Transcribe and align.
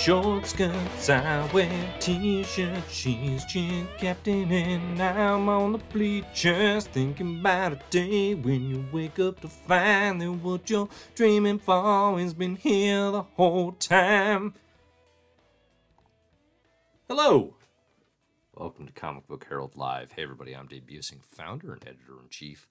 Short 0.00 0.46
skirts, 0.46 1.10
I 1.10 1.46
wear 1.52 1.94
t-shirts. 2.00 2.90
She's 2.90 3.44
cheer 3.44 3.86
captain 3.98 4.50
and 4.50 5.02
I'm 5.02 5.46
on 5.50 5.72
the 5.72 5.78
bleachers 5.78 6.86
thinking 6.86 7.40
about 7.40 7.74
a 7.74 7.80
day 7.90 8.34
when 8.34 8.70
you 8.70 8.86
wake 8.92 9.18
up 9.18 9.40
to 9.40 9.48
find 9.48 10.22
that 10.22 10.32
what 10.32 10.70
you're 10.70 10.88
dreaming 11.14 11.58
for 11.58 12.18
has 12.18 12.32
been 12.32 12.56
here 12.56 13.10
the 13.10 13.20
whole 13.20 13.72
time. 13.72 14.54
Hello. 17.06 17.56
Welcome 18.54 18.86
to 18.86 18.94
Comic 18.94 19.28
Book 19.28 19.44
Herald 19.46 19.76
Live. 19.76 20.12
Hey 20.12 20.22
everybody, 20.22 20.54
I'm 20.54 20.66
Dave 20.66 20.86
Buesing, 20.86 21.22
founder 21.22 21.74
and 21.74 21.86
editor-in-chief 21.86 22.66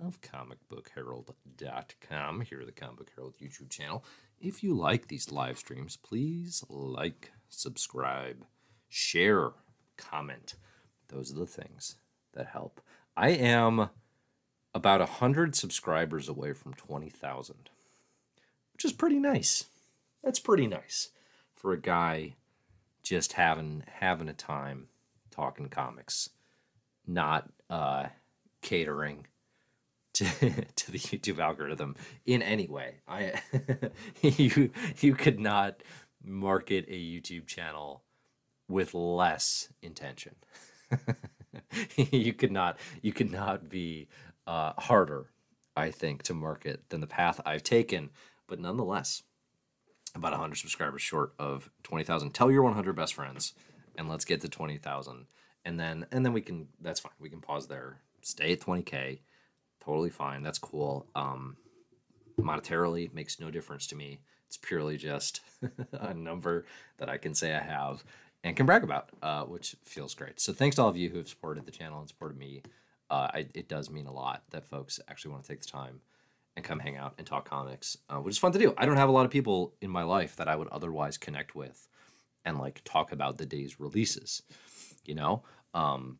of 0.00 0.20
comicbookherald.com, 0.20 2.40
here 2.42 2.60
at 2.60 2.66
the 2.66 2.72
Comic 2.72 2.98
Book 2.98 3.10
Herald 3.16 3.34
YouTube 3.42 3.68
channel. 3.68 4.04
If 4.40 4.62
you 4.62 4.74
like 4.74 5.08
these 5.08 5.32
live 5.32 5.58
streams, 5.58 5.96
please 5.96 6.64
like, 6.68 7.32
subscribe, 7.48 8.44
share, 8.88 9.50
comment. 9.96 10.54
Those 11.08 11.32
are 11.32 11.40
the 11.40 11.46
things 11.46 11.96
that 12.34 12.46
help. 12.46 12.80
I 13.16 13.30
am 13.30 13.90
about 14.74 15.00
100 15.00 15.56
subscribers 15.56 16.28
away 16.28 16.52
from 16.52 16.74
20,000, 16.74 17.70
which 18.72 18.84
is 18.84 18.92
pretty 18.92 19.18
nice. 19.18 19.64
That's 20.22 20.38
pretty 20.38 20.66
nice 20.66 21.10
for 21.54 21.72
a 21.72 21.80
guy 21.80 22.34
just 23.02 23.32
having 23.32 23.82
having 24.00 24.28
a 24.28 24.34
time 24.34 24.88
talking 25.30 25.68
comics, 25.68 26.30
not 27.06 27.48
uh, 27.70 28.06
catering 28.60 29.26
to, 30.18 30.50
to 30.76 30.90
the 30.90 30.98
YouTube 30.98 31.38
algorithm 31.38 31.96
in 32.26 32.42
any 32.42 32.66
way. 32.66 32.96
I 33.06 33.40
you 34.22 34.70
you 35.00 35.14
could 35.14 35.40
not 35.40 35.82
market 36.24 36.84
a 36.88 36.92
YouTube 36.92 37.46
channel 37.46 38.02
with 38.68 38.94
less 38.94 39.68
intention. 39.82 40.34
you 41.96 42.32
could 42.32 42.52
not 42.52 42.78
you 43.02 43.12
could 43.12 43.30
not 43.30 43.68
be 43.68 44.08
uh, 44.46 44.72
harder, 44.78 45.26
I 45.76 45.90
think, 45.90 46.22
to 46.24 46.34
market 46.34 46.88
than 46.88 47.00
the 47.00 47.06
path 47.06 47.40
I've 47.46 47.62
taken. 47.62 48.10
But 48.46 48.60
nonetheless, 48.60 49.22
about 50.14 50.32
100 50.32 50.56
subscribers 50.56 51.02
short 51.02 51.34
of 51.38 51.70
20,000. 51.82 52.30
Tell 52.30 52.50
your 52.50 52.62
100 52.62 52.96
best 52.96 53.14
friends, 53.14 53.52
and 53.96 54.08
let's 54.08 54.24
get 54.24 54.40
to 54.40 54.48
20,000. 54.48 55.26
And 55.64 55.78
then 55.78 56.06
and 56.10 56.24
then 56.24 56.32
we 56.32 56.40
can 56.40 56.68
that's 56.80 57.00
fine. 57.00 57.12
We 57.20 57.30
can 57.30 57.40
pause 57.40 57.68
there. 57.68 58.00
Stay 58.22 58.52
at 58.52 58.60
20k 58.60 59.20
totally 59.88 60.10
fine. 60.10 60.42
That's 60.42 60.58
cool. 60.58 61.06
Um, 61.14 61.56
monetarily 62.38 63.12
makes 63.14 63.40
no 63.40 63.50
difference 63.50 63.86
to 63.86 63.96
me. 63.96 64.20
It's 64.46 64.58
purely 64.58 64.98
just 64.98 65.40
a 65.92 66.12
number 66.12 66.66
that 66.98 67.08
I 67.08 67.16
can 67.16 67.34
say 67.34 67.54
I 67.54 67.60
have 67.60 68.04
and 68.44 68.54
can 68.54 68.66
brag 68.66 68.84
about, 68.84 69.08
uh, 69.22 69.44
which 69.44 69.76
feels 69.82 70.14
great. 70.14 70.40
So 70.40 70.52
thanks 70.52 70.76
to 70.76 70.82
all 70.82 70.88
of 70.88 70.96
you 70.96 71.08
who 71.08 71.16
have 71.16 71.28
supported 71.28 71.64
the 71.64 71.72
channel 71.72 72.00
and 72.00 72.08
supported 72.08 72.38
me. 72.38 72.62
Uh, 73.10 73.28
I, 73.32 73.46
it 73.54 73.68
does 73.68 73.88
mean 73.90 74.06
a 74.06 74.12
lot 74.12 74.42
that 74.50 74.66
folks 74.66 75.00
actually 75.08 75.30
want 75.30 75.44
to 75.44 75.48
take 75.48 75.62
the 75.62 75.68
time 75.68 76.00
and 76.54 76.64
come 76.64 76.78
hang 76.78 76.98
out 76.98 77.14
and 77.16 77.26
talk 77.26 77.48
comics, 77.48 77.96
uh, 78.10 78.16
which 78.16 78.32
is 78.32 78.38
fun 78.38 78.52
to 78.52 78.58
do. 78.58 78.74
I 78.76 78.84
don't 78.84 78.98
have 78.98 79.08
a 79.08 79.12
lot 79.12 79.24
of 79.24 79.30
people 79.30 79.72
in 79.80 79.90
my 79.90 80.02
life 80.02 80.36
that 80.36 80.48
I 80.48 80.56
would 80.56 80.68
otherwise 80.68 81.16
connect 81.16 81.54
with 81.54 81.88
and 82.44 82.58
like 82.58 82.82
talk 82.84 83.12
about 83.12 83.38
the 83.38 83.46
day's 83.46 83.80
releases, 83.80 84.42
you 85.06 85.14
know. 85.14 85.44
Um, 85.72 86.18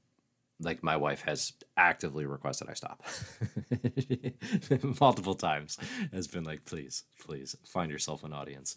like 0.60 0.82
my 0.82 0.96
wife 0.96 1.22
has 1.22 1.52
actively 1.76 2.26
requested 2.26 2.69
I 2.69 2.74
stop. 2.74 3.04
Multiple 5.00 5.34
times 5.34 5.78
has 6.12 6.26
been 6.26 6.44
like 6.44 6.64
please 6.64 7.04
please 7.20 7.56
find 7.64 7.91
yourself 7.91 8.24
an 8.24 8.32
audience. 8.32 8.76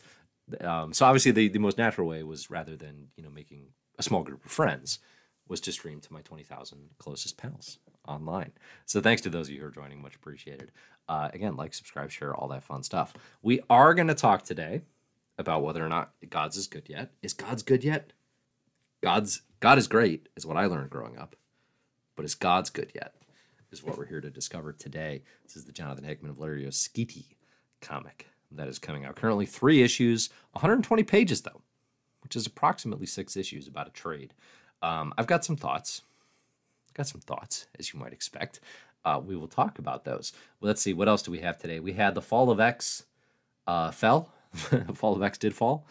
Um, 0.61 0.93
so 0.93 1.05
obviously 1.05 1.31
the, 1.31 1.47
the 1.47 1.59
most 1.59 1.77
natural 1.77 2.07
way 2.07 2.23
was 2.23 2.49
rather 2.49 2.75
than 2.75 3.07
you 3.15 3.23
know 3.23 3.29
making 3.29 3.67
a 3.97 4.03
small 4.03 4.23
group 4.23 4.45
of 4.45 4.51
friends 4.51 4.99
was 5.47 5.61
to 5.61 5.71
stream 5.71 5.99
to 5.99 6.13
my 6.13 6.21
20,000 6.21 6.79
closest 6.97 7.37
pals 7.37 7.79
online. 8.07 8.51
So 8.85 9.01
thanks 9.01 9.21
to 9.23 9.29
those 9.29 9.47
of 9.47 9.53
you 9.53 9.61
who 9.61 9.67
are 9.67 9.71
joining 9.71 10.01
much 10.01 10.15
appreciated. 10.15 10.71
Uh, 11.09 11.29
again 11.33 11.55
like 11.55 11.73
subscribe 11.73 12.11
share 12.11 12.35
all 12.35 12.47
that 12.49 12.63
fun 12.63 12.83
stuff. 12.83 13.13
We 13.41 13.61
are 13.69 13.93
going 13.93 14.07
to 14.07 14.15
talk 14.15 14.43
today 14.43 14.81
about 15.37 15.63
whether 15.63 15.83
or 15.83 15.89
not 15.89 16.11
god's 16.29 16.57
is 16.57 16.67
good 16.67 16.87
yet. 16.87 17.11
Is 17.23 17.33
god's 17.33 17.63
good 17.63 17.83
yet? 17.83 18.13
God's 19.01 19.41
god 19.61 19.77
is 19.77 19.87
great 19.87 20.27
is 20.35 20.45
what 20.45 20.57
i 20.57 20.65
learned 20.65 20.89
growing 20.89 21.17
up 21.17 21.35
but 22.15 22.25
is 22.25 22.35
God's 22.35 22.69
good 22.69 22.91
yet? 22.93 23.13
Is 23.71 23.83
what 23.83 23.97
we're 23.97 24.05
here 24.05 24.19
to 24.19 24.29
discover 24.29 24.73
today. 24.73 25.23
This 25.43 25.55
is 25.55 25.63
the 25.63 25.71
Jonathan 25.71 26.03
Hickman 26.03 26.31
of 26.31 26.35
Valerio 26.35 26.69
Schiti 26.69 27.23
comic 27.79 28.27
that 28.51 28.67
is 28.67 28.79
coming 28.79 29.05
out. 29.05 29.15
Currently, 29.15 29.45
three 29.45 29.81
issues, 29.81 30.29
120 30.51 31.03
pages 31.03 31.41
though, 31.41 31.61
which 32.21 32.35
is 32.35 32.45
approximately 32.45 33.05
six 33.05 33.37
issues 33.37 33.67
about 33.67 33.87
a 33.87 33.91
trade. 33.91 34.33
Um, 34.81 35.13
I've 35.17 35.27
got 35.27 35.45
some 35.45 35.55
thoughts. 35.55 36.01
Got 36.93 37.07
some 37.07 37.21
thoughts, 37.21 37.67
as 37.79 37.93
you 37.93 37.99
might 37.99 38.11
expect. 38.11 38.59
Uh, 39.05 39.21
we 39.23 39.37
will 39.37 39.47
talk 39.47 39.79
about 39.79 40.03
those. 40.03 40.33
Well, 40.59 40.67
let's 40.67 40.81
see. 40.81 40.93
What 40.93 41.07
else 41.07 41.21
do 41.21 41.31
we 41.31 41.39
have 41.39 41.57
today? 41.57 41.79
We 41.79 41.93
had 41.93 42.13
the 42.13 42.21
Fall 42.21 42.49
of 42.49 42.59
X 42.59 43.05
uh, 43.67 43.91
fell. 43.91 44.33
Fall 44.93 45.15
of 45.15 45.23
X 45.23 45.37
did 45.37 45.55
fall 45.55 45.85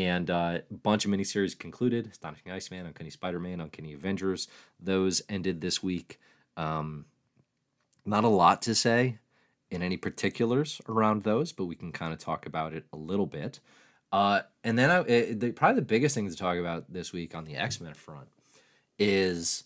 and 0.00 0.30
uh, 0.30 0.58
a 0.70 0.74
bunch 0.74 1.04
of 1.04 1.10
miniseries 1.10 1.58
concluded. 1.58 2.08
Astonishing 2.10 2.50
Iceman, 2.50 2.86
Uncanny 2.86 3.10
Spider-Man, 3.10 3.60
Uncanny 3.60 3.92
Avengers. 3.92 4.48
Those 4.80 5.20
ended 5.28 5.60
this 5.60 5.82
week. 5.82 6.18
Um, 6.56 7.04
not 8.06 8.24
a 8.24 8.28
lot 8.28 8.62
to 8.62 8.74
say 8.74 9.18
in 9.70 9.82
any 9.82 9.98
particulars 9.98 10.80
around 10.88 11.22
those, 11.22 11.52
but 11.52 11.66
we 11.66 11.74
can 11.74 11.92
kind 11.92 12.14
of 12.14 12.18
talk 12.18 12.46
about 12.46 12.72
it 12.72 12.86
a 12.94 12.96
little 12.96 13.26
bit. 13.26 13.60
Uh, 14.10 14.40
and 14.64 14.78
then 14.78 14.90
I, 14.90 15.00
it, 15.02 15.40
the, 15.40 15.52
probably 15.52 15.76
the 15.76 15.86
biggest 15.86 16.14
thing 16.14 16.28
to 16.28 16.36
talk 16.36 16.56
about 16.56 16.90
this 16.90 17.12
week 17.12 17.34
on 17.34 17.44
the 17.44 17.56
X 17.56 17.78
Men 17.78 17.92
front 17.92 18.28
is 18.98 19.64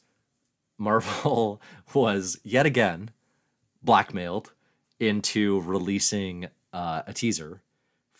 Marvel 0.78 1.62
was 1.94 2.40
yet 2.42 2.66
again 2.66 3.10
blackmailed 3.82 4.52
into 4.98 5.60
releasing 5.60 6.48
uh, 6.72 7.02
a 7.06 7.12
teaser 7.12 7.62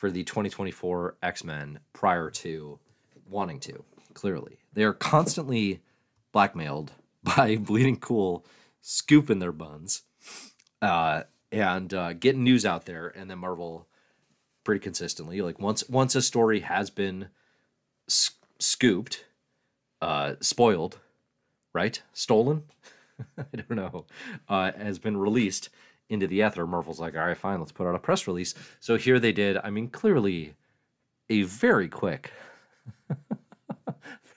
for 0.05 0.11
the 0.11 0.23
2024 0.23 1.17
X 1.23 1.45
Men 1.45 1.79
prior 1.95 2.29
to 2.29 2.79
wanting 3.27 3.59
to. 3.61 3.85
Clearly, 4.13 4.59
they 4.75 4.85
are 4.85 4.93
constantly 4.93 5.81
blackmailed 6.31 6.93
by 7.25 7.57
Bleeding 7.57 7.97
Cool 7.97 8.45
scooping 8.83 9.39
their 9.39 9.51
buns 9.51 10.03
uh, 10.83 11.23
and 11.51 11.95
uh, 11.95 12.13
getting 12.13 12.45
news 12.45 12.67
out 12.67 12.85
there, 12.85 13.15
and 13.17 13.31
then 13.31 13.39
Marvel 13.39 13.89
pretty 14.63 14.81
consistently, 14.81 15.41
like 15.41 15.59
once 15.59 15.89
once 15.89 16.15
a 16.15 16.21
story 16.21 16.61
has 16.61 16.91
been 16.91 17.29
scooped, 18.59 19.25
uh, 20.03 20.35
spoiled, 20.43 20.99
right, 21.73 22.03
stolen, 22.13 22.65
I 23.39 23.45
don't 23.57 23.71
know, 23.71 24.05
uh, 24.51 24.73
has 24.73 24.99
been 24.99 25.17
released 25.17 25.71
into 26.09 26.27
the 26.27 26.43
ether, 26.43 26.67
Marvel's 26.67 27.01
like, 27.01 27.15
all 27.15 27.27
right, 27.27 27.37
fine, 27.37 27.59
let's 27.59 27.73
put 27.73 27.87
out 27.87 27.95
a 27.95 27.99
press 27.99 28.27
release. 28.27 28.55
So 28.81 28.97
here 28.97 29.19
they 29.19 29.33
did, 29.33 29.57
I 29.63 29.71
mean, 29.71 29.89
clearly 29.89 30.55
a 31.31 31.43
very 31.43 31.89
quick, 31.89 32.33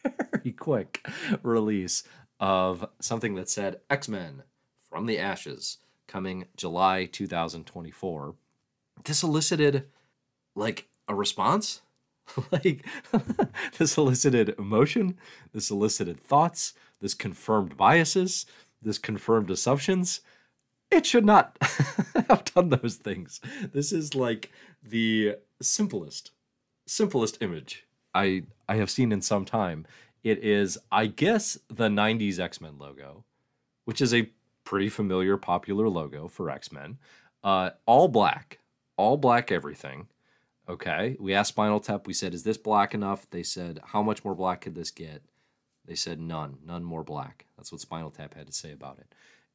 very 0.03 0.51
quick 0.53 1.05
release 1.43 2.03
of 2.39 2.87
something 2.99 3.35
that 3.35 3.49
said 3.49 3.81
X 3.89 4.07
Men 4.07 4.43
from 4.89 5.05
the 5.05 5.19
Ashes 5.19 5.79
coming 6.07 6.45
July 6.55 7.05
2024. 7.05 8.35
This 9.03 9.23
elicited 9.23 9.87
like 10.55 10.87
a 11.07 11.15
response. 11.15 11.81
like 12.51 12.85
this 13.77 13.97
elicited 13.97 14.55
emotion, 14.57 15.17
this 15.53 15.69
elicited 15.69 16.19
thoughts, 16.19 16.73
this 16.99 17.13
confirmed 17.13 17.77
biases, 17.77 18.45
this 18.81 18.97
confirmed 18.97 19.49
assumptions 19.49 20.21
it 20.91 21.05
should 21.05 21.25
not 21.25 21.57
have 22.29 22.45
done 22.45 22.69
those 22.69 22.95
things. 22.95 23.41
This 23.73 23.91
is 23.91 24.15
like 24.15 24.51
the 24.83 25.35
simplest, 25.61 26.31
simplest 26.85 27.41
image 27.41 27.87
I 28.13 28.43
I 28.67 28.75
have 28.77 28.89
seen 28.89 29.11
in 29.11 29.21
some 29.21 29.45
time. 29.45 29.85
It 30.23 30.43
is, 30.43 30.77
I 30.91 31.05
guess, 31.07 31.57
the 31.69 31.87
'90s 31.87 32.39
X-Men 32.39 32.77
logo, 32.79 33.23
which 33.85 34.01
is 34.01 34.13
a 34.13 34.29
pretty 34.63 34.89
familiar, 34.89 35.37
popular 35.37 35.87
logo 35.87 36.27
for 36.27 36.49
X-Men. 36.49 36.97
Uh, 37.43 37.69
all 37.85 38.07
black, 38.07 38.59
all 38.97 39.17
black 39.17 39.51
everything. 39.51 40.07
Okay, 40.67 41.15
we 41.19 41.33
asked 41.33 41.49
Spinal 41.49 41.79
Tap. 41.79 42.07
We 42.07 42.13
said, 42.13 42.33
"Is 42.33 42.43
this 42.43 42.57
black 42.57 42.93
enough?" 42.93 43.29
They 43.29 43.43
said, 43.43 43.79
"How 43.85 44.01
much 44.01 44.25
more 44.25 44.35
black 44.35 44.61
could 44.61 44.75
this 44.75 44.91
get?" 44.91 45.21
They 45.85 45.95
said, 45.95 46.19
"None, 46.19 46.57
none 46.65 46.83
more 46.83 47.03
black." 47.03 47.45
That's 47.55 47.71
what 47.71 47.81
Spinal 47.81 48.11
Tap 48.11 48.33
had 48.33 48.47
to 48.47 48.53
say 48.53 48.71
about 48.71 48.97
it 48.99 49.13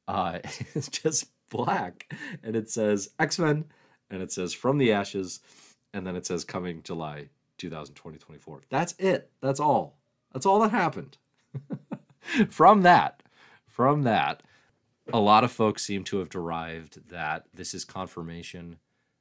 uh, 0.09 0.39
it's 0.75 0.89
just 0.89 1.27
black 1.51 2.13
and 2.43 2.57
it 2.57 2.71
says 2.71 3.11
X-Men 3.19 3.65
and 4.11 4.23
it 4.23 4.33
says 4.33 4.55
From 4.55 4.79
the 4.79 4.93
Ashes 4.93 5.41
and 5.93 6.07
then 6.07 6.17
it 6.17 6.27
says 6.27 6.45
coming 6.45 6.83
July 6.83 7.29
2020 7.59 8.19
24. 8.19 8.61
That's 8.71 8.95
it. 8.99 9.31
That's 9.41 9.61
all. 9.61 9.97
That's 10.33 10.47
all 10.47 10.61
that 10.61 10.71
happened. 10.71 11.19
from 12.51 12.83
that, 12.83 13.23
from 13.67 14.03
that, 14.03 14.43
a 15.13 15.21
lot 15.21 15.45
of 15.45 15.53
folks 15.53 15.85
seem 15.85 16.05
to 16.05 16.19
have 16.19 16.29
derived 16.29 17.09
that 17.11 17.47
this 17.53 17.75
is 17.75 17.85
confirmation 17.85 18.79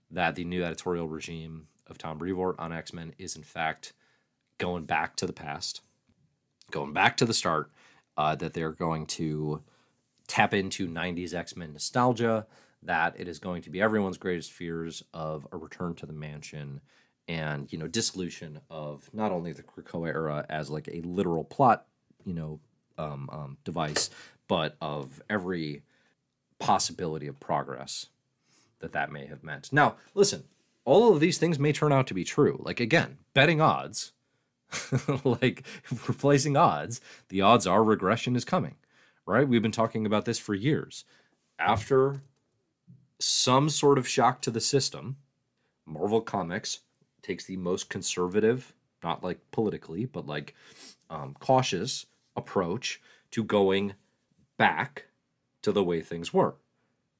that 0.10 0.36
the 0.36 0.44
new 0.44 0.63
editorial 0.63 1.07
regime 1.07 1.68
of 1.88 1.98
Tom 1.98 2.18
Brevoort 2.18 2.56
on 2.60 2.72
X 2.72 2.94
Men 2.94 3.13
is, 3.18 3.36
in 3.36 3.44
fact, 3.44 3.94
going 4.57 4.86
back 4.86 5.16
to 5.18 5.25
the 5.25 5.33
past, 5.33 5.81
going 6.69 6.94
back 6.94 7.18
to 7.18 7.25
the 7.25 7.33
start, 7.33 7.72
uh, 8.18 8.36
that 8.36 8.54
they're 8.54 8.72
going 8.72 9.06
to 9.06 9.62
tap 10.31 10.54
into 10.54 10.88
90s 10.88 11.33
X 11.33 11.57
Men 11.57 11.74
nostalgia, 11.74 12.48
that 12.83 13.19
it 13.19 13.28
is 13.28 13.38
going 13.38 13.62
to 13.63 13.69
be 13.69 13.81
everyone's 13.81 14.18
greatest 14.18 14.54
fears 14.54 15.04
of 15.13 15.45
a 15.51 15.57
return 15.57 15.94
to 15.95 16.06
the 16.06 16.13
mansion 16.13 16.80
and, 17.28 17.72
you 17.72 17.78
know, 17.78 17.88
dissolution 17.88 18.62
of 18.69 19.10
not 19.12 19.33
only 19.33 19.51
the 19.51 19.62
Krakoa 19.62 20.07
era 20.07 20.45
as 20.50 20.69
like 20.69 20.88
a 20.88 21.01
literal 21.01 21.44
plot, 21.44 21.86
you 22.24 22.33
know, 22.33 22.62
um, 22.98 23.30
um, 23.30 23.57
device, 23.66 24.10
but 24.48 24.78
of 24.80 25.22
every 25.30 25.83
possibility 26.60 27.28
of 27.28 27.38
progress 27.42 28.07
that 28.80 28.94
that 28.94 29.12
may 29.12 29.25
have 29.25 29.44
meant. 29.44 29.74
Now, 29.74 29.98
listen, 30.13 30.45
all 30.86 31.13
of 31.13 31.19
these 31.19 31.38
things 31.38 31.60
may 31.60 31.74
turn 31.74 31.92
out 31.92 32.07
to 32.07 32.13
be 32.13 32.24
true. 32.24 32.57
Like, 32.63 32.80
again, 32.80 33.18
betting 33.33 33.60
odds, 33.60 34.13
like 35.25 35.63
replacing 36.07 36.56
odds, 36.56 37.01
the 37.28 37.42
odds 37.42 37.68
are 37.68 37.83
regression 37.83 38.38
is 38.38 38.45
coming, 38.45 38.75
right? 39.25 39.47
We've 39.47 39.62
been 39.62 39.71
talking 39.71 40.06
about 40.06 40.25
this 40.25 40.39
for 40.39 40.53
years. 40.53 41.06
After 41.59 42.21
some 43.19 43.69
sort 43.69 43.97
of 43.97 44.07
shock 44.07 44.41
to 44.41 44.51
the 44.51 44.62
system, 44.62 45.18
Marvel 45.85 46.21
Comics 46.21 46.79
takes 47.21 47.45
the 47.45 47.57
most 47.57 47.89
conservative, 47.89 48.73
not 49.03 49.23
like 49.23 49.39
politically, 49.51 50.06
but 50.06 50.25
like 50.25 50.56
um, 51.09 51.35
cautious 51.39 52.06
approach 52.35 53.01
to 53.31 53.44
going 53.44 53.94
back 54.57 55.06
to 55.62 55.71
the 55.71 55.83
way 55.83 56.01
things 56.01 56.33
were. 56.33 56.56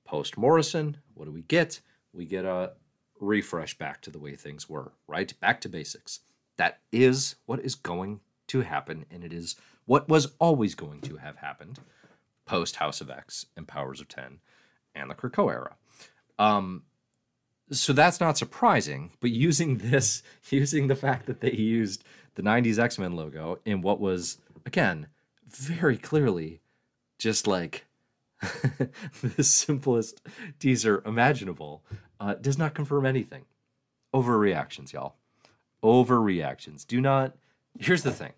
Post 0.06 0.38
Morrison, 0.38 0.98
what 1.14 1.26
do 1.26 1.32
we 1.32 1.44
get? 1.44 1.82
We 2.14 2.26
get 2.26 2.46
a 2.46 2.74
refresh 3.20 3.78
back 3.78 4.02
to 4.02 4.10
the 4.12 4.20
way 4.20 4.36
things 4.36 4.68
were, 4.68 4.92
right? 5.08 5.34
Back 5.40 5.62
to 5.62 5.70
basics. 5.70 6.22
That 6.58 6.80
is 6.92 7.36
what 7.46 7.60
is 7.62 7.76
going 7.76 8.20
to 8.52 8.62
happen, 8.62 9.06
and 9.10 9.24
it 9.24 9.32
is 9.32 9.56
what 9.86 10.10
was 10.10 10.34
always 10.40 10.76
going 10.76 11.00
to 11.02 11.18
have 11.18 11.38
happened 11.38 11.80
post 12.46 12.76
House 12.76 13.00
of 13.00 13.10
X 13.10 13.46
and 13.56 13.68
Powers 13.68 14.02
of 14.02 14.10
Ten 14.10 14.40
and 14.94 15.10
the 15.10 15.16
Krakoa 15.16 15.54
era. 15.54 15.76
Um, 16.38 16.84
so 17.72 17.94
that's 17.94 18.20
not 18.20 18.38
surprising, 18.38 19.12
but 19.22 19.32
using 19.32 19.78
this, 19.78 20.22
using 20.50 20.88
the 20.88 20.96
fact 20.96 21.28
that 21.28 21.40
they 21.40 21.54
used 21.54 22.04
the 22.36 22.42
90s 22.42 22.78
X 22.78 23.00
Men 23.00 23.16
logo 23.16 23.60
in 23.64 23.82
what 23.82 24.02
was, 24.02 24.38
again, 24.66 25.08
very 25.48 25.98
clearly 25.98 26.60
just 27.18 27.48
like 27.48 27.86
the 29.22 29.44
simplest 29.44 30.22
teaser 30.60 31.02
imaginable, 31.06 31.84
uh, 32.20 32.34
does 32.34 32.58
not 32.58 32.74
confirm 32.74 33.06
anything. 33.06 33.46
Overreactions, 34.14 34.92
y'all. 34.92 35.16
Overreactions. 35.84 36.86
Do 36.86 37.00
not. 37.00 37.36
Here's 37.80 38.04
the 38.04 38.12
thing 38.12 38.34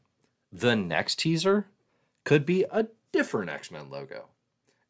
the 0.54 0.76
next 0.76 1.20
teaser 1.20 1.66
could 2.24 2.46
be 2.46 2.64
a 2.72 2.88
different 3.12 3.50
X 3.50 3.72
Men 3.72 3.90
logo 3.90 4.28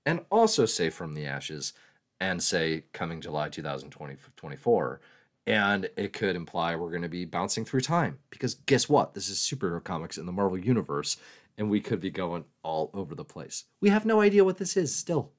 and 0.06 0.22
also 0.30 0.66
say 0.66 0.90
From 0.90 1.14
the 1.14 1.26
Ashes 1.26 1.74
and 2.20 2.44
say 2.44 2.84
coming 2.92 3.22
July 3.22 3.50
2024. 3.50 5.02
And 5.46 5.90
it 5.98 6.14
could 6.14 6.36
imply 6.36 6.76
we're 6.76 6.90
going 6.90 7.02
to 7.02 7.10
be 7.10 7.26
bouncing 7.26 7.66
through 7.66 7.82
time 7.82 8.20
because 8.30 8.54
guess 8.54 8.88
what? 8.88 9.14
This 9.14 9.30
is 9.30 9.38
superhero 9.40 9.84
comics 9.84 10.18
in 10.18 10.26
the 10.26 10.32
Marvel 10.32 10.58
Universe 10.58 11.18
and 11.58 11.70
we 11.70 11.82
could 11.82 12.00
be 12.00 12.10
going 12.10 12.46
all 12.64 12.90
over 12.94 13.16
the 13.16 13.26
place. 13.26 13.66
We 13.82 13.90
have 13.90 14.06
no 14.06 14.22
idea 14.22 14.44
what 14.44 14.58
this 14.58 14.76
is 14.78 14.96
still, 14.96 15.32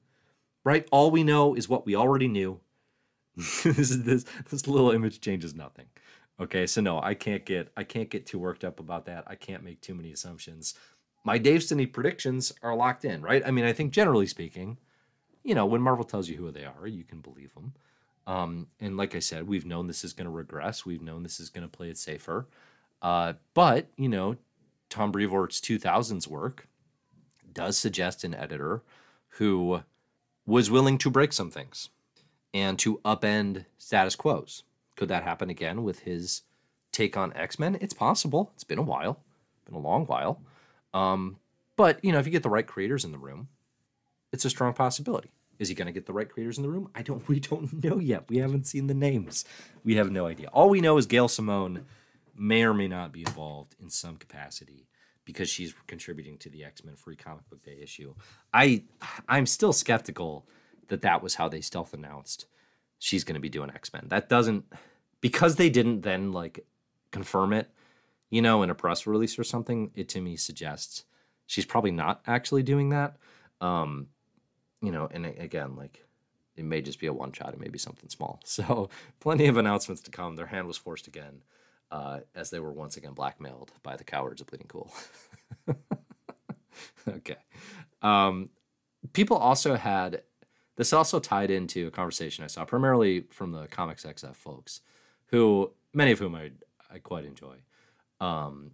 right? 0.63 0.87
All 0.91 1.11
we 1.11 1.23
know 1.23 1.55
is 1.55 1.69
what 1.69 1.85
we 1.85 1.95
already 1.95 2.27
knew. 2.27 2.59
this, 3.35 3.89
this 3.97 4.25
this 4.49 4.65
little 4.65 4.91
image 4.91 5.19
changes 5.19 5.53
nothing. 5.53 5.87
Okay, 6.39 6.67
so 6.67 6.81
no, 6.81 6.99
I 7.01 7.13
can't 7.13 7.45
get 7.45 7.71
I 7.77 7.83
can't 7.83 8.09
get 8.09 8.25
too 8.25 8.39
worked 8.39 8.63
up 8.63 8.79
about 8.79 9.05
that. 9.05 9.23
I 9.27 9.35
can't 9.35 9.63
make 9.63 9.81
too 9.81 9.95
many 9.95 10.11
assumptions. 10.11 10.73
My 11.23 11.37
Dave 11.37 11.61
Stinney 11.61 11.91
predictions 11.91 12.51
are 12.61 12.75
locked 12.75 13.05
in, 13.05 13.21
right? 13.21 13.41
I 13.45 13.51
mean, 13.51 13.65
I 13.65 13.73
think 13.73 13.93
generally 13.93 14.27
speaking, 14.27 14.77
you 15.43 15.55
know, 15.55 15.65
when 15.65 15.81
Marvel 15.81 16.05
tells 16.05 16.29
you 16.29 16.37
who 16.37 16.51
they 16.51 16.65
are, 16.65 16.87
you 16.87 17.03
can 17.03 17.21
believe 17.21 17.53
them. 17.53 17.73
Um, 18.27 18.67
and 18.79 18.97
like 18.97 19.15
I 19.15 19.19
said, 19.19 19.47
we've 19.47 19.65
known 19.65 19.87
this 19.87 20.03
is 20.03 20.13
going 20.13 20.25
to 20.25 20.31
regress. 20.31 20.85
We've 20.85 21.01
known 21.01 21.23
this 21.23 21.39
is 21.39 21.49
going 21.49 21.67
to 21.67 21.77
play 21.77 21.89
it 21.89 21.97
safer. 21.97 22.47
Uh, 23.01 23.33
but 23.53 23.87
you 23.95 24.09
know, 24.09 24.35
Tom 24.89 25.11
Brevoort's 25.11 25.61
2000s 25.61 26.27
work 26.27 26.67
does 27.53 27.77
suggest 27.77 28.23
an 28.23 28.33
editor 28.33 28.83
who 29.29 29.81
was 30.45 30.69
willing 30.69 30.97
to 30.97 31.09
break 31.09 31.33
some 31.33 31.49
things 31.49 31.89
and 32.53 32.77
to 32.79 32.99
upend 32.99 33.65
status 33.77 34.15
quos. 34.15 34.63
Could 34.95 35.09
that 35.09 35.23
happen 35.23 35.49
again 35.49 35.83
with 35.83 35.99
his 35.99 36.43
take 36.91 37.17
on 37.17 37.33
X 37.33 37.59
Men? 37.59 37.77
It's 37.81 37.93
possible. 37.93 38.51
It's 38.55 38.63
been 38.63 38.79
a 38.79 38.83
while, 38.83 39.19
been 39.65 39.75
a 39.75 39.79
long 39.79 40.05
while. 40.05 40.41
Um, 40.93 41.37
but 41.75 42.03
you 42.03 42.11
know, 42.11 42.19
if 42.19 42.25
you 42.25 42.31
get 42.31 42.43
the 42.43 42.49
right 42.49 42.65
creators 42.65 43.03
in 43.03 43.11
the 43.11 43.17
room, 43.17 43.49
it's 44.31 44.45
a 44.45 44.49
strong 44.49 44.73
possibility. 44.73 45.31
Is 45.59 45.69
he 45.69 45.75
going 45.75 45.87
to 45.87 45.93
get 45.93 46.05
the 46.05 46.13
right 46.13 46.29
creators 46.29 46.57
in 46.57 46.63
the 46.63 46.69
room? 46.69 46.89
I 46.95 47.01
don't. 47.01 47.27
We 47.27 47.39
don't 47.39 47.83
know 47.83 47.99
yet. 47.99 48.29
We 48.29 48.37
haven't 48.37 48.67
seen 48.67 48.87
the 48.87 48.93
names. 48.93 49.45
We 49.83 49.95
have 49.95 50.11
no 50.11 50.27
idea. 50.27 50.47
All 50.47 50.69
we 50.69 50.81
know 50.81 50.97
is 50.97 51.05
Gail 51.05 51.27
Simone 51.27 51.85
may 52.37 52.63
or 52.63 52.73
may 52.73 52.87
not 52.87 53.11
be 53.11 53.21
involved 53.21 53.75
in 53.81 53.89
some 53.89 54.17
capacity 54.17 54.87
because 55.23 55.49
she's 55.49 55.73
contributing 55.87 56.37
to 56.37 56.49
the 56.49 56.63
X-Men 56.63 56.95
Free 56.95 57.15
Comic 57.15 57.49
Book 57.49 57.63
Day 57.63 57.79
issue. 57.81 58.13
I 58.53 58.83
I'm 59.27 59.45
still 59.45 59.73
skeptical 59.73 60.45
that 60.87 61.01
that 61.01 61.23
was 61.23 61.35
how 61.35 61.49
they 61.49 61.61
stealth 61.61 61.93
announced 61.93 62.45
she's 62.99 63.23
going 63.23 63.35
to 63.35 63.41
be 63.41 63.49
doing 63.49 63.69
X-Men. 63.69 64.07
That 64.07 64.29
doesn't 64.29 64.65
because 65.21 65.55
they 65.55 65.69
didn't 65.69 66.01
then 66.01 66.31
like 66.31 66.65
confirm 67.11 67.53
it, 67.53 67.69
you 68.29 68.41
know, 68.41 68.63
in 68.63 68.69
a 68.69 68.75
press 68.75 69.07
release 69.07 69.39
or 69.39 69.43
something, 69.43 69.91
it 69.95 70.09
to 70.09 70.21
me 70.21 70.35
suggests 70.35 71.05
she's 71.47 71.65
probably 71.65 71.91
not 71.91 72.21
actually 72.27 72.63
doing 72.63 72.89
that. 72.89 73.17
Um, 73.61 74.07
you 74.81 74.91
know, 74.91 75.07
and 75.11 75.25
again, 75.25 75.75
like 75.75 76.05
it 76.55 76.65
may 76.65 76.81
just 76.81 76.99
be 76.99 77.07
a 77.07 77.13
one 77.13 77.31
shot, 77.31 77.53
it 77.53 77.59
may 77.59 77.69
be 77.69 77.79
something 77.79 78.09
small. 78.09 78.39
So, 78.45 78.89
plenty 79.19 79.47
of 79.47 79.57
announcements 79.57 80.01
to 80.03 80.11
come. 80.11 80.35
Their 80.35 80.45
hand 80.45 80.67
was 80.67 80.77
forced 80.77 81.07
again 81.07 81.41
uh, 81.91 82.19
as 82.33 82.49
they 82.49 82.59
were 82.59 82.71
once 82.71 82.97
again 82.97 83.13
blackmailed 83.13 83.71
by 83.83 83.95
the 83.95 84.03
cowards 84.03 84.41
of 84.41 84.47
Bleeding 84.47 84.67
Cool. 84.67 84.91
okay. 87.07 87.37
Um, 88.01 88.49
people 89.13 89.37
also 89.37 89.75
had 89.75 90.23
this 90.75 90.93
also 90.93 91.19
tied 91.19 91.51
into 91.51 91.87
a 91.87 91.91
conversation 91.91 92.43
I 92.43 92.47
saw 92.47 92.65
primarily 92.65 93.25
from 93.31 93.51
the 93.51 93.67
Comics 93.67 94.03
XF 94.05 94.35
folks, 94.35 94.81
who 95.27 95.71
many 95.93 96.11
of 96.11 96.19
whom 96.19 96.35
I 96.35 96.51
I 96.91 96.99
quite 96.99 97.25
enjoy. 97.25 97.57
Um, 98.19 98.71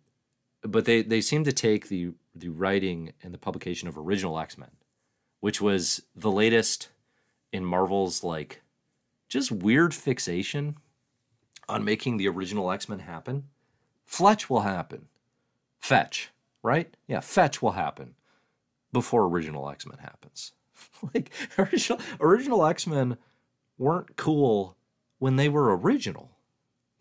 but 0.64 0.86
they 0.86 1.02
they 1.02 1.22
seem 1.22 1.44
to 1.44 1.54
take 1.54 1.88
the 1.88 2.14
the 2.36 2.50
writing 2.50 3.14
and 3.24 3.34
the 3.34 3.38
publication 3.38 3.88
of 3.88 3.98
original 3.98 4.40
X 4.40 4.58
Men, 4.58 4.72
which 5.40 5.62
was 5.62 6.04
the 6.16 6.32
latest 6.32 6.90
in 7.52 7.66
Marvel's 7.66 8.24
like 8.24 8.62
just 9.28 9.52
weird 9.52 9.94
fixation 9.94 10.78
on 11.70 11.84
making 11.84 12.18
the 12.18 12.28
original 12.28 12.72
X 12.72 12.90
Men 12.90 13.00
happen, 13.00 13.46
Fletch 14.06 14.50
will 14.50 14.62
happen. 14.62 15.08
Fetch, 15.80 16.32
right? 16.62 16.96
Yeah, 17.08 17.22
Fetch 17.22 17.62
will 17.62 17.72
happen 17.72 18.16
before 18.92 19.26
original 19.26 19.70
X 19.70 19.86
Men 19.86 20.00
happens. 20.00 20.52
like 21.14 21.32
original 21.58 22.00
original 22.20 22.66
X 22.66 22.88
Men 22.88 23.18
weren't 23.78 24.16
cool 24.16 24.78
when 25.20 25.36
they 25.36 25.50
were 25.50 25.76
original. 25.78 26.32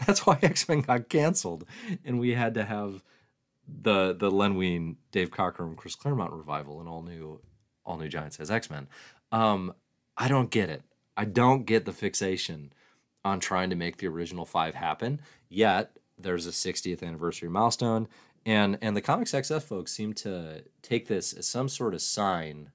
That's 0.07 0.27
why 0.27 0.39
X 0.43 0.69
Men 0.69 0.81
got 0.83 1.09
canceled, 1.09 1.65
and 2.05 2.19
we 2.19 2.35
had 2.35 2.55
to 2.55 2.65
have 2.65 3.03
the 3.67 4.15
the 4.15 4.31
Len 4.31 4.57
Wein, 4.57 4.97
Dave 5.13 5.31
Cockrum, 5.31 5.77
Chris 5.77 5.95
Claremont 5.95 6.33
revival 6.33 6.81
and 6.81 6.89
all 6.89 7.03
new 7.03 7.41
all 7.85 7.99
new 7.99 8.09
Giant 8.09 8.35
Size 8.35 8.51
X 8.51 8.71
Men. 8.71 8.89
Um, 9.33 9.75
I 10.17 10.29
don't 10.29 10.51
get 10.51 10.69
it. 10.69 10.83
I 11.17 11.25
don't 11.25 11.65
get 11.65 11.85
the 11.85 11.93
fixation 11.93 12.73
on 13.25 13.41
trying 13.41 13.71
to 13.71 13.77
make 13.77 13.99
the 13.99 14.07
original 14.09 14.45
five 14.45 14.75
happen. 14.75 15.21
Yet 15.49 15.99
there's 16.19 16.47
a 16.47 16.51
60th 16.51 17.03
anniversary 17.03 17.49
milestone, 17.49 18.09
and 18.47 18.79
and 18.81 18.97
the 18.97 19.03
Comics 19.03 19.33
XF 19.33 19.63
folks 19.63 19.93
seem 19.93 20.15
to 20.15 20.65
take 20.83 21.09
this 21.09 21.33
as 21.33 21.49
some 21.49 21.69
sort 21.69 21.95
of 21.95 22.03
sign 22.03 22.71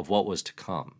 of 0.00 0.08
what 0.08 0.26
was 0.26 0.42
to 0.42 0.52
come, 0.54 0.96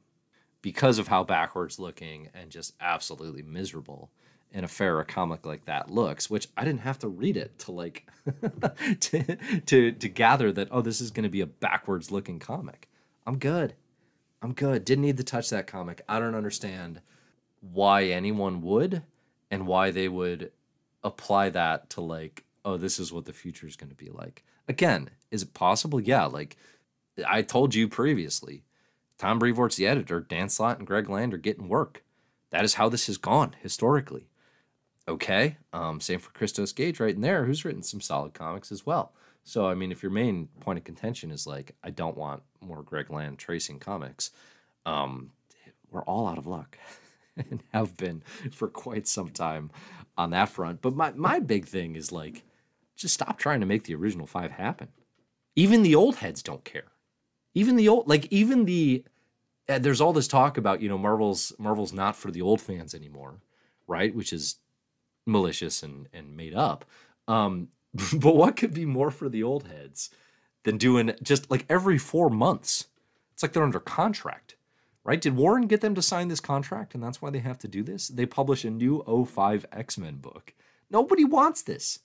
because 0.62 0.98
of 0.98 1.08
how 1.08 1.24
backwards 1.24 1.78
looking 1.78 2.28
and 2.34 2.50
just 2.50 2.74
absolutely 2.80 3.42
miserable 3.42 4.10
an 4.52 4.64
affair 4.64 4.98
a 4.98 5.04
comic 5.04 5.46
like 5.46 5.64
that 5.66 5.90
looks. 5.90 6.28
Which 6.28 6.48
I 6.56 6.64
didn't 6.64 6.80
have 6.80 6.98
to 7.00 7.08
read 7.08 7.36
it 7.36 7.58
to 7.60 7.72
like 7.72 8.08
to 9.00 9.36
to 9.66 9.92
to 9.92 10.08
gather 10.08 10.52
that 10.52 10.68
oh 10.70 10.82
this 10.82 11.00
is 11.00 11.10
going 11.10 11.24
to 11.24 11.28
be 11.28 11.40
a 11.40 11.46
backwards 11.46 12.10
looking 12.10 12.38
comic. 12.38 12.88
I'm 13.26 13.38
good. 13.38 13.74
I'm 14.42 14.52
good. 14.52 14.84
Didn't 14.84 15.02
need 15.02 15.18
to 15.18 15.24
touch 15.24 15.50
that 15.50 15.66
comic. 15.66 16.02
I 16.08 16.18
don't 16.18 16.34
understand 16.34 17.00
why 17.60 18.04
anyone 18.04 18.62
would 18.62 19.02
and 19.50 19.66
why 19.66 19.90
they 19.90 20.08
would 20.08 20.50
apply 21.04 21.50
that 21.50 21.90
to 21.90 22.00
like 22.00 22.44
oh 22.64 22.76
this 22.76 22.98
is 22.98 23.12
what 23.12 23.24
the 23.24 23.32
future 23.32 23.66
is 23.66 23.76
going 23.76 23.90
to 23.90 23.96
be 23.96 24.10
like 24.10 24.42
again 24.68 25.08
is 25.30 25.42
it 25.42 25.54
possible 25.54 26.00
yeah 26.00 26.24
like 26.24 26.56
i 27.26 27.42
told 27.42 27.74
you 27.74 27.88
previously 27.88 28.62
tom 29.20 29.38
brevoort's 29.38 29.76
the 29.76 29.86
editor 29.86 30.20
dan 30.20 30.48
slott 30.48 30.78
and 30.78 30.86
greg 30.86 31.08
land 31.08 31.34
are 31.34 31.38
getting 31.38 31.68
work 31.68 32.02
that 32.50 32.64
is 32.64 32.74
how 32.74 32.88
this 32.88 33.06
has 33.06 33.16
gone 33.16 33.54
historically 33.60 34.26
Okay. 35.10 35.56
Um, 35.72 36.00
same 36.00 36.20
for 36.20 36.30
Christos 36.30 36.72
Gage 36.72 37.00
right 37.00 37.14
in 37.14 37.20
there, 37.20 37.44
who's 37.44 37.64
written 37.64 37.82
some 37.82 38.00
solid 38.00 38.32
comics 38.32 38.70
as 38.70 38.86
well. 38.86 39.12
So, 39.42 39.66
I 39.66 39.74
mean, 39.74 39.90
if 39.90 40.04
your 40.04 40.12
main 40.12 40.48
point 40.60 40.78
of 40.78 40.84
contention 40.84 41.32
is 41.32 41.48
like, 41.48 41.74
I 41.82 41.90
don't 41.90 42.16
want 42.16 42.44
more 42.60 42.82
Greg 42.82 43.10
Land 43.10 43.38
tracing 43.38 43.80
comics, 43.80 44.30
um, 44.86 45.32
we're 45.90 46.04
all 46.04 46.28
out 46.28 46.38
of 46.38 46.46
luck 46.46 46.78
and 47.36 47.60
have 47.72 47.96
been 47.96 48.22
for 48.52 48.68
quite 48.68 49.08
some 49.08 49.30
time 49.30 49.72
on 50.16 50.30
that 50.30 50.50
front. 50.50 50.80
But 50.80 50.94
my, 50.94 51.10
my 51.12 51.40
big 51.40 51.66
thing 51.66 51.96
is 51.96 52.12
like, 52.12 52.44
just 52.96 53.14
stop 53.14 53.36
trying 53.36 53.60
to 53.60 53.66
make 53.66 53.84
the 53.84 53.96
original 53.96 54.28
five 54.28 54.52
happen. 54.52 54.88
Even 55.56 55.82
the 55.82 55.96
old 55.96 56.16
heads 56.16 56.40
don't 56.40 56.64
care. 56.64 56.92
Even 57.54 57.74
the 57.74 57.88
old, 57.88 58.06
like, 58.06 58.28
even 58.30 58.64
the, 58.64 59.02
there's 59.78 60.00
all 60.00 60.12
this 60.12 60.28
talk 60.28 60.56
about, 60.56 60.82
you 60.82 60.88
know, 60.88 60.98
Marvel's 60.98 61.52
Marvel's 61.58 61.92
not 61.92 62.16
for 62.16 62.30
the 62.30 62.42
old 62.42 62.60
fans 62.60 62.94
anymore, 62.94 63.40
right? 63.86 64.14
Which 64.14 64.32
is 64.32 64.56
malicious 65.26 65.82
and, 65.82 66.08
and 66.12 66.36
made 66.36 66.54
up. 66.54 66.84
Um, 67.28 67.68
but 68.14 68.36
what 68.36 68.56
could 68.56 68.74
be 68.74 68.84
more 68.84 69.10
for 69.10 69.28
the 69.28 69.42
old 69.42 69.66
heads 69.66 70.10
than 70.64 70.78
doing 70.78 71.12
just 71.22 71.50
like 71.50 71.66
every 71.68 71.98
four 71.98 72.30
months? 72.30 72.86
It's 73.32 73.42
like 73.42 73.52
they're 73.52 73.62
under 73.62 73.80
contract, 73.80 74.56
right? 75.04 75.20
Did 75.20 75.36
Warren 75.36 75.66
get 75.66 75.80
them 75.80 75.94
to 75.94 76.02
sign 76.02 76.28
this 76.28 76.40
contract 76.40 76.94
and 76.94 77.02
that's 77.02 77.22
why 77.22 77.30
they 77.30 77.38
have 77.38 77.58
to 77.60 77.68
do 77.68 77.82
this? 77.82 78.08
They 78.08 78.26
publish 78.26 78.64
a 78.64 78.70
new 78.70 79.02
05 79.26 79.66
X 79.72 79.98
Men 79.98 80.16
book. 80.16 80.52
Nobody 80.90 81.24
wants 81.24 81.62
this. 81.62 82.00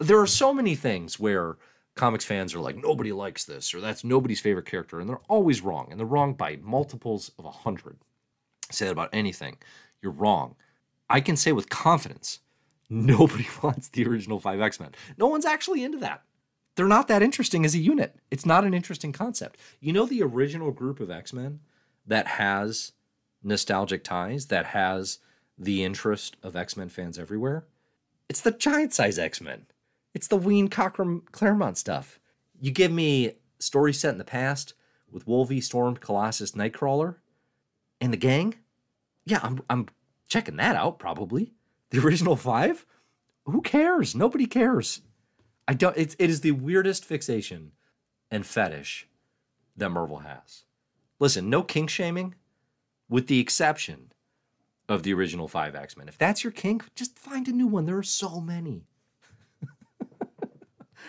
There 0.00 0.20
are 0.20 0.26
so 0.26 0.52
many 0.52 0.74
things 0.74 1.18
where 1.18 1.56
comics 1.98 2.24
fans 2.24 2.54
are 2.54 2.60
like, 2.60 2.76
nobody 2.76 3.12
likes 3.12 3.44
this, 3.44 3.74
or 3.74 3.80
that's 3.80 4.04
nobody's 4.04 4.40
favorite 4.40 4.66
character, 4.66 5.00
and 5.00 5.08
they're 5.08 5.20
always 5.28 5.60
wrong, 5.60 5.88
and 5.90 6.00
they're 6.00 6.06
wrong 6.06 6.34
by 6.34 6.58
multiples 6.62 7.30
of 7.38 7.44
a 7.44 7.50
hundred. 7.50 7.98
Say 8.70 8.86
that 8.86 8.92
about 8.92 9.10
anything. 9.12 9.58
You're 10.00 10.12
wrong. 10.12 10.56
I 11.10 11.20
can 11.20 11.36
say 11.36 11.52
with 11.52 11.68
confidence 11.68 12.40
Nobody 12.90 13.46
wants 13.62 13.88
the 13.88 14.06
original 14.06 14.40
five 14.40 14.60
X 14.60 14.80
Men. 14.80 14.94
No 15.16 15.26
one's 15.26 15.44
actually 15.44 15.84
into 15.84 15.98
that. 15.98 16.22
They're 16.74 16.86
not 16.86 17.08
that 17.08 17.22
interesting 17.22 17.64
as 17.64 17.74
a 17.74 17.78
unit. 17.78 18.16
It's 18.30 18.46
not 18.46 18.64
an 18.64 18.72
interesting 18.72 19.12
concept. 19.12 19.58
You 19.80 19.92
know, 19.92 20.06
the 20.06 20.22
original 20.22 20.70
group 20.70 21.00
of 21.00 21.10
X 21.10 21.32
Men 21.32 21.60
that 22.06 22.26
has 22.26 22.92
nostalgic 23.42 24.04
ties, 24.04 24.46
that 24.46 24.66
has 24.66 25.18
the 25.58 25.84
interest 25.84 26.36
of 26.42 26.56
X 26.56 26.76
Men 26.76 26.88
fans 26.88 27.18
everywhere? 27.18 27.66
It's 28.28 28.40
the 28.40 28.52
giant 28.52 28.94
size 28.94 29.18
X 29.18 29.40
Men. 29.40 29.66
It's 30.14 30.28
the 30.28 30.36
Wein 30.36 30.68
Cockrum 30.68 31.22
Claremont 31.32 31.78
stuff. 31.78 32.18
You 32.60 32.70
give 32.70 32.90
me 32.90 33.32
story 33.58 33.92
set 33.92 34.12
in 34.12 34.18
the 34.18 34.24
past 34.24 34.74
with 35.10 35.26
Wolvie, 35.26 35.60
Storm, 35.60 35.96
Colossus, 35.96 36.52
Nightcrawler, 36.52 37.16
and 38.00 38.12
the 38.12 38.16
gang. 38.16 38.54
Yeah, 39.24 39.40
I'm, 39.42 39.60
I'm 39.68 39.88
checking 40.28 40.56
that 40.56 40.76
out 40.76 40.98
probably. 40.98 41.52
The 41.90 41.98
original 42.00 42.36
five? 42.36 42.84
Who 43.44 43.62
cares? 43.62 44.14
Nobody 44.14 44.46
cares. 44.46 45.00
I 45.66 45.74
don't. 45.74 45.96
It's 45.96 46.16
it 46.18 46.30
is 46.30 46.40
the 46.40 46.52
weirdest 46.52 47.04
fixation 47.04 47.72
and 48.30 48.46
fetish 48.46 49.06
that 49.76 49.90
Marvel 49.90 50.18
has. 50.18 50.64
Listen, 51.18 51.50
no 51.50 51.62
kink 51.62 51.90
shaming, 51.90 52.34
with 53.08 53.26
the 53.26 53.40
exception 53.40 54.12
of 54.88 55.02
the 55.02 55.12
original 55.12 55.48
five 55.48 55.74
X 55.74 55.96
Men. 55.96 56.08
If 56.08 56.18
that's 56.18 56.42
your 56.44 56.52
kink, 56.52 56.84
just 56.94 57.18
find 57.18 57.48
a 57.48 57.52
new 57.52 57.66
one. 57.66 57.84
There 57.84 57.98
are 57.98 58.02
so 58.02 58.40
many. 58.40 58.87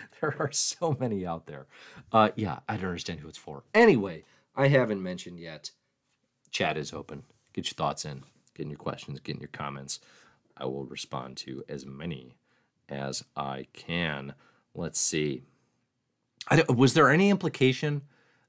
there 0.20 0.34
are 0.38 0.52
so 0.52 0.96
many 0.98 1.26
out 1.26 1.46
there. 1.46 1.66
Uh, 2.12 2.30
yeah, 2.36 2.60
I 2.68 2.76
don't 2.76 2.86
understand 2.86 3.20
who 3.20 3.28
it's 3.28 3.38
for. 3.38 3.64
Anyway, 3.74 4.24
I 4.56 4.68
haven't 4.68 5.02
mentioned 5.02 5.38
yet. 5.38 5.70
Chat 6.50 6.76
is 6.76 6.92
open. 6.92 7.24
Get 7.52 7.66
your 7.66 7.74
thoughts 7.74 8.04
in. 8.04 8.22
Get 8.54 8.64
in 8.64 8.70
your 8.70 8.78
questions. 8.78 9.20
Get 9.20 9.36
in 9.36 9.40
your 9.40 9.48
comments. 9.48 10.00
I 10.56 10.66
will 10.66 10.84
respond 10.84 11.36
to 11.38 11.64
as 11.68 11.86
many 11.86 12.36
as 12.88 13.24
I 13.36 13.66
can. 13.72 14.34
Let's 14.74 15.00
see. 15.00 15.42
was 16.68 16.94
there 16.94 17.10
any 17.10 17.30
implication 17.30 18.02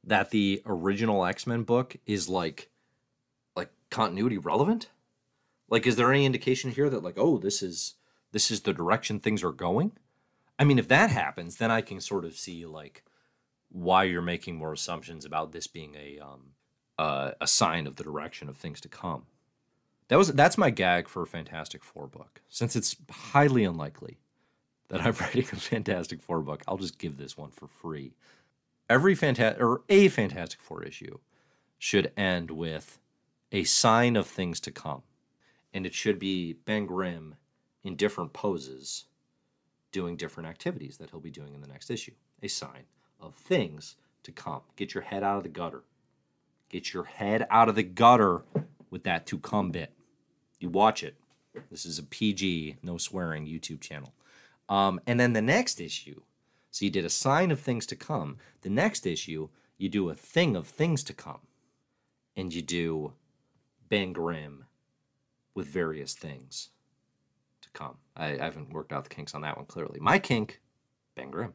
that 0.03 0.31
the 0.31 0.61
original 0.65 1.25
X-Men 1.25 1.63
book 1.63 1.95
is 2.05 2.27
like 2.27 2.69
like 3.55 3.69
continuity 3.89 4.37
relevant? 4.37 4.89
Like 5.69 5.87
is 5.87 5.95
there 5.95 6.11
any 6.11 6.25
indication 6.25 6.71
here 6.71 6.89
that 6.89 7.03
like 7.03 7.15
oh 7.17 7.37
this 7.37 7.61
is 7.61 7.95
this 8.31 8.51
is 8.51 8.61
the 8.61 8.73
direction 8.73 9.19
things 9.19 9.43
are 9.43 9.51
going? 9.51 9.93
I 10.59 10.63
mean 10.63 10.79
if 10.79 10.87
that 10.89 11.09
happens 11.09 11.57
then 11.57 11.71
I 11.71 11.81
can 11.81 11.99
sort 11.99 12.25
of 12.25 12.35
see 12.35 12.65
like 12.65 13.03
why 13.69 14.03
you're 14.03 14.21
making 14.21 14.57
more 14.57 14.73
assumptions 14.73 15.25
about 15.25 15.51
this 15.51 15.67
being 15.67 15.95
a 15.95 16.19
um 16.19 16.53
uh, 17.01 17.31
a 17.41 17.47
sign 17.47 17.87
of 17.87 17.95
the 17.95 18.03
direction 18.03 18.47
of 18.47 18.57
things 18.57 18.79
to 18.79 18.87
come. 18.87 19.23
That 20.07 20.17
was 20.17 20.31
that's 20.33 20.57
my 20.57 20.69
gag 20.69 21.07
for 21.07 21.23
a 21.23 21.27
Fantastic 21.27 21.83
Four 21.83 22.05
book. 22.05 22.41
Since 22.47 22.75
it's 22.75 22.95
highly 23.09 23.63
unlikely 23.63 24.19
that 24.89 25.01
I'm 25.01 25.13
writing 25.13 25.43
a 25.51 25.55
Fantastic 25.55 26.21
Four 26.21 26.41
book, 26.41 26.61
I'll 26.67 26.77
just 26.77 26.99
give 26.99 27.17
this 27.17 27.35
one 27.35 27.49
for 27.49 27.67
free. 27.67 28.13
Every 28.87 29.15
fantastic 29.15 29.63
or 29.63 29.81
a 29.89 30.09
Fantastic 30.09 30.61
Four 30.61 30.83
issue 30.83 31.17
should 31.79 32.11
end 32.15 32.51
with 32.51 32.99
a 33.51 33.63
sign 33.63 34.15
of 34.15 34.27
things 34.27 34.59
to 34.59 34.71
come, 34.71 35.01
and 35.73 35.87
it 35.87 35.95
should 35.95 36.19
be 36.19 36.53
Ben 36.53 36.85
Grimm 36.85 37.35
in 37.83 37.95
different 37.95 38.31
poses, 38.31 39.05
doing 39.91 40.15
different 40.15 40.49
activities 40.49 40.97
that 40.97 41.09
he'll 41.09 41.19
be 41.19 41.31
doing 41.31 41.53
in 41.53 41.61
the 41.61 41.67
next 41.67 41.89
issue. 41.89 42.13
A 42.41 42.47
sign 42.47 42.83
of 43.19 43.35
things 43.35 43.95
to 44.23 44.31
come. 44.31 44.61
Get 44.75 44.93
your 44.93 45.03
head 45.03 45.23
out 45.23 45.37
of 45.37 45.43
the 45.43 45.49
gutter. 45.49 45.83
Get 46.69 46.93
your 46.93 47.03
head 47.03 47.47
out 47.49 47.69
of 47.69 47.75
the 47.75 47.83
gutter 47.83 48.43
with 48.89 49.03
that 49.03 49.25
to 49.27 49.37
come 49.37 49.71
bit 49.71 49.93
you 50.61 50.69
watch 50.69 51.03
it. 51.03 51.15
This 51.69 51.85
is 51.85 51.99
a 51.99 52.03
PG, 52.03 52.77
no 52.81 52.97
swearing 52.97 53.45
YouTube 53.45 53.81
channel. 53.81 54.13
Um, 54.69 55.01
and 55.05 55.19
then 55.19 55.33
the 55.33 55.41
next 55.41 55.81
issue, 55.81 56.21
so 56.69 56.85
you 56.85 56.91
did 56.91 57.03
a 57.03 57.09
sign 57.09 57.51
of 57.51 57.59
things 57.59 57.85
to 57.87 57.95
come. 57.95 58.37
The 58.61 58.69
next 58.69 59.05
issue, 59.05 59.49
you 59.77 59.89
do 59.89 60.09
a 60.09 60.15
thing 60.15 60.55
of 60.55 60.67
things 60.67 61.03
to 61.05 61.13
come. 61.13 61.41
And 62.37 62.53
you 62.53 62.61
do 62.61 63.13
Ben 63.89 64.13
Grimm 64.13 64.65
with 65.53 65.67
various 65.67 66.13
things 66.13 66.69
come. 67.73 67.97
I, 68.15 68.33
I 68.39 68.43
haven't 68.43 68.73
worked 68.73 68.91
out 68.91 69.03
the 69.03 69.09
kinks 69.09 69.35
on 69.35 69.41
that 69.41 69.57
one 69.57 69.65
clearly. 69.65 69.99
My 69.99 70.19
kink, 70.19 70.61
Ben 71.15 71.31
Grimm. 71.31 71.53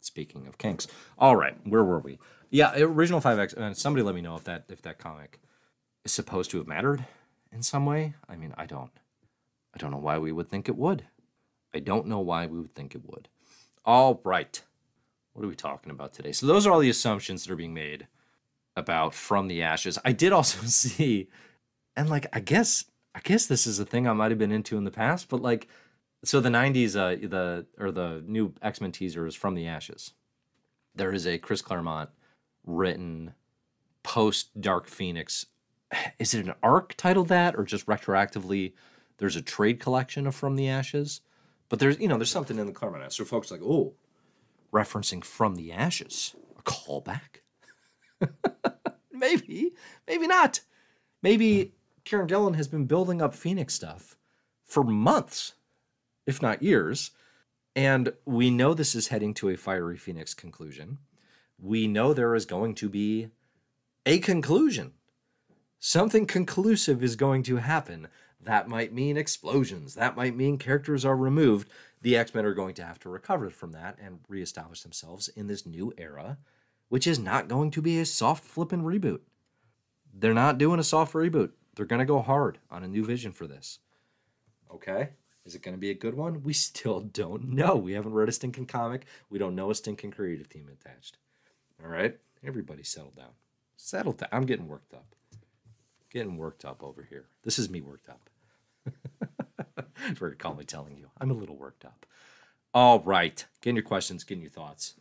Speaking 0.00 0.46
of 0.46 0.58
kinks. 0.58 0.86
All 1.18 1.36
right, 1.36 1.56
where 1.66 1.84
were 1.84 1.98
we? 1.98 2.18
Yeah, 2.50 2.74
original 2.78 3.20
5X. 3.20 3.56
Uh, 3.56 3.74
somebody 3.74 4.02
let 4.02 4.14
me 4.14 4.20
know 4.20 4.36
if 4.36 4.44
that 4.44 4.64
if 4.68 4.82
that 4.82 4.98
comic 4.98 5.40
is 6.04 6.12
supposed 6.12 6.50
to 6.50 6.58
have 6.58 6.66
mattered 6.66 7.04
in 7.52 7.62
some 7.62 7.86
way? 7.86 8.14
I 8.28 8.36
mean, 8.36 8.54
I 8.58 8.66
don't. 8.66 8.90
I 9.74 9.78
don't 9.78 9.90
know 9.90 9.98
why 9.98 10.18
we 10.18 10.30
would 10.30 10.48
think 10.48 10.68
it 10.68 10.76
would. 10.76 11.04
I 11.74 11.80
don't 11.80 12.06
know 12.06 12.20
why 12.20 12.46
we 12.46 12.60
would 12.60 12.74
think 12.74 12.94
it 12.94 13.02
would. 13.04 13.28
All 13.84 14.20
right. 14.24 14.62
What 15.32 15.44
are 15.44 15.48
we 15.48 15.56
talking 15.56 15.90
about 15.90 16.12
today? 16.12 16.32
So 16.32 16.46
those 16.46 16.66
are 16.66 16.72
all 16.72 16.78
the 16.78 16.90
assumptions 16.90 17.44
that 17.44 17.52
are 17.52 17.56
being 17.56 17.74
made 17.74 18.06
about 18.76 19.14
from 19.14 19.48
the 19.48 19.62
ashes. 19.62 19.98
I 20.04 20.12
did 20.12 20.32
also 20.32 20.60
see 20.66 21.28
and 21.96 22.08
like 22.08 22.26
I 22.32 22.40
guess 22.40 22.84
I 23.14 23.20
guess 23.20 23.46
this 23.46 23.66
is 23.66 23.78
a 23.78 23.84
thing 23.84 24.08
I 24.08 24.12
might 24.12 24.30
have 24.30 24.38
been 24.38 24.52
into 24.52 24.76
in 24.76 24.84
the 24.84 24.90
past, 24.90 25.28
but 25.28 25.40
like 25.42 25.68
so 26.24 26.40
the 26.40 26.48
90s 26.48 26.96
uh 26.96 27.28
the 27.28 27.66
or 27.78 27.90
the 27.90 28.22
new 28.26 28.52
X-Men 28.62 28.92
teaser 28.92 29.26
is 29.26 29.34
from 29.34 29.54
the 29.54 29.66
ashes. 29.66 30.12
There 30.94 31.12
is 31.12 31.26
a 31.26 31.38
Chris 31.38 31.62
Claremont 31.62 32.10
written 32.66 33.34
post 34.02 34.60
Dark 34.60 34.86
Phoenix 34.88 35.46
is 36.18 36.34
it 36.34 36.46
an 36.46 36.54
arc 36.62 36.94
titled 36.96 37.28
that 37.28 37.54
or 37.56 37.64
just 37.64 37.86
retroactively 37.86 38.72
there's 39.18 39.36
a 39.36 39.42
trade 39.42 39.80
collection 39.80 40.26
of 40.26 40.34
From 40.34 40.56
the 40.56 40.68
Ashes? 40.68 41.20
But 41.68 41.78
there's 41.78 41.98
you 41.98 42.08
know, 42.08 42.16
there's 42.16 42.30
something 42.30 42.58
in 42.58 42.66
the 42.66 42.72
Claremont. 42.72 43.12
So 43.12 43.24
folks 43.24 43.50
like, 43.50 43.62
oh, 43.62 43.94
referencing 44.72 45.24
From 45.24 45.54
the 45.54 45.72
Ashes, 45.72 46.34
a 46.58 46.62
callback. 46.62 47.42
maybe, 49.12 49.72
maybe 50.06 50.26
not. 50.26 50.60
Maybe 51.22 51.72
Kieron 52.04 52.26
Gillen 52.28 52.54
has 52.54 52.68
been 52.68 52.86
building 52.86 53.22
up 53.22 53.34
Phoenix 53.34 53.74
stuff 53.74 54.16
for 54.64 54.84
months, 54.84 55.54
if 56.26 56.42
not 56.42 56.62
years. 56.62 57.12
And 57.76 58.12
we 58.24 58.50
know 58.50 58.74
this 58.74 58.94
is 58.94 59.08
heading 59.08 59.34
to 59.34 59.48
a 59.48 59.56
fiery 59.56 59.96
Phoenix 59.96 60.34
conclusion. 60.34 60.98
We 61.58 61.88
know 61.88 62.12
there 62.12 62.34
is 62.34 62.46
going 62.46 62.74
to 62.76 62.88
be 62.88 63.30
a 64.06 64.18
conclusion 64.18 64.92
something 65.84 66.24
conclusive 66.24 67.02
is 67.02 67.14
going 67.14 67.42
to 67.42 67.56
happen. 67.56 68.08
That 68.40 68.68
might 68.68 68.94
mean 68.94 69.18
explosions. 69.18 69.94
That 69.94 70.16
might 70.16 70.34
mean 70.34 70.56
characters 70.56 71.04
are 71.04 71.16
removed. 71.16 71.68
The 72.00 72.16
X 72.16 72.34
Men 72.34 72.46
are 72.46 72.54
going 72.54 72.74
to 72.76 72.84
have 72.84 72.98
to 73.00 73.10
recover 73.10 73.50
from 73.50 73.72
that 73.72 73.98
and 74.02 74.20
reestablish 74.26 74.80
themselves 74.80 75.28
in 75.28 75.46
this 75.46 75.66
new 75.66 75.92
era, 75.98 76.38
which 76.88 77.06
is 77.06 77.18
not 77.18 77.48
going 77.48 77.70
to 77.72 77.82
be 77.82 78.00
a 78.00 78.06
soft 78.06 78.44
flipping 78.44 78.82
reboot. 78.82 79.20
They're 80.14 80.32
not 80.32 80.56
doing 80.56 80.80
a 80.80 80.84
soft 80.84 81.12
reboot. 81.12 81.50
They're 81.74 81.86
going 81.86 82.00
to 82.00 82.06
go 82.06 82.20
hard 82.20 82.58
on 82.70 82.84
a 82.84 82.88
new 82.88 83.04
vision 83.04 83.32
for 83.32 83.46
this. 83.46 83.78
Okay? 84.72 85.10
Is 85.44 85.54
it 85.54 85.62
going 85.62 85.74
to 85.74 85.80
be 85.80 85.90
a 85.90 85.94
good 85.94 86.14
one? 86.14 86.42
We 86.42 86.52
still 86.68 87.00
don't 87.00 87.50
know. 87.50 87.76
We 87.76 87.92
haven't 87.92 88.14
read 88.14 88.28
a 88.28 88.32
stinking 88.32 88.66
comic. 88.66 89.06
We 89.30 89.38
don't 89.38 89.56
know 89.56 89.70
a 89.70 89.74
stinking 89.74 90.12
creative 90.12 90.48
team 90.48 90.68
attached. 90.72 91.18
All 91.82 91.90
right? 91.90 92.16
Everybody 92.46 92.82
settle 92.82 93.12
down. 93.16 93.32
Settle 93.76 94.12
down. 94.12 94.28
I'm 94.32 94.46
getting 94.46 94.68
worked 94.68 94.94
up 94.94 95.14
getting 96.14 96.36
worked 96.36 96.64
up 96.64 96.82
over 96.82 97.02
here. 97.02 97.26
This 97.42 97.58
is 97.58 97.68
me 97.68 97.80
worked 97.80 98.08
up. 98.08 98.30
Very 100.14 100.36
calmly 100.36 100.64
telling 100.64 100.96
you, 100.96 101.08
I'm 101.20 101.30
a 101.30 101.34
little 101.34 101.56
worked 101.56 101.84
up. 101.84 102.06
All 102.72 103.00
right. 103.00 103.44
Getting 103.60 103.76
your 103.76 103.84
questions, 103.84 104.22
getting 104.22 104.42
your 104.42 104.50
thoughts. 104.50 104.94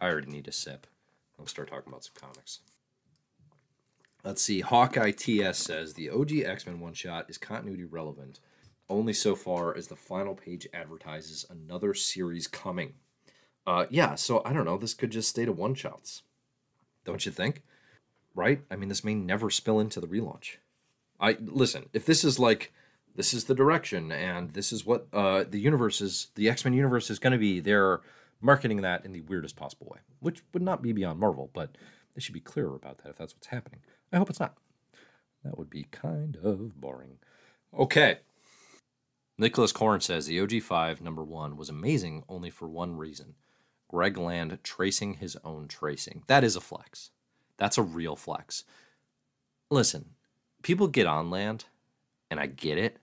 I 0.00 0.08
already 0.08 0.30
need 0.30 0.48
a 0.48 0.52
sip. 0.52 0.86
I'll 1.38 1.46
start 1.46 1.68
talking 1.68 1.92
about 1.92 2.04
some 2.04 2.14
comics. 2.18 2.60
Let's 4.24 4.40
see. 4.40 4.62
Hawkeye 4.62 5.10
TS 5.10 5.58
says 5.58 5.92
the 5.92 6.08
OG 6.08 6.32
X 6.38 6.66
Men 6.66 6.80
one 6.80 6.94
shot 6.94 7.28
is 7.28 7.36
continuity 7.36 7.84
relevant 7.84 8.40
only 8.88 9.12
so 9.12 9.34
far 9.34 9.76
as 9.76 9.88
the 9.88 9.96
final 9.96 10.34
page 10.34 10.66
advertises 10.72 11.44
another 11.50 11.92
series 11.92 12.46
coming. 12.46 12.94
Uh, 13.66 13.84
yeah, 13.90 14.14
so 14.14 14.40
I 14.44 14.54
don't 14.54 14.64
know. 14.64 14.78
This 14.78 14.94
could 14.94 15.10
just 15.10 15.28
stay 15.28 15.44
to 15.44 15.52
one 15.52 15.74
shots, 15.74 16.22
don't 17.04 17.24
you 17.24 17.32
think? 17.32 17.62
Right? 18.34 18.62
I 18.70 18.76
mean, 18.76 18.88
this 18.88 19.04
may 19.04 19.14
never 19.14 19.50
spill 19.50 19.78
into 19.78 20.00
the 20.00 20.06
relaunch. 20.06 20.56
I 21.20 21.36
listen. 21.40 21.90
If 21.92 22.06
this 22.06 22.24
is 22.24 22.38
like 22.38 22.72
this 23.14 23.34
is 23.34 23.44
the 23.44 23.54
direction 23.54 24.10
and 24.10 24.54
this 24.54 24.72
is 24.72 24.86
what 24.86 25.06
uh, 25.12 25.44
the 25.48 25.60
universe 25.60 26.00
is, 26.00 26.28
the 26.34 26.48
X 26.48 26.64
Men 26.64 26.72
universe 26.72 27.10
is 27.10 27.18
going 27.18 27.32
to 27.32 27.38
be. 27.38 27.60
They're 27.60 28.00
marketing 28.40 28.80
that 28.82 29.04
in 29.04 29.12
the 29.12 29.20
weirdest 29.20 29.56
possible 29.56 29.88
way, 29.92 30.00
which 30.20 30.42
would 30.54 30.62
not 30.62 30.82
be 30.82 30.92
beyond 30.92 31.20
Marvel, 31.20 31.50
but 31.52 31.76
they 32.14 32.20
should 32.20 32.34
be 32.34 32.40
clearer 32.40 32.74
about 32.74 32.98
that 32.98 33.10
if 33.10 33.16
that's 33.16 33.34
what's 33.34 33.48
happening. 33.48 33.80
I 34.14 34.18
hope 34.18 34.30
it's 34.30 34.40
not. 34.40 34.56
That 35.44 35.58
would 35.58 35.68
be 35.68 35.86
kind 35.90 36.38
of 36.42 36.80
boring. 36.80 37.18
Okay. 37.76 38.18
Nicholas 39.36 39.72
Korn 39.72 40.00
says 40.00 40.26
the 40.26 40.38
OG5 40.38 41.00
number 41.00 41.24
one 41.24 41.56
was 41.56 41.68
amazing 41.68 42.22
only 42.28 42.50
for 42.50 42.68
one 42.68 42.96
reason 42.96 43.34
Greg 43.88 44.16
Land 44.16 44.58
tracing 44.62 45.14
his 45.14 45.36
own 45.44 45.68
tracing. 45.68 46.22
That 46.28 46.44
is 46.44 46.56
a 46.56 46.60
flex. 46.60 47.10
That's 47.56 47.78
a 47.78 47.82
real 47.82 48.16
flex. 48.16 48.64
Listen, 49.70 50.10
people 50.62 50.88
get 50.88 51.06
on 51.06 51.30
land, 51.30 51.64
and 52.30 52.40
I 52.40 52.46
get 52.46 52.78
it, 52.78 52.98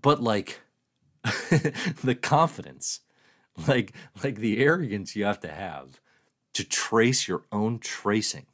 but 0.00 0.22
like 0.22 0.60
the 1.24 2.18
confidence, 2.20 3.00
like 3.66 3.92
like 4.22 4.36
the 4.36 4.58
arrogance 4.58 5.16
you 5.16 5.24
have 5.24 5.40
to 5.40 5.48
have 5.48 6.00
to 6.54 6.64
trace 6.64 7.28
your 7.28 7.44
own 7.52 7.78
tracing, 7.78 8.46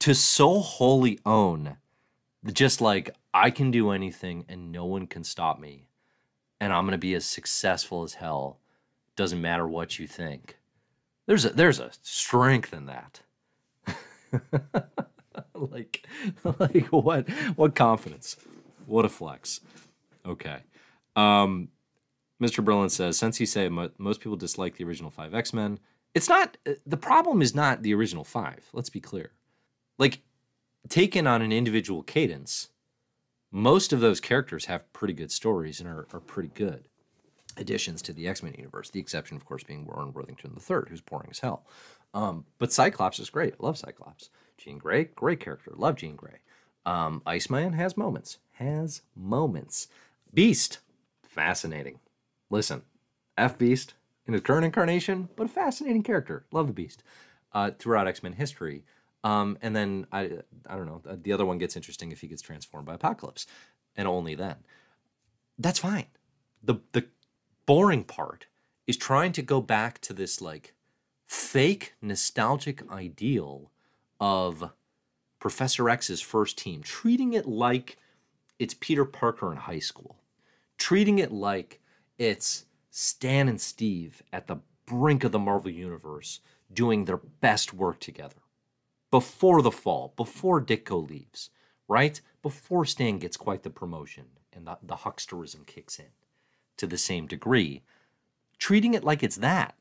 to 0.00 0.14
so 0.14 0.60
wholly 0.60 1.18
own 1.24 1.76
just 2.52 2.80
like 2.80 3.14
I 3.32 3.50
can 3.50 3.70
do 3.70 3.90
anything 3.90 4.44
and 4.48 4.72
no 4.72 4.86
one 4.86 5.06
can 5.06 5.24
stop 5.24 5.60
me 5.60 5.88
and 6.60 6.72
I'm 6.72 6.84
going 6.84 6.92
to 6.92 6.98
be 6.98 7.14
as 7.14 7.24
successful 7.24 8.02
as 8.02 8.14
hell. 8.14 8.58
Doesn't 9.16 9.40
matter 9.40 9.66
what 9.66 9.98
you 9.98 10.06
think. 10.06 10.58
There's 11.26 11.44
a 11.44 11.50
there's 11.50 11.78
a 11.78 11.90
strength 12.02 12.72
in 12.72 12.86
that. 12.86 13.20
like 15.54 16.06
like 16.58 16.86
what 16.86 17.28
what 17.56 17.74
confidence? 17.74 18.36
What 18.86 19.04
a 19.04 19.08
flex. 19.08 19.60
Okay. 20.26 20.58
Um 21.14 21.68
Mr. 22.40 22.64
Brillen 22.64 22.90
says 22.90 23.18
since 23.18 23.38
you 23.38 23.46
say 23.46 23.68
most 23.68 24.20
people 24.20 24.36
dislike 24.36 24.76
the 24.76 24.84
original 24.84 25.10
5 25.10 25.34
X-Men, 25.34 25.78
it's 26.14 26.28
not 26.28 26.56
the 26.86 26.96
problem 26.96 27.42
is 27.42 27.54
not 27.54 27.82
the 27.82 27.94
original 27.94 28.24
5. 28.24 28.70
Let's 28.72 28.90
be 28.90 29.00
clear. 29.00 29.32
Like 30.00 30.22
taken 30.88 31.26
on 31.26 31.42
an 31.42 31.52
individual 31.52 32.02
cadence, 32.02 32.70
most 33.52 33.92
of 33.92 34.00
those 34.00 34.18
characters 34.18 34.64
have 34.64 34.90
pretty 34.94 35.12
good 35.12 35.30
stories 35.30 35.78
and 35.78 35.88
are, 35.88 36.08
are 36.12 36.20
pretty 36.20 36.48
good 36.54 36.88
additions 37.58 38.00
to 38.02 38.14
the 38.14 38.26
X-Men 38.26 38.54
universe. 38.56 38.88
The 38.88 38.98
exception, 38.98 39.36
of 39.36 39.44
course, 39.44 39.62
being 39.62 39.84
Warren 39.84 40.14
Worthington 40.14 40.56
III, 40.56 40.88
who's 40.88 41.02
boring 41.02 41.28
as 41.30 41.40
hell. 41.40 41.66
Um, 42.14 42.46
but 42.58 42.72
Cyclops 42.72 43.18
is 43.18 43.28
great. 43.28 43.60
Love 43.60 43.76
Cyclops. 43.76 44.30
Jean 44.56 44.78
Grey, 44.78 45.04
great 45.04 45.38
character. 45.38 45.72
Love 45.76 45.96
Jean 45.96 46.16
Grey. 46.16 46.38
Um, 46.86 47.20
Iceman 47.26 47.74
has 47.74 47.96
moments. 47.96 48.38
Has 48.52 49.02
moments. 49.14 49.88
Beast, 50.32 50.78
fascinating. 51.22 52.00
Listen, 52.48 52.82
F 53.36 53.58
Beast 53.58 53.94
in 54.26 54.32
his 54.32 54.42
current 54.42 54.64
incarnation, 54.64 55.28
but 55.36 55.44
a 55.44 55.48
fascinating 55.48 56.02
character. 56.02 56.46
Love 56.52 56.68
the 56.68 56.72
Beast. 56.72 57.02
Uh, 57.52 57.72
throughout 57.78 58.06
X 58.08 58.22
Men 58.22 58.32
history, 58.32 58.84
um, 59.22 59.58
and 59.60 59.74
then 59.74 60.06
I 60.12 60.30
I 60.66 60.76
don't 60.76 60.86
know. 60.86 61.02
The 61.04 61.32
other 61.32 61.44
one 61.44 61.58
gets 61.58 61.76
interesting 61.76 62.12
if 62.12 62.20
he 62.20 62.26
gets 62.26 62.42
transformed 62.42 62.86
by 62.86 62.94
Apocalypse, 62.94 63.46
and 63.96 64.08
only 64.08 64.34
then. 64.34 64.56
That's 65.58 65.78
fine. 65.78 66.06
The 66.62 66.76
the 66.92 67.06
boring 67.66 68.04
part 68.04 68.46
is 68.86 68.96
trying 68.96 69.32
to 69.32 69.42
go 69.42 69.60
back 69.60 70.00
to 70.00 70.12
this 70.12 70.40
like 70.40 70.74
fake 71.26 71.94
nostalgic 72.00 72.82
ideal 72.90 73.70
of 74.18 74.70
Professor 75.38 75.88
X's 75.88 76.20
first 76.20 76.58
team, 76.58 76.82
treating 76.82 77.32
it 77.32 77.46
like 77.46 77.98
it's 78.58 78.74
Peter 78.74 79.04
Parker 79.04 79.52
in 79.52 79.58
high 79.58 79.78
school, 79.78 80.16
treating 80.78 81.18
it 81.18 81.30
like 81.30 81.80
it's 82.18 82.66
Stan 82.90 83.48
and 83.48 83.60
Steve 83.60 84.22
at 84.32 84.46
the 84.46 84.56
brink 84.86 85.24
of 85.24 85.32
the 85.32 85.38
Marvel 85.38 85.70
Universe 85.70 86.40
doing 86.72 87.04
their 87.04 87.20
best 87.40 87.72
work 87.72 88.00
together 88.00 88.36
before 89.10 89.62
the 89.62 89.70
fall, 89.70 90.14
before 90.16 90.62
Ditko 90.62 91.08
leaves, 91.08 91.50
right? 91.88 92.20
Before 92.42 92.84
Stan 92.84 93.18
gets 93.18 93.36
quite 93.36 93.62
the 93.62 93.70
promotion 93.70 94.26
and 94.52 94.66
the, 94.66 94.78
the 94.82 94.96
hucksterism 94.96 95.66
kicks 95.66 95.98
in 95.98 96.06
to 96.76 96.86
the 96.86 96.98
same 96.98 97.26
degree, 97.26 97.82
treating 98.58 98.94
it 98.94 99.04
like 99.04 99.22
it's 99.22 99.36
that 99.36 99.74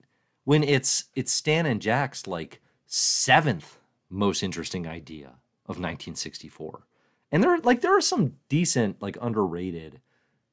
when 0.44 0.63
it's 0.63 1.06
it's 1.15 1.32
Stan 1.32 1.65
and 1.65 1.82
Jack's 1.82 2.26
like 2.26 2.62
seventh 2.88 3.78
most 4.10 4.42
interesting 4.42 4.88
idea 4.88 5.28
of 5.65 5.78
1964. 5.78 6.88
And 7.32 7.44
there 7.44 7.60
like 7.60 7.82
there 7.82 7.96
are 7.96 8.02
some 8.02 8.34
decent 8.50 9.02
like 9.02 9.18
underrated 9.22 10.02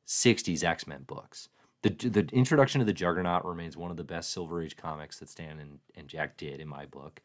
60s 0.07 0.63
X-Men 0.63 1.05
books. 1.05 1.49
The, 1.83 1.91
the 1.91 2.29
introduction 2.33 2.81
to 2.81 2.85
the 2.85 2.93
Juggernaut 2.93 3.45
remains 3.45 3.77
one 3.77 3.91
of 3.91 3.97
the 3.97 4.05
best 4.05 4.33
Silver 4.33 4.63
Age 4.63 4.77
comics 4.77 5.19
that 5.21 5.29
Stan 5.29 5.59
and, 5.59 5.79
and 5.95 6.09
Jack 6.09 6.37
did 6.37 6.61
in 6.61 6.69
my 6.69 6.85
book. 6.87 7.21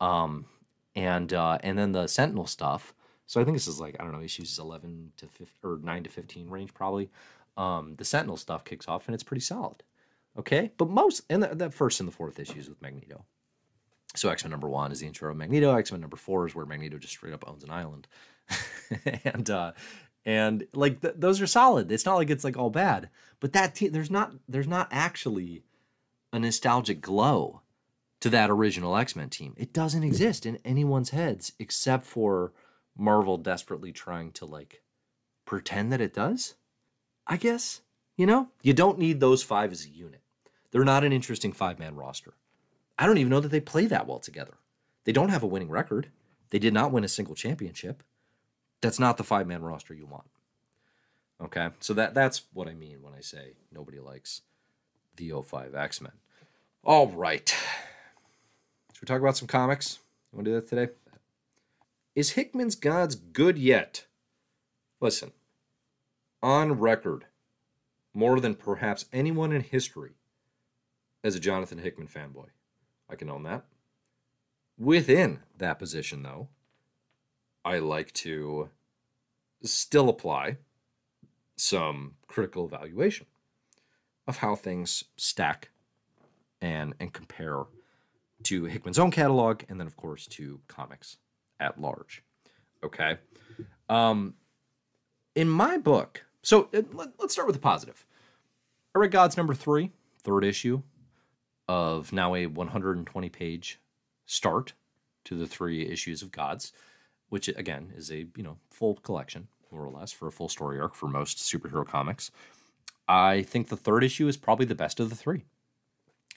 Um, 0.00 0.46
and 0.96 1.32
uh, 1.32 1.58
and 1.62 1.78
then 1.78 1.92
the 1.92 2.06
Sentinel 2.06 2.46
stuff. 2.46 2.94
So 3.26 3.40
I 3.40 3.44
think 3.44 3.56
this 3.56 3.68
is 3.68 3.80
like 3.80 3.96
I 3.98 4.04
don't 4.04 4.12
know 4.12 4.22
issues 4.22 4.58
eleven 4.58 5.12
to 5.16 5.26
15, 5.26 5.48
or 5.62 5.78
nine 5.82 6.04
to 6.04 6.10
fifteen 6.10 6.48
range 6.48 6.74
probably. 6.74 7.10
Um, 7.56 7.94
the 7.96 8.04
Sentinel 8.04 8.36
stuff 8.36 8.64
kicks 8.64 8.88
off 8.88 9.06
and 9.06 9.14
it's 9.14 9.22
pretty 9.22 9.40
solid. 9.40 9.82
Okay, 10.38 10.72
but 10.76 10.88
most 10.88 11.22
and 11.30 11.42
the, 11.42 11.54
the 11.54 11.70
first 11.70 12.00
and 12.00 12.08
the 12.08 12.12
fourth 12.12 12.38
issues 12.40 12.68
with 12.68 12.82
Magneto. 12.82 13.24
So 14.16 14.28
X 14.28 14.44
Men 14.44 14.50
number 14.50 14.68
one 14.68 14.92
is 14.92 15.00
the 15.00 15.06
intro 15.06 15.30
of 15.30 15.36
Magneto. 15.36 15.74
X 15.76 15.92
Men 15.92 16.00
number 16.00 16.16
four 16.16 16.46
is 16.46 16.54
where 16.54 16.66
Magneto 16.66 16.98
just 16.98 17.14
straight 17.14 17.34
up 17.34 17.48
owns 17.48 17.64
an 17.64 17.70
island, 17.70 18.08
and 19.24 19.48
uh, 19.50 19.72
and 20.24 20.66
like 20.72 21.00
th- 21.00 21.14
those 21.16 21.40
are 21.40 21.46
solid. 21.46 21.90
It's 21.90 22.06
not 22.06 22.16
like 22.16 22.30
it's 22.30 22.44
like 22.44 22.56
all 22.56 22.70
bad, 22.70 23.10
but 23.40 23.52
that 23.52 23.74
te- 23.74 23.88
there's 23.88 24.10
not 24.10 24.32
there's 24.48 24.68
not 24.68 24.88
actually 24.90 25.62
a 26.32 26.38
nostalgic 26.38 27.00
glow 27.00 27.62
to 28.24 28.30
that 28.30 28.48
original 28.50 28.96
X 28.96 29.14
Men 29.14 29.28
team. 29.28 29.52
It 29.58 29.74
doesn't 29.74 30.02
exist 30.02 30.46
in 30.46 30.58
anyone's 30.64 31.10
heads 31.10 31.52
except 31.58 32.06
for 32.06 32.54
Marvel 32.96 33.36
desperately 33.36 33.92
trying 33.92 34.32
to 34.32 34.46
like 34.46 34.80
pretend 35.44 35.92
that 35.92 36.00
it 36.00 36.14
does. 36.14 36.54
I 37.26 37.36
guess. 37.36 37.82
You 38.16 38.24
know, 38.24 38.48
you 38.62 38.72
don't 38.72 38.98
need 38.98 39.20
those 39.20 39.42
five 39.42 39.72
as 39.72 39.84
a 39.84 39.90
unit. 39.90 40.22
They're 40.70 40.84
not 40.84 41.04
an 41.04 41.12
interesting 41.12 41.52
five 41.52 41.78
man 41.78 41.96
roster. 41.96 42.32
I 42.98 43.04
don't 43.04 43.18
even 43.18 43.28
know 43.28 43.40
that 43.40 43.50
they 43.50 43.60
play 43.60 43.84
that 43.88 44.06
well 44.06 44.20
together. 44.20 44.54
They 45.04 45.12
don't 45.12 45.28
have 45.28 45.42
a 45.42 45.46
winning 45.46 45.68
record. 45.68 46.08
They 46.48 46.58
did 46.58 46.72
not 46.72 46.92
win 46.92 47.04
a 47.04 47.08
single 47.08 47.34
championship. 47.34 48.02
That's 48.80 48.98
not 48.98 49.18
the 49.18 49.22
five 49.24 49.46
man 49.46 49.62
roster 49.62 49.92
you 49.92 50.06
want. 50.06 50.30
Okay, 51.42 51.68
so 51.78 51.92
that 51.92 52.14
that's 52.14 52.44
what 52.54 52.68
I 52.68 52.72
mean 52.72 53.02
when 53.02 53.12
I 53.12 53.20
say 53.20 53.52
nobody 53.70 54.00
likes 54.00 54.40
the 55.14 55.30
05 55.46 55.74
X 55.74 56.00
Men. 56.00 56.12
All 56.82 57.08
right. 57.08 57.54
Should 59.04 59.10
we 59.10 59.16
talk 59.16 59.22
about 59.22 59.36
some 59.36 59.48
comics? 59.48 59.98
You 60.32 60.38
want 60.38 60.46
to 60.46 60.50
do 60.52 60.54
that 60.54 60.66
today? 60.66 60.92
Is 62.14 62.30
Hickman's 62.30 62.74
Gods 62.74 63.14
good 63.14 63.58
yet? 63.58 64.06
Listen, 64.98 65.32
on 66.42 66.80
record, 66.80 67.26
more 68.14 68.40
than 68.40 68.54
perhaps 68.54 69.04
anyone 69.12 69.52
in 69.52 69.60
history, 69.60 70.12
as 71.22 71.36
a 71.36 71.38
Jonathan 71.38 71.80
Hickman 71.80 72.08
fanboy. 72.08 72.46
I 73.10 73.14
can 73.16 73.28
own 73.28 73.42
that. 73.42 73.66
Within 74.78 75.40
that 75.58 75.78
position, 75.78 76.22
though, 76.22 76.48
I 77.62 77.80
like 77.80 78.10
to 78.14 78.70
still 79.62 80.08
apply 80.08 80.56
some 81.56 82.14
critical 82.26 82.64
evaluation 82.64 83.26
of 84.26 84.38
how 84.38 84.54
things 84.54 85.04
stack 85.18 85.68
and 86.62 86.94
and 86.98 87.12
compare 87.12 87.64
to 88.42 88.64
Hickman's 88.64 88.98
own 88.98 89.10
catalog, 89.10 89.62
and 89.68 89.80
then, 89.80 89.86
of 89.86 89.96
course, 89.96 90.26
to 90.28 90.60
comics 90.68 91.16
at 91.60 91.80
large. 91.80 92.22
Okay. 92.82 93.16
Um, 93.88 94.34
in 95.34 95.48
my 95.48 95.78
book, 95.78 96.24
so 96.42 96.68
uh, 96.74 96.82
let, 96.92 97.08
us 97.20 97.32
start 97.32 97.46
with 97.46 97.56
the 97.56 97.62
positive. 97.62 98.04
I 98.94 98.98
read 98.98 99.10
Gods 99.10 99.36
number 99.36 99.54
three, 99.54 99.90
third 100.22 100.44
issue 100.44 100.82
of 101.66 102.12
now 102.12 102.34
a 102.34 102.46
120 102.46 103.28
page 103.30 103.80
start 104.26 104.74
to 105.24 105.36
the 105.36 105.46
three 105.46 105.86
issues 105.88 106.22
of 106.22 106.30
Gods, 106.30 106.72
which 107.30 107.48
again 107.48 107.92
is 107.96 108.10
a 108.10 108.26
you 108.36 108.42
know 108.42 108.58
full 108.70 108.94
collection 108.96 109.48
more 109.72 109.84
or 109.84 109.90
less 109.90 110.12
for 110.12 110.28
a 110.28 110.32
full 110.32 110.48
story 110.48 110.78
arc 110.78 110.94
for 110.94 111.08
most 111.08 111.38
superhero 111.38 111.86
comics. 111.86 112.30
I 113.08 113.42
think 113.42 113.68
the 113.68 113.76
third 113.76 114.04
issue 114.04 114.28
is 114.28 114.36
probably 114.36 114.66
the 114.66 114.74
best 114.74 115.00
of 115.00 115.10
the 115.10 115.16
three 115.16 115.44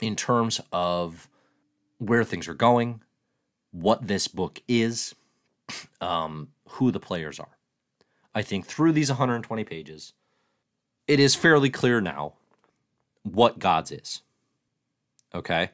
in 0.01 0.15
terms 0.15 0.59
of 0.71 1.29
where 1.97 2.23
things 2.23 2.47
are 2.47 2.53
going, 2.53 3.01
what 3.71 4.07
this 4.07 4.27
book 4.27 4.61
is, 4.67 5.15
um, 6.01 6.49
who 6.69 6.91
the 6.91 6.99
players 6.99 7.39
are. 7.39 7.57
I 8.33 8.41
think 8.41 8.65
through 8.65 8.91
these 8.91 9.09
120 9.09 9.63
pages, 9.63 10.13
it 11.07 11.19
is 11.19 11.35
fairly 11.35 11.69
clear 11.69 12.01
now 12.01 12.33
what 13.23 13.59
Gods 13.59 13.91
is. 13.91 14.21
Okay. 15.33 15.71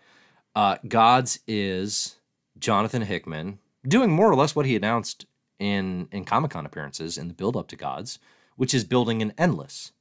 Uh, 0.55 0.77
Gods 0.87 1.39
is 1.47 2.17
Jonathan 2.57 3.01
Hickman 3.03 3.59
doing 3.87 4.11
more 4.11 4.31
or 4.31 4.35
less 4.35 4.55
what 4.55 4.65
he 4.65 4.75
announced 4.75 5.25
in, 5.59 6.07
in 6.11 6.25
Comic 6.25 6.51
Con 6.51 6.65
appearances 6.65 7.17
in 7.17 7.27
the 7.27 7.33
build 7.33 7.57
up 7.57 7.67
to 7.69 7.75
Gods, 7.75 8.19
which 8.55 8.73
is 8.73 8.83
building 8.83 9.21
an 9.21 9.33
endless 9.37 9.91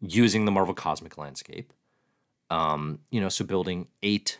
using 0.00 0.44
the 0.44 0.50
Marvel 0.50 0.74
cosmic 0.74 1.18
landscape. 1.18 1.72
Um, 2.50 3.00
you 3.10 3.20
know, 3.20 3.28
so 3.28 3.44
building 3.44 3.88
eight 4.02 4.38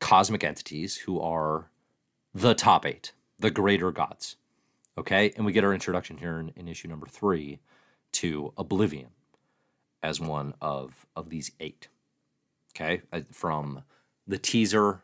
cosmic 0.00 0.44
entities 0.44 0.96
who 0.96 1.20
are 1.20 1.70
the 2.34 2.54
top 2.54 2.86
eight, 2.86 3.12
the 3.38 3.50
greater 3.50 3.90
gods. 3.90 4.36
Okay. 4.96 5.32
And 5.36 5.46
we 5.46 5.52
get 5.52 5.64
our 5.64 5.74
introduction 5.74 6.18
here 6.18 6.38
in, 6.38 6.52
in 6.56 6.68
issue 6.68 6.88
number 6.88 7.06
three 7.06 7.60
to 8.12 8.52
Oblivion 8.56 9.08
as 10.02 10.20
one 10.20 10.54
of, 10.60 11.06
of 11.14 11.30
these 11.30 11.52
eight. 11.60 11.88
Okay. 12.74 13.02
Uh, 13.12 13.20
from 13.32 13.82
the 14.26 14.38
teaser 14.38 15.02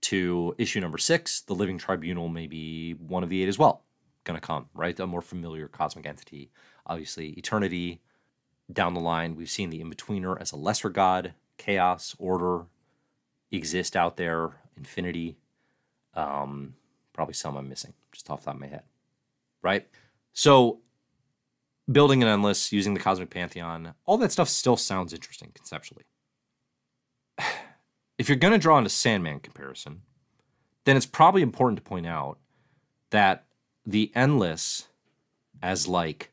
to 0.00 0.54
issue 0.58 0.80
number 0.80 0.98
six, 0.98 1.40
the 1.40 1.54
Living 1.54 1.78
Tribunal 1.78 2.28
may 2.28 2.46
be 2.46 2.92
one 2.92 3.22
of 3.22 3.28
the 3.28 3.42
eight 3.42 3.48
as 3.48 3.58
well. 3.58 3.84
Going 4.24 4.38
to 4.38 4.46
come, 4.46 4.68
right? 4.74 4.98
A 5.00 5.06
more 5.06 5.22
familiar 5.22 5.68
cosmic 5.68 6.06
entity. 6.06 6.50
Obviously, 6.86 7.30
Eternity. 7.30 8.00
Down 8.70 8.92
the 8.92 9.00
line, 9.00 9.34
we've 9.34 9.48
seen 9.48 9.70
the 9.70 9.80
In-Betweener 9.80 10.38
as 10.38 10.52
a 10.52 10.56
lesser 10.56 10.90
god, 10.90 11.32
chaos, 11.56 12.14
order 12.18 12.66
exist 13.50 13.96
out 13.96 14.16
there, 14.16 14.50
infinity. 14.76 15.36
Um, 16.14 16.74
probably 17.12 17.34
some 17.34 17.56
I'm 17.56 17.68
missing 17.68 17.94
just 18.12 18.28
off 18.30 18.40
the 18.40 18.46
top 18.46 18.54
of 18.54 18.60
my 18.60 18.66
head, 18.66 18.82
right? 19.62 19.86
So, 20.32 20.80
building 21.90 22.22
an 22.22 22.28
endless, 22.28 22.72
using 22.72 22.94
the 22.94 23.00
cosmic 23.00 23.30
pantheon, 23.30 23.94
all 24.04 24.18
that 24.18 24.32
stuff 24.32 24.48
still 24.48 24.76
sounds 24.76 25.12
interesting 25.12 25.50
conceptually 25.54 26.04
if 28.18 28.28
you're 28.28 28.36
going 28.36 28.52
to 28.52 28.58
draw 28.58 28.78
a 28.78 28.88
Sandman 28.88 29.40
comparison, 29.40 30.02
then 30.84 30.96
it's 30.96 31.06
probably 31.06 31.42
important 31.42 31.76
to 31.78 31.88
point 31.88 32.06
out 32.06 32.38
that 33.10 33.44
the 33.86 34.12
endless, 34.14 34.88
as 35.62 35.88
like 35.88 36.32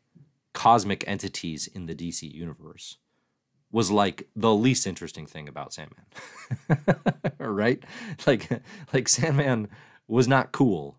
cosmic 0.54 1.04
entities 1.08 1.68
in 1.68 1.86
the 1.86 1.96
DC 1.96 2.32
universe, 2.32 2.98
was 3.76 3.92
like 3.92 4.30
the 4.38 4.56
least 4.56 4.88
interesting 4.88 5.26
thing 5.28 5.50
about 5.50 5.74
Sandman. 5.74 6.06
right? 7.40 7.84
Like 8.26 8.50
like 8.94 9.10
Sandman 9.10 9.68
was 10.08 10.30
not 10.30 10.54
cool 10.54 10.98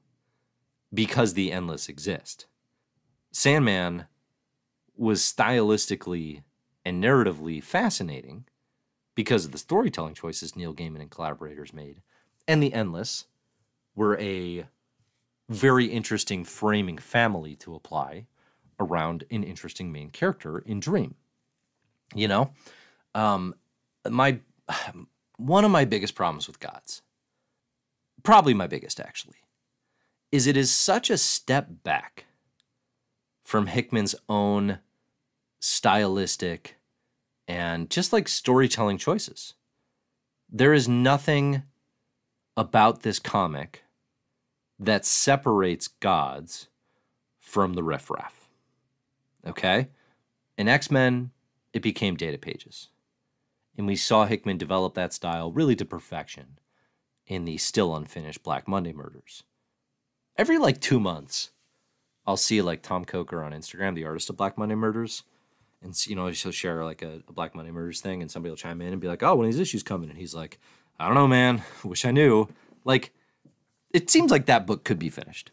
because 0.93 1.33
the 1.33 1.53
endless 1.53 1.89
exist. 1.89 2.45
Sandman 3.33 4.05
was 4.95 5.23
stylistically 5.23 6.43
and 6.85 7.03
narratively 7.03 7.65
fascinating 7.65 8.45
because 9.15 9.47
of 9.47 9.53
the 9.53 9.59
storytelling 9.59 10.13
choices 10.13 10.55
Neil 10.55 10.75
Gaiman 10.75 11.01
and 11.01 11.11
collaborators 11.11 11.73
made. 11.73 12.03
And 12.47 12.63
The 12.63 12.75
Endless 12.75 13.25
were 13.95 14.19
a 14.19 14.67
very 15.49 15.87
interesting 15.87 16.45
framing 16.45 16.99
family 16.99 17.57
to 17.57 17.75
apply 17.75 18.27
around 18.79 19.25
an 19.31 19.45
interesting 19.45 19.91
main 19.91 20.11
character 20.11 20.59
in 20.59 20.79
Dream. 20.79 21.15
You 22.15 22.29
know, 22.29 22.51
um, 23.15 23.55
my 24.09 24.39
one 25.37 25.65
of 25.65 25.71
my 25.71 25.85
biggest 25.85 26.15
problems 26.15 26.47
with 26.47 26.61
Gods, 26.61 27.03
probably 28.23 28.55
my 28.55 28.67
biggest 28.67 29.01
actually, 29.01 29.39
is 30.33 30.47
it 30.47 30.57
is 30.57 30.73
such 30.73 31.11
a 31.11 31.19
step 31.19 31.69
back 31.83 32.27
from 33.45 33.67
Hickman's 33.67 34.15
own 34.29 34.79
stylistic 35.61 36.77
and 37.49 37.91
just 37.91 38.13
like 38.13 38.29
storytelling 38.29 38.99
choices. 38.99 39.55
There 40.51 40.73
is 40.73 40.89
nothing 40.89 41.63
about 42.57 43.03
this 43.03 43.19
comic 43.19 43.85
that 44.79 45.05
separates 45.05 45.89
gods 45.89 46.69
from 47.39 47.75
the 47.75 47.83
riffraff. 47.83 48.49
Okay? 49.47 49.89
In 50.59 50.69
X 50.69 50.91
Men, 50.91 51.31
it 51.77 51.83
became 51.83 52.17
data 52.17 52.39
pages. 52.39 52.89
And 53.77 53.87
we 53.87 53.97
saw 53.97 54.25
Hickman 54.25 54.57
develop 54.57 54.95
that 54.95 55.13
style 55.13 55.53
really 55.53 55.77
to 55.77 55.85
perfection 55.85 56.59
in 57.27 57.45
the 57.45 57.59
still 57.59 57.95
unfinished 57.95 58.43
Black 58.43 58.67
Monday 58.67 58.95
murders. 58.95 59.43
Every 60.39 60.57
like 60.57 60.81
two 60.81 60.99
months, 60.99 61.51
I'll 62.27 62.39
see 62.39 62.63
like 62.63 62.83
Tomm 62.83 63.05
Coker 63.05 63.43
on 63.43 63.53
Instagram, 63.53 63.95
the 63.95 64.07
artist 64.07 64.31
of 64.31 64.39
Black 64.39 64.57
Monday 64.57 64.75
murders, 64.75 65.23
and 65.83 65.95
you 66.07 66.17
know 66.17 66.29
he'll 66.29 66.51
share 66.51 66.83
like 66.83 67.03
a, 67.03 67.21
a, 67.29 67.33
Black 67.35 67.55
Monday 67.55 67.73
Murders 67.73 68.01
thing, 68.01 68.23
and 68.23 68.31
somebody 68.31 68.49
will 68.51 68.57
chime 68.57 68.81
in 68.81 68.93
and 68.93 69.01
be 69.01 69.09
like, 69.09 69.23
"Oh, 69.23 69.35
when 69.35 69.47
these 69.47 69.61
issues 69.61 69.83
coming?" 69.83 70.09
And 70.09 70.19
he's 70.19 70.35
like, 70.35 70.59
"I 70.99 71.05
don't 71.05 71.15
know, 71.15 71.29
man. 71.29 71.63
Wish 71.85 72.07
I 72.07 72.11
knew." 72.11 72.49
Like, 72.85 73.13
it 73.93 74.09
seems 74.09 74.31
like 74.31 74.47
that 74.47 74.67
book 74.67 74.83
could 74.83 74.99
be 74.99 75.11
finished. 75.11 75.51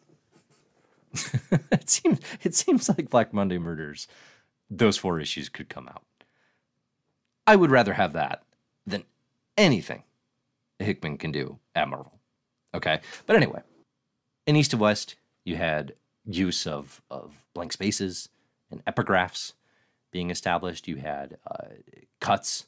it 1.72 1.90
seems 1.90 2.20
it 2.44 2.56
seems 2.56 2.88
like 2.88 3.10
Black 3.10 3.34
Monday 3.34 3.58
Murders, 3.58 4.08
those 4.70 4.98
four 4.98 5.20
issues 5.20 5.50
could 5.50 5.68
come 5.68 5.90
out. 5.90 6.04
I 7.46 7.56
would 7.56 7.72
rather 7.72 7.94
have 7.94 8.14
that 8.14 8.44
than 8.86 9.04
anything 9.58 10.04
Hickman 10.80 11.18
can 11.18 11.32
do 11.32 11.60
at 11.76 11.88
Marvel. 11.88 12.20
Okay, 12.74 13.02
but 13.26 13.36
anyway, 13.36 13.62
in 14.48 14.56
East 14.56 14.74
of 14.74 14.80
West, 14.80 15.16
you 15.46 15.56
had 15.56 15.94
use 16.26 16.66
of 16.66 17.02
of 17.10 17.44
blank 17.54 17.74
spaces 17.74 18.30
and 18.72 18.84
epigraphs 18.86 19.54
being 20.12 20.32
established. 20.32 20.88
You 20.88 20.98
had 20.98 21.38
uh, 21.50 21.68
cuts 22.20 22.66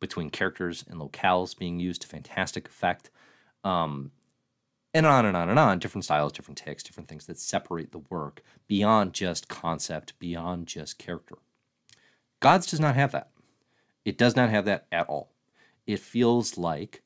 between 0.00 0.30
characters 0.30 0.84
and 0.88 1.00
locales 1.00 1.56
being 1.56 1.80
used 1.80 2.02
to 2.02 2.08
fantastic 2.08 2.66
effect. 2.66 3.10
Um, 3.62 4.10
and 4.92 5.06
on 5.06 5.26
and 5.26 5.36
on 5.36 5.48
and 5.48 5.58
on, 5.58 5.78
different 5.80 6.04
styles, 6.04 6.32
different 6.32 6.58
takes, 6.58 6.82
different 6.82 7.08
things 7.08 7.26
that 7.26 7.38
separate 7.38 7.90
the 7.90 7.98
work 7.98 8.42
beyond 8.68 9.12
just 9.12 9.48
concept, 9.48 10.16
beyond 10.20 10.68
just 10.68 10.98
character. 10.98 11.36
Gods 12.40 12.66
does 12.66 12.78
not 12.78 12.94
have 12.94 13.10
that. 13.12 13.30
It 14.04 14.18
does 14.18 14.36
not 14.36 14.50
have 14.50 14.64
that 14.66 14.86
at 14.92 15.08
all. 15.08 15.32
It 15.86 16.00
feels 16.00 16.58
like 16.58 17.02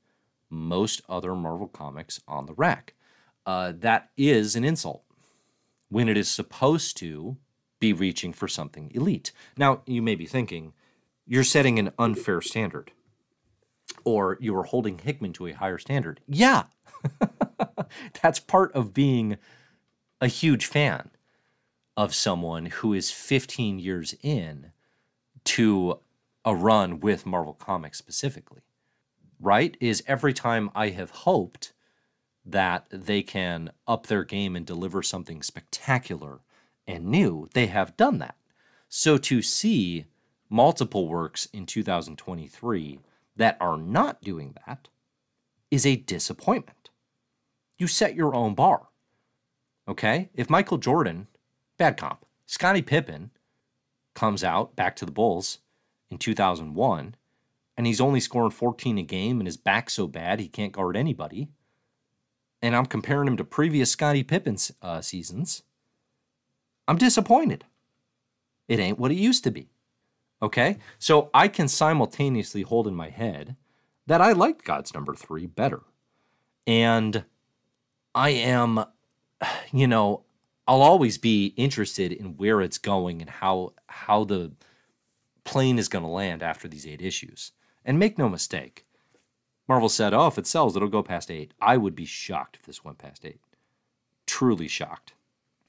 most 0.51 1.03
other 1.09 1.35
Marvel 1.35 1.69
comics 1.69 2.21
on 2.27 2.47
the 2.47 2.55
rack. 2.55 2.95
Uh, 3.47 3.73
that 3.77 4.11
is 4.17 4.57
an 4.57 4.65
insult 4.65 5.05
when 5.89 6.09
it 6.09 6.17
is 6.17 6.29
supposed 6.31 6.97
to 6.99 7.37
be 7.81 7.93
reaching 7.93 8.33
for 8.33 8.49
something 8.49 8.91
elite. 8.95 9.33
Now, 9.57 9.83
you 9.87 10.03
may 10.03 10.15
be 10.15 10.27
thinking, 10.27 10.73
you're 11.27 11.45
setting 11.45 11.79
an 11.79 11.93
unfair 11.99 12.41
standard, 12.41 12.91
or 14.05 14.37
you 14.41 14.57
are 14.57 14.65
holding 14.65 14.99
Hickman 14.99 15.33
to 15.35 15.47
a 15.47 15.53
higher 15.53 15.79
standard. 15.79 16.21
Yeah, 16.27 16.65
that's 18.23 18.41
part 18.41 18.73
of 18.73 18.95
being 18.95 19.37
a 20.21 20.27
huge 20.27 20.67
fan 20.67 21.11
of 21.97 22.15
someone 22.15 22.67
who 22.67 22.93
is 22.93 23.11
15 23.11 23.79
years 23.79 24.15
in 24.23 24.73
to 25.45 26.01
a 26.49 26.55
run 26.55 26.99
with 26.99 27.27
Marvel 27.27 27.53
Comics 27.53 27.99
specifically, 27.99 28.63
right? 29.39 29.77
Is 29.81 30.03
every 30.07 30.33
time 30.33 30.71
I 30.75 30.89
have 30.89 31.11
hoped 31.11 31.75
that 32.43 32.87
they 32.91 33.23
can 33.23 33.71
up 33.87 34.07
their 34.07 34.25
game 34.25 34.57
and 34.57 34.65
deliver 34.65 35.03
something 35.03 35.43
spectacular 35.43 36.41
and 36.87 37.05
new, 37.05 37.51
they 37.53 37.67
have 37.67 37.99
done 37.99 38.17
that. 38.21 38.37
So 38.89 39.19
to 39.19 39.43
see 39.43 40.07
multiple 40.49 41.07
works 41.07 41.45
in 41.53 41.67
2023 41.67 43.01
that 43.37 43.59
are 43.61 43.77
not 43.77 44.23
doing 44.23 44.55
that 44.67 44.89
is 45.71 45.85
a 45.85 45.97
disappointment. 45.97 46.89
You 47.77 47.87
set 47.87 48.15
your 48.15 48.35
own 48.35 48.55
bar. 48.55 48.89
Okay? 49.87 50.31
If 50.33 50.49
Michael 50.49 50.79
Jordan, 50.79 51.27
bad 51.77 51.99
comp, 51.99 52.25
Scottie 52.47 52.81
Pippen 52.81 53.33
comes 54.15 54.43
out 54.43 54.75
back 54.77 54.97
to 54.97 55.05
the 55.05 55.13
Bulls 55.13 55.59
in 56.11 56.19
2001 56.19 57.15
and 57.77 57.87
he's 57.87 58.01
only 58.01 58.21
scoring 58.21 58.51
14 58.51 58.99
a 58.99 59.03
game 59.03 59.41
and 59.41 59.47
his 59.47 59.57
back 59.57 59.91
so 59.91 60.07
bad 60.07 60.41
he 60.41 60.49
can't 60.49 60.73
guard 60.73 60.97
anybody. 60.97 61.49
And 62.61 62.75
I'm 62.75 62.87
comparing 62.87 63.29
him 63.29 63.37
to 63.37 63.45
previous 63.45 63.91
Scottie 63.91 64.25
Pippen 64.25 64.57
uh, 64.83 65.01
seasons 65.01 65.63
I'm 66.89 66.97
disappointed. 66.97 67.67
It 68.67 68.81
ain't 68.81 68.99
what 68.99 69.13
it 69.13 69.19
used 69.19 69.45
to 69.45 69.51
be. 69.51 69.69
Okay? 70.41 70.79
So 70.99 71.31
I 71.35 71.47
can 71.47 71.69
simultaneously 71.69 72.63
hold 72.63 72.89
in 72.89 72.95
my 72.95 73.11
head 73.11 73.57
that 74.07 74.23
I 74.23 74.33
liked 74.33 74.65
God's 74.65 74.95
number 74.95 75.15
three 75.15 75.47
better. 75.47 75.83
And 76.67 77.25
I 78.15 78.31
am, 78.31 78.85
you 79.73 79.87
know, 79.87 80.25
I'll 80.67 80.83
always 80.83 81.19
be 81.19 81.55
interested 81.57 82.13
in 82.13 82.37
where 82.37 82.61
it's 82.61 82.79
going 82.79 83.21
and 83.21 83.31
how 83.31 83.73
how 83.87 84.25
the 84.25 84.53
plane 85.49 85.79
is 85.79 85.89
going 85.89 86.05
to 86.05 86.11
land 86.11 86.43
after 86.43 86.69
these 86.69 86.87
eight 86.87 87.01
issues. 87.01 87.53
And 87.83 87.99
make 87.99 88.19
no 88.19 88.29
mistake, 88.29 88.85
Marvel 89.67 89.89
said, 89.89 90.13
oh, 90.13 90.27
if 90.27 90.37
it 90.37 90.47
sells, 90.47 90.77
it'll 90.77 90.89
go 90.89 91.03
past 91.03 91.31
eight. 91.31 91.55
I 91.59 91.79
would 91.79 91.95
be 91.95 92.05
shocked 92.05 92.57
if 92.61 92.67
this 92.67 92.85
went 92.85 92.99
past 92.99 93.25
eight. 93.25 93.41
Truly 94.27 94.69
shocked. 94.69 95.15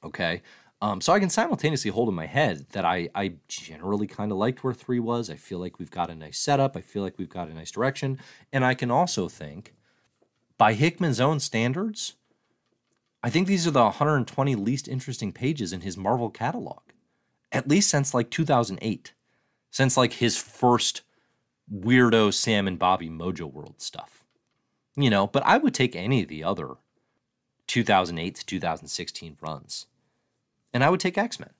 Okay. 0.04 0.42
Um, 0.82 1.00
so 1.00 1.14
I 1.14 1.20
can 1.20 1.30
simultaneously 1.30 1.92
hold 1.92 2.10
in 2.10 2.16
my 2.16 2.26
head 2.26 2.66
that 2.72 2.84
I, 2.84 3.08
I 3.16 3.36
generally 3.48 4.06
kind 4.06 4.34
of 4.34 4.38
liked 4.38 4.66
where 4.66 4.74
three 4.74 5.00
was. 5.00 5.30
I 5.30 5.36
feel 5.36 5.60
like 5.60 5.80
we've 5.80 5.92
got 5.92 6.10
a 6.10 6.16
nice 6.16 6.38
setup. 6.38 6.76
I 6.76 6.82
feel 6.82 7.04
like 7.04 7.18
we've 7.18 7.30
got 7.30 7.48
a 7.48 7.54
nice 7.54 7.72
direction. 7.72 8.20
And 8.52 8.66
I 8.66 8.74
can 8.74 8.92
also 8.92 9.30
think, 9.30 9.74
by 10.58 10.74
Hickman's 10.74 11.22
own 11.22 11.40
standards, 11.40 12.16
I 13.24 13.30
think 13.30 13.48
these 13.48 13.66
are 13.66 13.72
the 13.72 13.84
120 13.84 14.56
least 14.56 14.90
interesting 14.90 15.32
pages 15.32 15.72
in 15.72 15.82
his 15.82 15.96
Marvel 15.96 16.30
catalog, 16.30 16.82
at 17.54 17.68
least 17.68 17.90
since 17.90 18.14
like 18.14 18.30
2008, 18.30 19.14
since 19.72 19.98
like 19.98 20.14
his 20.14 20.38
first 20.38 21.02
weirdo 21.74 22.34
Sam 22.34 22.68
and 22.68 22.80
Bobby 22.80 23.10
Mojo 23.10 23.52
World 23.52 23.76
stuff. 23.82 24.24
You 24.96 25.10
know, 25.10 25.28
but 25.28 25.44
I 25.46 25.58
would 25.58 25.74
take 25.74 25.96
any 25.96 26.24
of 26.24 26.30
the 26.30 26.44
other 26.44 26.76
2008 27.68 28.36
to 28.36 28.46
2016 28.46 29.38
runs. 29.42 29.86
And 30.74 30.84
I 30.84 30.90
would 30.90 31.00
take 31.00 31.18
X 31.18 31.40
Men 31.40 31.52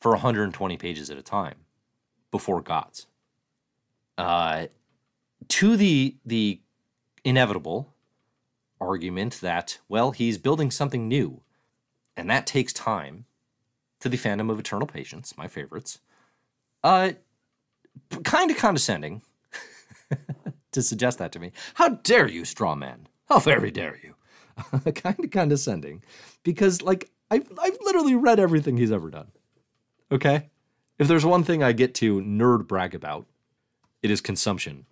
for 0.00 0.12
120 0.12 0.76
pages 0.76 1.10
at 1.10 1.18
a 1.18 1.22
time 1.22 1.56
before 2.30 2.62
Gods. 2.62 3.06
Uh, 4.16 4.66
to 5.48 5.76
the 5.76 6.16
the 6.24 6.60
inevitable 7.24 7.92
argument 8.80 9.40
that 9.40 9.78
well 9.88 10.12
he's 10.12 10.38
building 10.38 10.70
something 10.70 11.08
new, 11.08 11.42
and 12.16 12.30
that 12.30 12.46
takes 12.46 12.72
time. 12.72 13.26
To 14.00 14.08
the 14.08 14.16
fandom 14.16 14.50
of 14.50 14.58
Eternal 14.58 14.86
Patience, 14.86 15.36
my 15.36 15.46
favorites. 15.46 15.98
Uh, 16.82 17.12
kind 18.24 18.50
of 18.50 18.56
condescending 18.56 19.22
to 20.72 20.82
suggest 20.82 21.18
that 21.18 21.32
to 21.32 21.38
me. 21.38 21.52
How 21.74 21.90
dare 21.90 22.28
you, 22.28 22.44
straw 22.44 22.74
man? 22.74 23.08
How 23.28 23.38
very 23.38 23.70
dare 23.70 23.98
you? 24.02 24.14
kind 24.92 25.24
of 25.24 25.30
condescending 25.30 26.02
because, 26.42 26.82
like, 26.82 27.10
I've, 27.30 27.50
I've 27.60 27.78
literally 27.82 28.14
read 28.14 28.40
everything 28.40 28.76
he's 28.76 28.92
ever 28.92 29.10
done. 29.10 29.28
Okay? 30.10 30.50
If 30.98 31.08
there's 31.08 31.24
one 31.24 31.44
thing 31.44 31.62
I 31.62 31.72
get 31.72 31.94
to 31.96 32.20
nerd 32.20 32.66
brag 32.66 32.94
about, 32.94 33.26
it 34.02 34.10
is 34.10 34.20
consumption 34.20 34.86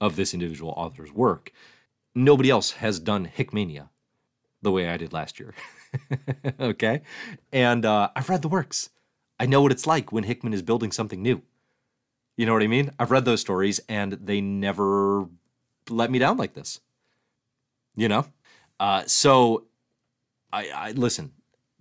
of 0.00 0.16
this 0.16 0.34
individual 0.34 0.74
author's 0.76 1.12
work. 1.12 1.52
Nobody 2.14 2.50
else 2.50 2.72
has 2.72 2.98
done 2.98 3.26
Hickmania 3.26 3.90
the 4.62 4.70
way 4.70 4.88
I 4.88 4.96
did 4.96 5.12
last 5.12 5.38
year. 5.38 5.54
okay? 6.60 7.02
And 7.52 7.84
uh, 7.84 8.10
I've 8.16 8.28
read 8.28 8.42
the 8.42 8.48
works. 8.48 8.90
I 9.40 9.46
know 9.46 9.62
what 9.62 9.72
it's 9.72 9.86
like 9.86 10.12
when 10.12 10.24
Hickman 10.24 10.52
is 10.52 10.60
building 10.60 10.92
something 10.92 11.22
new. 11.22 11.40
You 12.36 12.44
know 12.44 12.52
what 12.52 12.62
I 12.62 12.66
mean? 12.66 12.90
I've 12.98 13.10
read 13.10 13.24
those 13.24 13.40
stories 13.40 13.80
and 13.88 14.12
they 14.12 14.42
never 14.42 15.26
let 15.88 16.10
me 16.10 16.18
down 16.18 16.36
like 16.36 16.52
this. 16.52 16.80
You 17.96 18.08
know? 18.08 18.26
Uh, 18.78 19.04
so 19.06 19.64
I, 20.52 20.68
I 20.68 20.90
listen, 20.92 21.32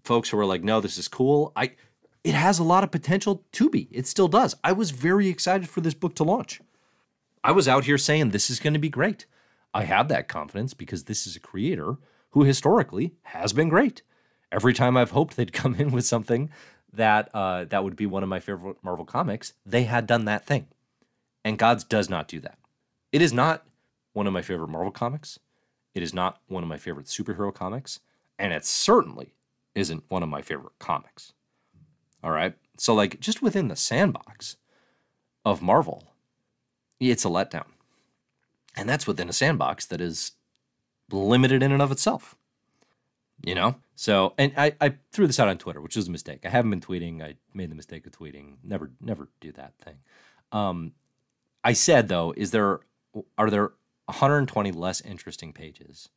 folks 0.06 0.30
who 0.30 0.40
are 0.40 0.46
like, 0.46 0.64
no, 0.64 0.80
this 0.80 0.98
is 0.98 1.10
cool. 1.10 1.52
I 1.56 1.74
it 2.24 2.34
has 2.34 2.60
a 2.60 2.64
lot 2.64 2.84
of 2.84 2.92
potential 2.92 3.44
to 3.54 3.70
be. 3.70 3.88
It 3.92 4.08
still 4.08 4.28
does. 4.28 4.56
I 4.64 4.72
was 4.72 4.92
very 4.92 5.28
excited 5.28 5.70
for 5.70 5.82
this 5.82 5.94
book 5.94 6.16
to 6.16 6.24
launch. 6.24 6.62
I 7.44 7.52
was 7.52 7.68
out 7.68 7.86
here 7.86 7.98
saying 7.98 8.30
this 8.30 8.50
is 8.50 8.60
going 8.60 8.74
to 8.74 8.80
be 8.80 8.90
great. 8.90 9.26
I 9.74 9.84
have 9.84 10.08
that 10.10 10.28
confidence 10.28 10.74
because 10.74 11.06
this 11.06 11.28
is 11.28 11.36
a 11.36 11.42
creator 11.42 11.98
who 12.32 12.44
historically 12.44 13.14
has 13.24 13.54
been 13.54 13.70
great. 13.70 14.02
Every 14.52 14.74
time 14.74 14.98
I've 14.98 15.12
hoped 15.12 15.36
they'd 15.36 15.54
come 15.62 15.76
in 15.76 15.92
with 15.92 16.06
something 16.06 16.50
that 16.94 17.30
uh, 17.34 17.66
that 17.66 17.84
would 17.84 17.96
be 17.96 18.06
one 18.06 18.24
of 18.24 18.30
my 18.30 18.40
favorite 18.40 18.78
Marvel 18.84 19.06
comics, 19.06 19.54
they 19.66 19.84
had 19.84 20.08
done 20.08 20.26
that 20.26 20.46
thing. 20.46 20.68
And 21.44 21.58
Gods 21.58 21.84
does 21.84 22.10
not 22.10 22.28
do 22.28 22.40
that. 22.42 22.58
It 23.12 23.22
is 23.22 23.34
not 23.34 23.66
one 24.14 24.28
of 24.28 24.34
my 24.34 24.42
favorite 24.42 24.70
Marvel 24.70 24.92
comics. 24.92 25.40
It 25.94 26.04
is 26.04 26.14
not 26.14 26.40
one 26.48 26.64
of 26.64 26.70
my 26.70 26.78
favorite 26.78 27.08
superhero 27.08 27.54
comics. 27.54 28.00
And 28.38 28.54
it 28.54 28.66
certainly 28.66 29.34
isn't 29.76 30.04
one 30.10 30.24
of 30.24 30.30
my 30.30 30.42
favorite 30.42 30.78
comics. 30.80 31.34
All 32.24 32.32
right. 32.32 32.54
So, 32.78 32.94
like, 32.94 33.20
just 33.20 33.42
within 33.42 33.68
the 33.68 33.76
sandbox 33.76 34.58
of 35.46 35.62
Marvel, 35.62 36.14
it's 37.00 37.26
a 37.26 37.30
letdown. 37.30 37.66
And 38.76 38.88
that's 38.88 39.08
within 39.08 39.30
a 39.30 39.34
sandbox 39.34 39.86
that 39.88 40.02
is 40.02 40.34
limited 41.12 41.64
in 41.64 41.72
and 41.72 41.82
of 41.82 41.92
itself 41.92 42.36
you 43.44 43.56
know? 43.56 43.76
So 43.96 44.34
and 44.38 44.54
I, 44.58 44.74
I 44.80 44.96
threw 45.12 45.28
this 45.28 45.40
out 45.40 45.48
on 45.48 45.58
twitter 45.58 45.82
which 45.82 45.96
was 45.96 46.08
a 46.08 46.12
mistake. 46.12 46.46
I 46.46 46.50
haven't 46.50 46.72
been 46.72 46.82
tweeting. 46.82 47.22
I 47.22 47.36
made 47.54 47.70
the 47.72 47.76
mistake 47.76 48.06
of 48.06 48.12
tweeting. 48.12 48.56
Never 48.64 48.92
never 49.02 49.30
do 49.40 49.52
that 49.54 49.74
thing. 49.84 49.98
Um, 50.52 50.94
i 51.64 51.74
said 51.74 52.08
though 52.08 52.34
is 52.38 52.52
there 52.52 52.80
are 53.38 53.50
there 53.50 53.74
120 54.06 54.72
less 54.72 55.02
interesting 55.02 55.54
pages 55.54 56.10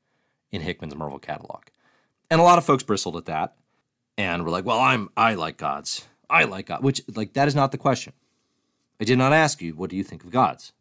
in 0.50 0.62
hickman's 0.62 0.94
marvel 0.94 1.18
catalog? 1.18 1.64
And 2.30 2.40
a 2.40 2.44
lot 2.44 2.58
of 2.58 2.64
folks 2.64 2.82
bristled 2.82 3.16
at 3.16 3.26
that 3.26 3.56
and 4.16 4.44
were 4.44 4.50
like 4.50 4.64
well 4.64 4.80
i'm 4.80 5.08
i 5.16 5.34
like 5.34 5.56
gods. 5.56 6.06
I 6.30 6.44
like 6.44 6.66
god 6.66 6.82
which 6.82 7.02
like 7.14 7.32
that 7.34 7.48
is 7.48 7.54
not 7.54 7.72
the 7.72 7.78
question. 7.78 8.12
I 9.00 9.04
did 9.04 9.18
not 9.18 9.32
ask 9.32 9.60
you 9.60 9.74
what 9.74 9.90
do 9.90 9.96
you 9.96 10.04
think 10.04 10.22
of 10.24 10.30
gods? 10.30 10.72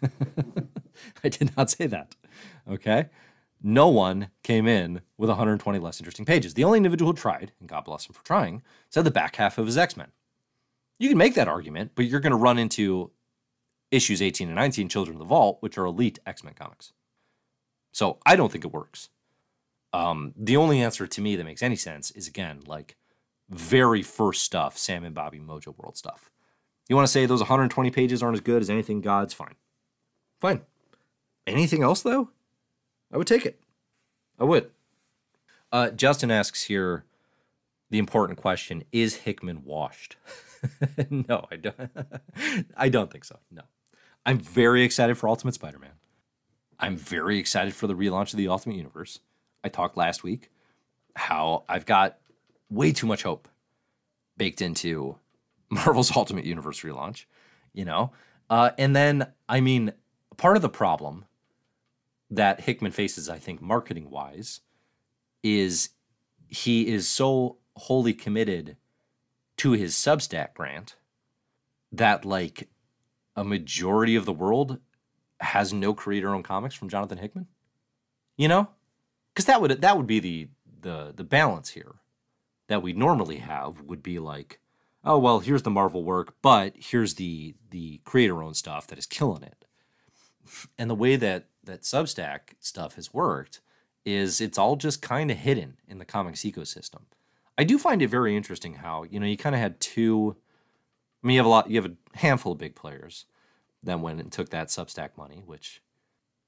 I 1.24 1.28
did 1.28 1.56
not 1.56 1.70
say 1.70 1.86
that 1.88 2.14
okay 2.70 3.08
no 3.62 3.88
one 3.88 4.28
came 4.42 4.66
in 4.66 5.00
with 5.18 5.28
120 5.28 5.78
less 5.78 6.00
interesting 6.00 6.24
pages. 6.24 6.54
The 6.54 6.64
only 6.64 6.78
individual 6.78 7.12
who 7.12 7.16
tried, 7.16 7.52
and 7.60 7.68
God 7.68 7.84
bless 7.84 8.06
him 8.06 8.12
for 8.12 8.24
trying, 8.24 8.62
said 8.90 9.04
the 9.04 9.10
back 9.10 9.36
half 9.36 9.58
of 9.58 9.66
his 9.66 9.78
X 9.78 9.96
Men. 9.96 10.08
You 10.98 11.08
can 11.08 11.18
make 11.18 11.34
that 11.34 11.48
argument, 11.48 11.92
but 11.94 12.06
you're 12.06 12.20
going 12.20 12.32
to 12.32 12.36
run 12.36 12.58
into 12.58 13.10
issues 13.90 14.22
18 14.22 14.48
and 14.48 14.56
19, 14.56 14.88
Children 14.88 15.16
of 15.16 15.18
the 15.18 15.24
Vault, 15.24 15.58
which 15.60 15.78
are 15.78 15.84
elite 15.84 16.18
X 16.26 16.42
Men 16.42 16.54
comics. 16.54 16.92
So 17.92 18.18
I 18.24 18.36
don't 18.36 18.50
think 18.50 18.64
it 18.64 18.72
works. 18.72 19.10
Um, 19.92 20.32
the 20.36 20.56
only 20.56 20.80
answer 20.80 21.06
to 21.06 21.20
me 21.20 21.36
that 21.36 21.44
makes 21.44 21.62
any 21.62 21.76
sense 21.76 22.10
is 22.12 22.26
again, 22.26 22.60
like 22.66 22.96
very 23.50 24.02
first 24.02 24.42
stuff, 24.42 24.78
Sam 24.78 25.04
and 25.04 25.14
Bobby 25.14 25.38
Mojo 25.38 25.76
World 25.76 25.96
stuff. 25.96 26.30
You 26.88 26.96
want 26.96 27.06
to 27.06 27.12
say 27.12 27.26
those 27.26 27.40
120 27.40 27.90
pages 27.90 28.22
aren't 28.22 28.36
as 28.36 28.40
good 28.40 28.62
as 28.62 28.70
anything 28.70 29.00
God's 29.00 29.34
fine. 29.34 29.54
Fine. 30.40 30.62
Anything 31.46 31.82
else 31.82 32.02
though? 32.02 32.30
I 33.12 33.16
would 33.16 33.26
take 33.26 33.44
it. 33.44 33.60
I 34.38 34.44
would. 34.44 34.70
Uh, 35.70 35.90
Justin 35.90 36.30
asks 36.30 36.64
here 36.64 37.04
the 37.90 37.98
important 37.98 38.38
question: 38.38 38.84
Is 38.92 39.16
Hickman 39.16 39.64
washed? 39.64 40.16
no, 41.10 41.46
I 41.50 41.56
don't. 41.56 41.90
I 42.76 42.88
don't 42.88 43.10
think 43.10 43.24
so. 43.24 43.38
No, 43.50 43.62
I'm 44.24 44.38
very 44.38 44.82
excited 44.82 45.18
for 45.18 45.28
Ultimate 45.28 45.54
Spider-Man. 45.54 45.90
I'm 46.78 46.96
very 46.96 47.38
excited 47.38 47.74
for 47.74 47.86
the 47.86 47.94
relaunch 47.94 48.32
of 48.32 48.38
the 48.38 48.48
Ultimate 48.48 48.76
Universe. 48.76 49.20
I 49.62 49.68
talked 49.68 49.96
last 49.96 50.24
week 50.24 50.50
how 51.14 51.64
I've 51.68 51.86
got 51.86 52.18
way 52.70 52.92
too 52.92 53.06
much 53.06 53.22
hope 53.22 53.48
baked 54.36 54.62
into 54.62 55.16
Marvel's 55.70 56.16
Ultimate 56.16 56.44
Universe 56.44 56.80
relaunch. 56.80 57.26
You 57.72 57.84
know, 57.84 58.12
uh, 58.50 58.70
and 58.78 58.94
then 58.96 59.26
I 59.48 59.60
mean, 59.60 59.92
part 60.36 60.56
of 60.56 60.62
the 60.62 60.68
problem 60.68 61.24
that 62.32 62.62
Hickman 62.62 62.92
faces, 62.92 63.28
I 63.28 63.38
think, 63.38 63.60
marketing 63.60 64.10
wise, 64.10 64.60
is 65.42 65.90
he 66.48 66.88
is 66.88 67.08
so 67.08 67.58
wholly 67.76 68.14
committed 68.14 68.76
to 69.58 69.72
his 69.72 69.94
Substack 69.94 70.54
grant 70.54 70.96
that 71.92 72.24
like 72.24 72.68
a 73.36 73.44
majority 73.44 74.16
of 74.16 74.24
the 74.24 74.32
world 74.32 74.78
has 75.40 75.72
no 75.72 75.92
creator 75.92 76.34
owned 76.34 76.44
comics 76.44 76.74
from 76.74 76.88
Jonathan 76.88 77.18
Hickman. 77.18 77.48
You 78.36 78.48
know? 78.48 78.68
Because 79.34 79.44
that 79.46 79.60
would 79.60 79.80
that 79.80 79.96
would 79.96 80.06
be 80.06 80.20
the 80.20 80.48
the 80.80 81.12
the 81.14 81.24
balance 81.24 81.70
here 81.70 81.96
that 82.68 82.82
we 82.82 82.92
normally 82.92 83.38
have 83.38 83.80
would 83.82 84.02
be 84.02 84.18
like, 84.18 84.60
oh 85.04 85.18
well, 85.18 85.40
here's 85.40 85.62
the 85.62 85.70
Marvel 85.70 86.02
work, 86.02 86.34
but 86.40 86.74
here's 86.76 87.14
the 87.14 87.54
the 87.70 88.00
creator 88.04 88.42
owned 88.42 88.56
stuff 88.56 88.86
that 88.86 88.98
is 88.98 89.06
killing 89.06 89.42
it. 89.42 89.64
And 90.78 90.88
the 90.88 90.94
way 90.94 91.16
that 91.16 91.48
that 91.64 91.82
Substack 91.82 92.54
stuff 92.60 92.96
has 92.96 93.12
worked 93.12 93.60
is 94.04 94.40
it's 94.40 94.58
all 94.58 94.76
just 94.76 95.02
kind 95.02 95.30
of 95.30 95.36
hidden 95.36 95.76
in 95.86 95.98
the 95.98 96.04
comics 96.04 96.40
ecosystem. 96.42 97.02
I 97.56 97.64
do 97.64 97.78
find 97.78 98.02
it 98.02 98.08
very 98.08 98.36
interesting 98.36 98.74
how 98.74 99.04
you 99.04 99.20
know 99.20 99.26
you 99.26 99.36
kind 99.36 99.54
of 99.54 99.60
had 99.60 99.80
two. 99.80 100.36
I 101.22 101.26
mean, 101.26 101.34
you 101.34 101.40
have 101.40 101.46
a 101.46 101.50
lot. 101.50 101.70
You 101.70 101.80
have 101.80 101.92
a 101.92 102.18
handful 102.18 102.52
of 102.52 102.58
big 102.58 102.74
players 102.74 103.26
that 103.84 104.00
went 104.00 104.20
and 104.20 104.32
took 104.32 104.50
that 104.50 104.68
Substack 104.68 105.10
money, 105.16 105.42
which 105.44 105.82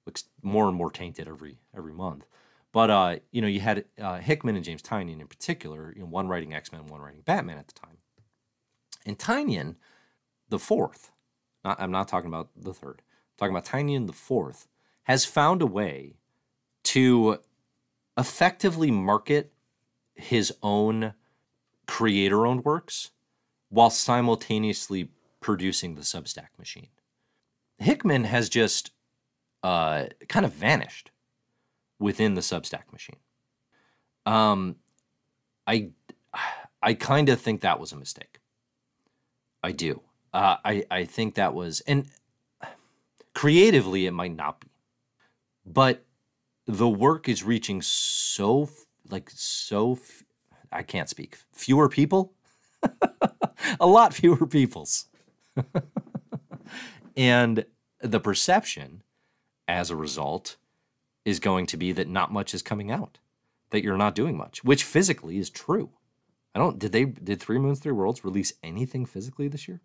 looks 0.07 0.25
more 0.43 0.69
and 0.69 0.77
more 0.77 0.91
tainted 0.91 1.29
every 1.29 1.59
every 1.77 1.93
month. 1.93 2.27
But 2.73 2.91
uh, 2.91 3.17
you 3.31 3.41
know, 3.41 3.49
you 3.49 3.61
had 3.61 3.85
uh, 4.01 4.19
Hickman 4.19 4.57
and 4.57 4.65
James 4.65 4.83
Tynion 4.83 5.21
in 5.21 5.29
particular. 5.29 5.93
You 5.95 6.03
know, 6.03 6.09
one 6.09 6.27
writing 6.27 6.55
X 6.55 6.73
Men, 6.73 6.87
one 6.87 7.01
writing 7.01 7.23
Batman 7.25 7.59
at 7.59 7.69
the 7.69 7.75
time. 7.75 7.99
And 9.07 9.19
Tynion, 9.19 9.77
the 10.49 10.59
fourth. 10.59 11.13
Not, 11.65 11.81
I'm 11.81 11.91
not 11.91 12.09
talking 12.09 12.29
about 12.29 12.49
the 12.57 12.75
third. 12.75 13.01
I'm 13.01 13.39
talking 13.39 13.57
about 13.57 13.67
Tynion 13.67 14.07
the 14.07 14.13
fourth 14.13 14.67
has 15.05 15.25
found 15.25 15.63
a 15.63 15.67
way 15.67 16.17
to 16.83 17.39
effectively 18.19 18.91
market 18.91 19.53
his 20.15 20.53
own 20.63 21.15
creator 21.87 22.47
owned 22.47 22.65
works 22.65 23.11
while 23.69 23.91
simultaneously 23.91 25.11
producing 25.41 25.95
the 25.95 26.03
Substack 26.03 26.49
machine. 26.59 26.89
Hickman 27.79 28.25
has 28.25 28.49
just 28.49 28.93
uh, 29.63 30.07
kind 30.29 30.47
of 30.47 30.53
vanished 30.53 31.11
within 31.99 32.35
the 32.35 32.41
Substack 32.41 32.93
machine. 32.93 33.17
Um, 34.27 34.77
I 35.67 35.91
I 36.83 36.95
kind 36.95 37.29
of 37.29 37.41
think 37.41 37.61
that 37.61 37.81
was 37.81 37.93
a 37.93 37.97
mistake. 37.97 38.39
I 39.63 39.73
do. 39.73 40.03
Uh, 40.33 40.57
I 40.65 40.85
I 40.91 41.05
think 41.05 41.35
that 41.35 41.55
was 41.55 41.81
and 41.81 42.07
creatively 43.35 44.07
it 44.07 44.13
might 44.13 44.35
not 44.35 44.61
be, 44.61 44.69
but 45.65 46.05
the 46.67 46.89
work 46.89 47.29
is 47.29 47.43
reaching 47.43 47.83
so 47.83 48.69
like 49.11 49.31
so 49.31 49.99
I 50.73 50.83
can't 50.83 51.09
speak 51.09 51.39
fewer 51.53 51.89
people, 51.89 52.33
a 53.81 53.87
lot 53.87 54.15
fewer 54.15 54.47
peoples, 54.47 55.07
and 57.17 57.65
the 58.01 58.21
perception 58.21 59.03
as 59.69 59.91
a 59.91 59.97
result 59.97 60.57
is 61.25 61.39
going 61.41 61.67
to 61.67 61.77
be 61.77 61.93
that 61.93 62.09
not 62.09 62.33
much 62.33 62.55
is 62.55 62.63
coming 62.63 62.91
out, 62.91 63.19
that 63.71 63.83
you're 63.83 63.97
not 63.97 64.15
doing 64.15 64.37
much, 64.37 64.65
which 64.65 64.85
physically 64.85 65.39
is 65.39 65.49
true. 65.49 65.91
I 66.55 66.59
don't 66.59 66.79
did 66.79 66.93
they 66.93 67.05
did 67.05 67.41
Three 67.41 67.59
Moons 67.59 67.81
Three 67.81 67.93
Worlds 67.93 68.25
release 68.25 68.53
anything 68.63 69.07
physically 69.07 69.49
this 69.49 69.69
year? 69.69 69.81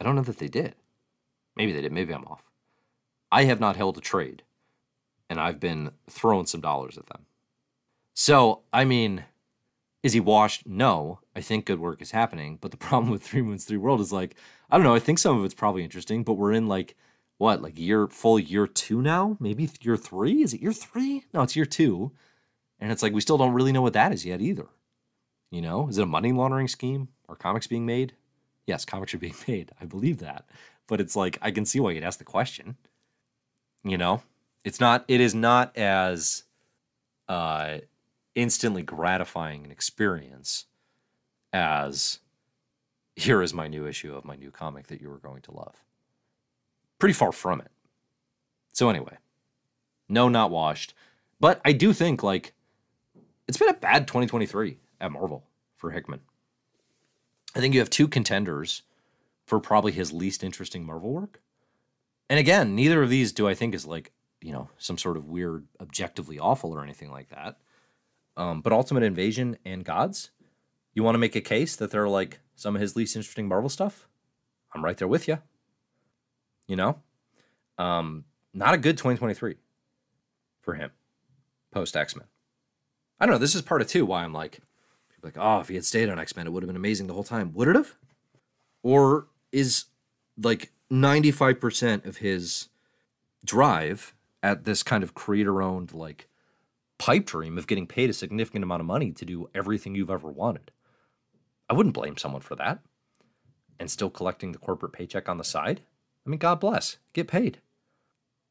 I 0.00 0.04
don't 0.04 0.16
know 0.16 0.22
that 0.22 0.38
they 0.38 0.48
did. 0.48 0.74
Maybe 1.56 1.72
they 1.72 1.82
did, 1.82 1.92
maybe 1.92 2.14
I'm 2.14 2.24
off. 2.24 2.44
I 3.30 3.44
have 3.44 3.60
not 3.60 3.76
held 3.76 3.98
a 3.98 4.00
trade 4.00 4.42
and 5.30 5.40
I've 5.40 5.60
been 5.60 5.92
throwing 6.10 6.44
some 6.46 6.60
dollars 6.60 6.98
at 6.98 7.06
them. 7.06 7.24
So, 8.12 8.62
I 8.72 8.84
mean, 8.84 9.24
is 10.02 10.12
he 10.12 10.20
washed? 10.20 10.66
No. 10.66 11.20
I 11.34 11.40
think 11.40 11.64
good 11.64 11.78
work 11.78 12.02
is 12.02 12.10
happening, 12.10 12.58
but 12.60 12.72
the 12.72 12.76
problem 12.88 13.10
with 13.10 13.22
Three 13.22 13.40
Moons 13.40 13.64
Three 13.64 13.78
World 13.78 14.00
is 14.00 14.12
like, 14.12 14.34
I 14.70 14.76
don't 14.76 14.84
know, 14.84 14.94
I 14.94 14.98
think 14.98 15.18
some 15.18 15.38
of 15.38 15.44
it's 15.44 15.54
probably 15.54 15.84
interesting, 15.84 16.24
but 16.24 16.34
we're 16.34 16.52
in 16.52 16.66
like 16.66 16.96
what, 17.38 17.62
like 17.62 17.78
year 17.78 18.08
full 18.08 18.38
year 18.38 18.66
2 18.66 19.00
now? 19.00 19.38
Maybe 19.40 19.70
year 19.80 19.96
3? 19.96 20.42
Is 20.42 20.52
it 20.52 20.60
year 20.60 20.74
3? 20.74 21.24
No, 21.32 21.42
it's 21.42 21.56
year 21.56 21.64
2. 21.64 22.12
And 22.80 22.92
it's 22.92 23.02
like 23.02 23.14
we 23.14 23.20
still 23.20 23.38
don't 23.38 23.54
really 23.54 23.72
know 23.72 23.82
what 23.82 23.92
that 23.94 24.12
is 24.12 24.26
yet 24.26 24.42
either. 24.42 24.66
You 25.50 25.62
know, 25.62 25.88
is 25.88 25.96
it 25.96 26.02
a 26.02 26.06
money 26.06 26.32
laundering 26.32 26.68
scheme? 26.68 27.08
Are 27.28 27.36
comics 27.36 27.66
being 27.66 27.86
made? 27.86 28.14
Yes, 28.66 28.84
comics 28.84 29.14
are 29.14 29.18
being 29.18 29.34
made. 29.48 29.70
I 29.80 29.84
believe 29.84 30.18
that. 30.18 30.48
But 30.88 31.00
it's 31.00 31.14
like, 31.14 31.38
I 31.40 31.50
can 31.50 31.64
see 31.64 31.78
why 31.78 31.92
you'd 31.92 32.04
ask 32.04 32.18
the 32.18 32.24
question. 32.24 32.76
You 33.84 33.96
know, 33.96 34.22
it's 34.64 34.80
not, 34.80 35.04
it 35.08 35.20
is 35.20 35.34
not 35.34 35.76
as 35.76 36.44
uh, 37.28 37.78
instantly 38.34 38.82
gratifying 38.82 39.64
an 39.64 39.70
experience 39.70 40.66
as 41.52 42.20
here 43.16 43.42
is 43.42 43.52
my 43.52 43.68
new 43.68 43.86
issue 43.86 44.14
of 44.14 44.24
my 44.24 44.36
new 44.36 44.50
comic 44.50 44.86
that 44.88 45.00
you 45.00 45.10
are 45.10 45.18
going 45.18 45.42
to 45.42 45.52
love. 45.52 45.74
Pretty 46.98 47.12
far 47.12 47.32
from 47.32 47.60
it. 47.60 47.70
So, 48.72 48.88
anyway, 48.88 49.18
no, 50.08 50.28
not 50.28 50.50
washed. 50.50 50.94
But 51.38 51.60
I 51.64 51.72
do 51.72 51.92
think, 51.92 52.22
like, 52.22 52.52
it's 53.48 53.58
been 53.58 53.68
a 53.68 53.74
bad 53.74 54.06
2023 54.06 54.78
at 55.00 55.12
Marvel 55.12 55.44
for 55.76 55.90
Hickman. 55.90 56.20
I 57.54 57.60
think 57.60 57.74
you 57.74 57.80
have 57.80 57.90
two 57.90 58.06
contenders 58.06 58.82
for 59.44 59.58
probably 59.58 59.92
his 59.92 60.12
least 60.12 60.44
interesting 60.44 60.84
Marvel 60.84 61.10
work. 61.10 61.40
And 62.28 62.38
again, 62.38 62.76
neither 62.76 63.02
of 63.02 63.10
these 63.10 63.32
do 63.32 63.48
I 63.48 63.54
think 63.54 63.74
is 63.74 63.86
like, 63.86 64.12
you 64.40 64.52
know, 64.52 64.68
some 64.78 64.98
sort 64.98 65.16
of 65.16 65.26
weird, 65.26 65.66
objectively 65.80 66.38
awful 66.38 66.72
or 66.72 66.82
anything 66.82 67.10
like 67.10 67.28
that. 67.30 67.58
Um, 68.36 68.60
but 68.60 68.72
Ultimate 68.72 69.02
Invasion 69.02 69.58
and 69.64 69.84
Gods, 69.84 70.30
you 70.94 71.02
want 71.02 71.14
to 71.14 71.18
make 71.18 71.36
a 71.36 71.40
case 71.40 71.76
that 71.76 71.90
they're 71.90 72.08
like 72.08 72.40
some 72.54 72.74
of 72.74 72.80
his 72.80 72.96
least 72.96 73.16
interesting 73.16 73.48
Marvel 73.48 73.68
stuff? 73.68 74.08
I'm 74.74 74.84
right 74.84 74.96
there 74.96 75.08
with 75.08 75.28
you. 75.28 75.38
You 76.66 76.76
know? 76.76 76.98
Um, 77.78 78.24
not 78.54 78.74
a 78.74 78.78
good 78.78 78.96
2023 78.96 79.56
for 80.60 80.74
him 80.74 80.90
post 81.72 81.96
X 81.96 82.16
Men. 82.16 82.26
I 83.18 83.26
don't 83.26 83.34
know. 83.34 83.38
This 83.38 83.54
is 83.54 83.62
part 83.62 83.82
of 83.82 83.88
two 83.88 84.06
why 84.06 84.24
I'm 84.24 84.32
like, 84.32 84.60
like, 85.22 85.36
oh, 85.38 85.60
if 85.60 85.68
he 85.68 85.74
had 85.74 85.84
stayed 85.84 86.08
on 86.08 86.18
X 86.18 86.36
Men, 86.36 86.46
it 86.46 86.50
would 86.50 86.62
have 86.62 86.68
been 86.68 86.76
amazing 86.76 87.06
the 87.06 87.14
whole 87.14 87.24
time. 87.24 87.52
Would 87.54 87.68
it 87.68 87.76
have? 87.76 87.94
Or 88.82 89.26
is 89.52 89.86
like 90.42 90.72
95% 90.90 92.06
of 92.06 92.18
his 92.18 92.68
drive 93.44 94.14
at 94.42 94.64
this 94.64 94.82
kind 94.82 95.02
of 95.02 95.14
creator 95.14 95.62
owned, 95.62 95.92
like, 95.92 96.28
pipe 96.98 97.26
dream 97.26 97.58
of 97.58 97.66
getting 97.66 97.86
paid 97.86 98.10
a 98.10 98.14
significant 98.14 98.64
amount 98.64 98.80
of 98.80 98.86
money 98.86 99.12
to 99.12 99.24
do 99.24 99.48
everything 99.54 99.94
you've 99.94 100.10
ever 100.10 100.28
wanted? 100.28 100.70
I 101.68 101.74
wouldn't 101.74 101.94
blame 101.94 102.16
someone 102.16 102.42
for 102.42 102.56
that. 102.56 102.80
And 103.78 103.90
still 103.90 104.10
collecting 104.10 104.52
the 104.52 104.58
corporate 104.58 104.92
paycheck 104.92 105.28
on 105.28 105.38
the 105.38 105.44
side? 105.44 105.82
I 106.26 106.30
mean, 106.30 106.38
God 106.38 106.60
bless, 106.60 106.98
get 107.12 107.28
paid. 107.28 107.60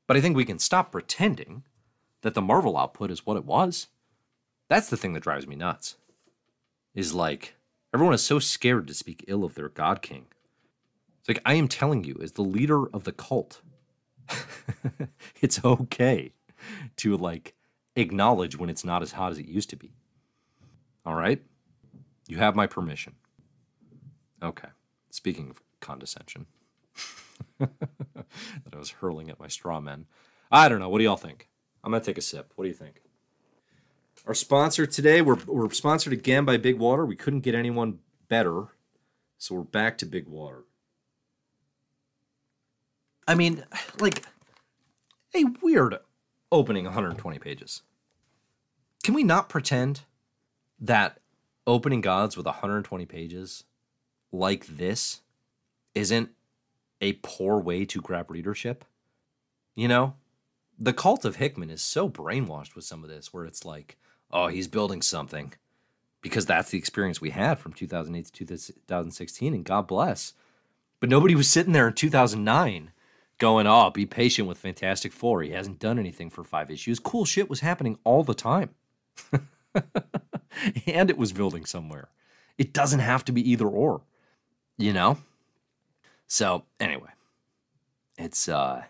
But 0.07 0.17
I 0.17 0.21
think 0.21 0.35
we 0.35 0.45
can 0.45 0.57
stop 0.57 0.91
pretending 0.91 1.63
that 2.21 2.33
the 2.33 2.41
Marvel 2.41 2.77
output 2.77 3.11
is 3.11 3.25
what 3.25 3.37
it 3.37 3.45
was. 3.45 3.87
That's 4.69 4.89
the 4.89 4.97
thing 4.97 5.13
that 5.13 5.23
drives 5.23 5.47
me 5.47 5.55
nuts 5.55 5.97
is 6.95 7.13
like 7.13 7.55
everyone 7.93 8.13
is 8.13 8.23
so 8.23 8.39
scared 8.39 8.87
to 8.87 8.93
speak 8.93 9.25
ill 9.27 9.43
of 9.43 9.55
their 9.55 9.69
god 9.69 10.01
king. 10.01 10.25
It's 11.19 11.29
like 11.29 11.41
I 11.45 11.53
am 11.53 11.67
telling 11.67 12.03
you, 12.03 12.19
as 12.21 12.33
the 12.33 12.41
leader 12.41 12.87
of 12.87 13.03
the 13.03 13.11
cult, 13.11 13.61
it's 15.41 15.63
okay 15.63 16.33
to 16.97 17.17
like 17.17 17.55
acknowledge 17.95 18.57
when 18.57 18.69
it's 18.69 18.85
not 18.85 19.01
as 19.01 19.13
hot 19.13 19.31
as 19.31 19.37
it 19.39 19.47
used 19.47 19.69
to 19.69 19.75
be. 19.75 19.93
All 21.05 21.15
right? 21.15 21.41
You 22.27 22.37
have 22.37 22.55
my 22.55 22.67
permission. 22.67 23.15
Okay. 24.41 24.69
Speaking 25.09 25.49
of 25.49 25.61
condescension 25.79 26.45
that 27.59 27.69
I 28.73 28.77
was 28.77 28.91
hurling 28.91 29.29
at 29.29 29.39
my 29.39 29.47
straw 29.47 29.79
men. 29.79 30.05
I 30.51 30.69
don't 30.69 30.79
know. 30.79 30.89
What 30.89 30.99
do 30.99 31.03
y'all 31.03 31.15
think? 31.15 31.49
I'm 31.83 31.91
going 31.91 32.01
to 32.01 32.05
take 32.05 32.17
a 32.17 32.21
sip. 32.21 32.53
What 32.55 32.65
do 32.65 32.67
you 32.67 32.75
think? 32.75 33.01
Our 34.27 34.33
sponsor 34.33 34.85
today, 34.85 35.21
we're, 35.21 35.37
we're 35.47 35.69
sponsored 35.71 36.13
again 36.13 36.45
by 36.45 36.57
Big 36.57 36.77
Water. 36.77 37.05
We 37.05 37.15
couldn't 37.15 37.39
get 37.39 37.55
anyone 37.55 37.99
better, 38.27 38.67
so 39.37 39.55
we're 39.55 39.61
back 39.61 39.97
to 39.99 40.05
Big 40.05 40.27
Water. 40.27 40.65
I 43.29 43.35
mean, 43.35 43.63
like, 43.99 44.25
a 45.35 45.43
weird 45.61 45.99
opening 46.51 46.85
120 46.85 47.37
pages. 47.37 47.83
Can 49.03 49.13
we 49.13 49.23
not 49.23 49.49
pretend 49.49 50.01
that 50.79 51.19
opening 51.67 52.01
gods 52.01 52.35
with 52.35 52.47
120 52.47 53.05
pages 53.05 53.65
like 54.31 54.65
this 54.65 55.21
isn't 55.93 56.31
a 57.01 57.13
poor 57.21 57.59
way 57.59 57.85
to 57.85 58.01
grab 58.01 58.31
readership? 58.31 58.83
You 59.75 59.87
know, 59.87 60.15
the 60.79 60.91
cult 60.91 61.23
of 61.23 61.35
Hickman 61.35 61.69
is 61.69 61.83
so 61.83 62.09
brainwashed 62.09 62.73
with 62.73 62.83
some 62.83 63.03
of 63.03 63.11
this, 63.11 63.31
where 63.31 63.45
it's 63.45 63.63
like, 63.63 63.97
oh, 64.31 64.47
he's 64.47 64.67
building 64.67 65.03
something 65.03 65.53
because 66.21 66.47
that's 66.47 66.71
the 66.71 66.79
experience 66.79 67.21
we 67.21 67.29
had 67.29 67.59
from 67.59 67.73
2008 67.73 68.25
to 68.25 68.45
2016 68.45 69.53
and 69.53 69.63
God 69.63 69.85
bless. 69.85 70.33
But 70.99 71.11
nobody 71.11 71.35
was 71.35 71.47
sitting 71.47 71.73
there 71.73 71.89
in 71.89 71.93
2009 71.93 72.91
going, 73.39 73.65
"Oh, 73.67 73.89
be 73.89 74.05
patient 74.05 74.47
with 74.47 74.57
Fantastic 74.57 75.11
4. 75.11 75.41
He 75.41 75.51
hasn't 75.51 75.79
done 75.79 75.97
anything 75.97 76.29
for 76.29 76.43
5 76.43 76.69
issues." 76.69 76.99
Cool 76.99 77.25
shit 77.25 77.49
was 77.49 77.61
happening 77.61 77.97
all 78.03 78.23
the 78.23 78.33
time. 78.33 78.69
and 80.85 81.09
it 81.09 81.17
was 81.17 81.33
building 81.33 81.65
somewhere. 81.65 82.09
It 82.57 82.73
doesn't 82.73 82.99
have 82.99 83.25
to 83.25 83.31
be 83.31 83.49
either 83.49 83.67
or, 83.67 84.01
you 84.77 84.93
know? 84.93 85.17
So, 86.27 86.63
anyway, 86.79 87.09
it's 88.17 88.47
uh 88.47 88.83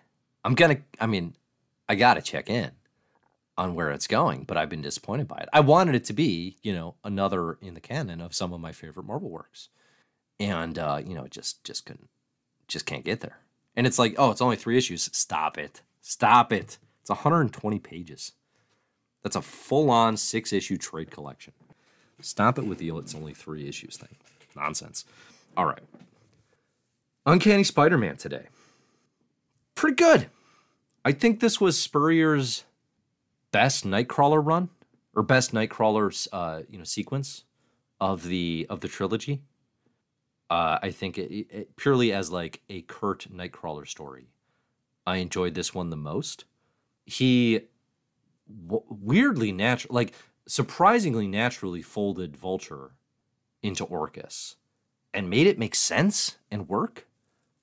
I'm 0.44 0.56
to 0.56 0.78
I 1.00 1.06
mean, 1.06 1.36
I 1.88 1.96
got 1.96 2.16
to 2.16 2.22
check 2.22 2.50
in 2.50 2.72
on 3.58 3.76
where 3.76 3.92
it's 3.92 4.08
going, 4.08 4.46
but 4.46 4.58
I've 4.58 4.70
been 4.70 4.82
disappointed 4.82 5.28
by 5.28 5.38
it. 5.38 5.50
I 5.52 5.60
wanted 5.60 5.96
it 5.96 6.06
to 6.06 6.14
be, 6.14 6.58
you 6.64 6.74
know, 6.74 6.96
another 7.04 7.58
in 7.62 7.74
the 7.74 7.82
canon 7.82 8.22
of 8.22 8.34
some 8.34 8.54
of 8.54 8.62
my 8.62 8.72
favorite 8.72 9.06
Marvel 9.06 9.30
works, 9.30 9.70
and 10.40 10.80
uh, 10.80 11.02
you 11.06 11.14
know, 11.14 11.28
just 11.28 11.64
just 11.64 11.86
couldn't, 11.86 12.10
just 12.68 12.86
can't 12.86 13.04
get 13.04 13.22
there. 13.22 13.40
And 13.76 13.88
it's 13.88 14.00
like, 14.00 14.16
oh, 14.18 14.32
it's 14.32 14.42
only 14.42 14.56
three 14.56 14.78
issues. 14.78 15.10
Stop 15.14 15.58
it, 15.58 15.82
stop 16.02 16.52
it. 16.52 16.78
It's 17.02 17.10
120 17.10 17.80
pages. 17.80 18.34
That's 19.24 19.36
a 19.36 19.42
full-on 19.42 20.18
six-issue 20.18 20.78
trade 20.78 21.12
collection. 21.12 21.54
Stop 22.22 22.58
it 22.58 22.66
with 22.66 22.78
the 22.80 22.90
it's 22.90 23.16
only 23.16 23.34
three 23.34 23.68
issues 23.68 23.98
thing. 23.98 24.16
Nonsense. 24.56 25.06
All 25.56 25.66
right. 25.66 25.84
Uncanny 27.26 27.64
Spider-Man 27.64 28.18
today. 28.18 28.48
Pretty 29.76 29.96
good. 29.96 30.28
I 31.06 31.12
think 31.12 31.40
this 31.40 31.62
was 31.62 31.80
Spurrier's 31.80 32.66
best 33.52 33.86
Nightcrawler 33.86 34.46
run 34.46 34.70
or 35.16 35.24
best 35.24 35.54
Nightcrawler 35.54 36.28
uh, 36.32 36.64
you 36.70 36.78
know 36.78 36.84
sequence 36.84 37.46
of 38.00 38.24
the 38.24 38.68
of 38.70 38.82
the 38.82 38.88
trilogy. 38.88 39.42
Uh, 40.50 40.80
I 40.82 40.92
think 40.92 41.18
it, 41.18 41.32
it, 41.32 41.76
purely 41.76 42.12
as 42.12 42.32
like 42.32 42.62
a 42.70 42.82
Kurt 42.82 43.28
Nightcrawler 43.32 43.88
story, 43.88 44.30
I 45.06 45.18
enjoyed 45.18 45.54
this 45.54 45.74
one 45.74 45.90
the 45.90 45.96
most. 45.98 46.46
He 47.06 47.62
w- 48.68 48.84
weirdly 48.90 49.52
natural, 49.52 49.94
like 49.94 50.14
surprisingly 50.48 51.28
naturally 51.28 51.84
folded 51.84 52.36
Vulture 52.36 52.92
into 53.62 53.86
Orchis 53.86 54.56
and 55.14 55.30
made 55.30 55.46
it 55.46 55.60
make 55.60 55.76
sense 55.76 56.38
and 56.50 56.68
work. 56.68 57.08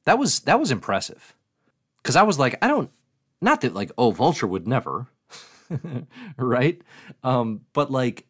That 0.04 0.18
was 0.18 0.40
that 0.40 0.60
was 0.60 0.70
impressive. 0.70 1.34
Cuz 2.04 2.14
I 2.14 2.22
was 2.22 2.38
like, 2.38 2.56
I 2.62 2.68
don't 2.68 2.90
not 3.40 3.62
that 3.62 3.74
like 3.74 3.90
oh 3.98 4.12
Vulture 4.12 4.46
would 4.46 4.68
never, 4.68 5.08
right? 6.36 6.80
Um 7.24 7.62
but 7.72 7.90
like 7.90 8.26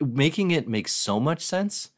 making 0.00 0.52
it 0.52 0.68
make 0.68 0.86
so 0.88 1.18
much 1.18 1.44
sense 1.44 1.90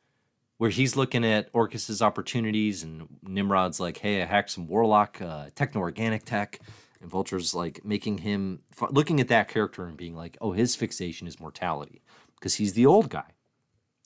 where 0.63 0.71
he's 0.71 0.95
looking 0.95 1.25
at 1.25 1.53
Orchis's 1.53 2.01
opportunities 2.01 2.85
and 2.85 3.09
Nimrod's 3.27 3.81
like, 3.81 3.97
hey, 3.97 4.23
I 4.23 4.27
hacked 4.27 4.53
some 4.53 4.69
Warlock 4.69 5.21
uh, 5.21 5.47
techno-organic 5.57 6.25
tech. 6.25 6.61
And 7.01 7.11
Vulture's 7.11 7.53
like 7.53 7.85
making 7.85 8.19
him, 8.19 8.61
looking 8.91 9.19
at 9.19 9.27
that 9.27 9.49
character 9.49 9.87
and 9.87 9.97
being 9.97 10.15
like, 10.15 10.39
oh, 10.41 10.53
his 10.53 10.77
fixation 10.77 11.27
is 11.27 11.41
mortality 11.41 12.01
because 12.37 12.55
he's 12.55 12.75
the 12.75 12.87
old 12.87 13.09
guy. 13.09 13.33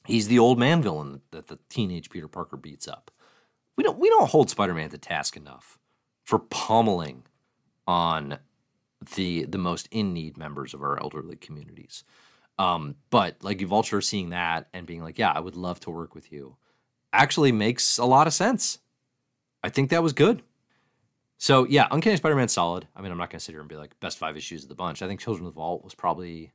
He's 0.06 0.28
the 0.28 0.38
old 0.38 0.58
man 0.58 0.80
villain 0.80 1.20
that 1.30 1.48
the 1.48 1.58
teenage 1.68 2.08
Peter 2.08 2.26
Parker 2.26 2.56
beats 2.56 2.88
up. 2.88 3.10
We 3.76 3.84
don't, 3.84 3.98
we 3.98 4.08
don't 4.08 4.30
hold 4.30 4.48
Spider-Man 4.48 4.88
to 4.88 4.96
task 4.96 5.36
enough 5.36 5.78
for 6.24 6.38
pummeling 6.38 7.24
on 7.86 8.38
the 9.14 9.44
the 9.44 9.58
most 9.58 9.88
in 9.90 10.14
need 10.14 10.38
members 10.38 10.72
of 10.72 10.80
our 10.80 10.98
elderly 10.98 11.36
communities. 11.36 12.02
Um, 12.58 12.96
but 13.10 13.36
like 13.42 13.60
Vulture 13.60 14.00
seeing 14.00 14.30
that 14.30 14.68
and 14.72 14.86
being 14.86 15.02
like, 15.02 15.18
yeah, 15.18 15.30
I 15.30 15.40
would 15.40 15.56
love 15.56 15.80
to 15.80 15.90
work 15.90 16.14
with 16.14 16.32
you 16.32 16.56
actually 17.16 17.52
makes 17.52 17.98
a 17.98 18.04
lot 18.04 18.26
of 18.26 18.32
sense. 18.32 18.78
I 19.62 19.68
think 19.68 19.90
that 19.90 20.02
was 20.02 20.12
good. 20.12 20.42
So 21.38 21.66
yeah, 21.66 21.86
Uncanny 21.90 22.16
Spider-Man 22.16 22.48
solid. 22.48 22.86
I 22.94 23.02
mean, 23.02 23.10
I'm 23.10 23.18
not 23.18 23.30
gonna 23.30 23.40
sit 23.40 23.52
here 23.52 23.60
and 23.60 23.68
be 23.68 23.76
like 23.76 23.98
best 24.00 24.18
five 24.18 24.36
issues 24.36 24.62
of 24.62 24.68
the 24.68 24.74
bunch. 24.74 25.02
I 25.02 25.08
think 25.08 25.20
Children 25.20 25.46
of 25.46 25.54
the 25.54 25.58
Vault 25.58 25.84
was 25.84 25.94
probably 25.94 26.52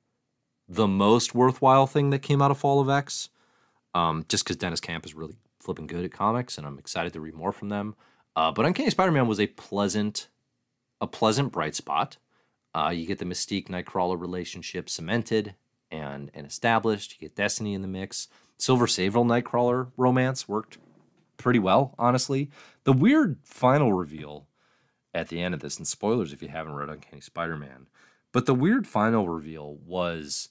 the 0.68 0.88
most 0.88 1.36
worthwhile 1.36 1.88
thing 1.88 2.12
that 2.12 2.20
came 2.20 2.42
out 2.42 2.52
of 2.52 2.58
Fall 2.58 2.80
of 2.80 2.90
X. 2.90 3.30
Um, 3.94 4.26
just 4.30 4.46
because 4.46 4.56
Deniz 4.56 4.80
Camp 4.80 5.06
is 5.06 5.14
really 5.14 5.36
flipping 5.60 5.86
good 5.86 6.06
at 6.06 6.14
comics, 6.14 6.58
and 6.58 6.66
I'm 6.66 6.80
excited 6.80 7.12
to 7.14 7.20
read 7.20 7.34
more 7.34 7.52
from 7.52 7.68
them. 7.68 7.96
Uh, 8.38 8.52
but 8.52 8.66
Uncanny 8.66 8.90
Spider-Man 8.90 9.28
was 9.28 9.40
a 9.40 9.48
pleasant, 9.48 10.30
a 11.02 11.08
pleasant 11.08 11.52
bright 11.52 11.76
spot. 11.76 12.16
Uh, 12.74 12.94
you 12.96 13.06
get 13.06 13.20
the 13.20 13.26
Mystique 13.26 13.68
Nightcrawler 13.68 14.20
relationship 14.20 14.90
cemented 14.90 15.56
and 15.92 16.32
and 16.34 16.48
established. 16.48 17.14
You 17.14 17.28
get 17.28 17.36
Destiny 17.36 17.74
in 17.74 17.82
the 17.82 17.88
mix. 17.88 18.28
Silver 18.58 18.88
Sable 18.88 19.26
Nightcrawler 19.26 19.92
romance 19.98 20.48
worked 20.48 20.78
pretty 21.38 21.60
well, 21.60 21.96
honestly. 21.98 22.50
The 22.84 22.94
weird 22.94 23.40
final 23.44 23.94
reveal 23.94 24.48
at 25.14 25.28
the 25.28 25.42
end 25.42 25.54
of 25.54 25.60
this, 25.60 25.78
and 25.78 25.88
spoilers 25.88 26.32
if 26.32 26.42
you 26.42 26.48
haven't 26.48 26.76
read 26.76 26.90
Uncanny 26.90 27.22
Spider-Man, 27.22 27.88
but 28.32 28.46
the 28.46 28.54
weird 28.54 28.88
final 28.88 29.28
reveal 29.28 29.76
was 29.86 30.50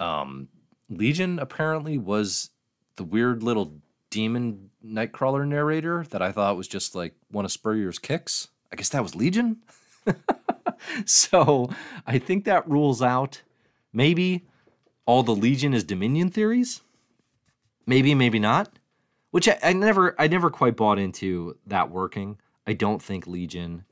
um 0.00 0.48
Legion 0.88 1.38
apparently 1.38 1.98
was 1.98 2.50
the 2.96 3.04
weird 3.04 3.42
little 3.42 3.80
demon 4.10 4.70
Nightcrawler 4.84 5.46
narrator 5.46 6.04
that 6.10 6.22
I 6.22 6.32
thought 6.32 6.56
was 6.56 6.68
just 6.68 6.94
like 6.94 7.14
one 7.30 7.44
of 7.44 7.52
Spurrier's 7.52 7.98
kicks. 7.98 8.48
I 8.72 8.76
guess 8.76 8.88
that 8.90 9.02
was 9.02 9.14
Legion. 9.14 9.58
so 11.04 11.70
I 12.06 12.18
think 12.18 12.44
that 12.44 12.68
rules 12.68 13.02
out 13.02 13.42
Maybe 13.92 14.46
all 15.06 15.22
the 15.22 15.34
Legion 15.34 15.74
is 15.74 15.84
Dominion 15.84 16.30
theories. 16.30 16.82
Maybe, 17.86 18.14
maybe 18.14 18.38
not. 18.38 18.78
Which 19.30 19.48
I, 19.48 19.58
I 19.62 19.72
never, 19.72 20.14
I 20.18 20.26
never 20.28 20.50
quite 20.50 20.76
bought 20.76 20.98
into 20.98 21.56
that 21.66 21.90
working. 21.90 22.38
I 22.66 22.72
don't 22.72 23.02
think 23.02 23.26
Legion 23.26 23.84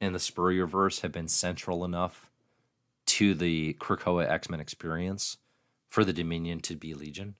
and 0.00 0.14
the 0.14 0.18
Spurrier 0.18 0.66
verse 0.66 1.00
have 1.00 1.12
been 1.12 1.28
central 1.28 1.84
enough 1.84 2.30
to 3.06 3.34
the 3.34 3.74
Krakoa 3.74 4.28
X 4.28 4.50
Men 4.50 4.60
experience 4.60 5.38
for 5.88 6.04
the 6.04 6.12
Dominion 6.12 6.60
to 6.60 6.76
be 6.76 6.94
Legion. 6.94 7.34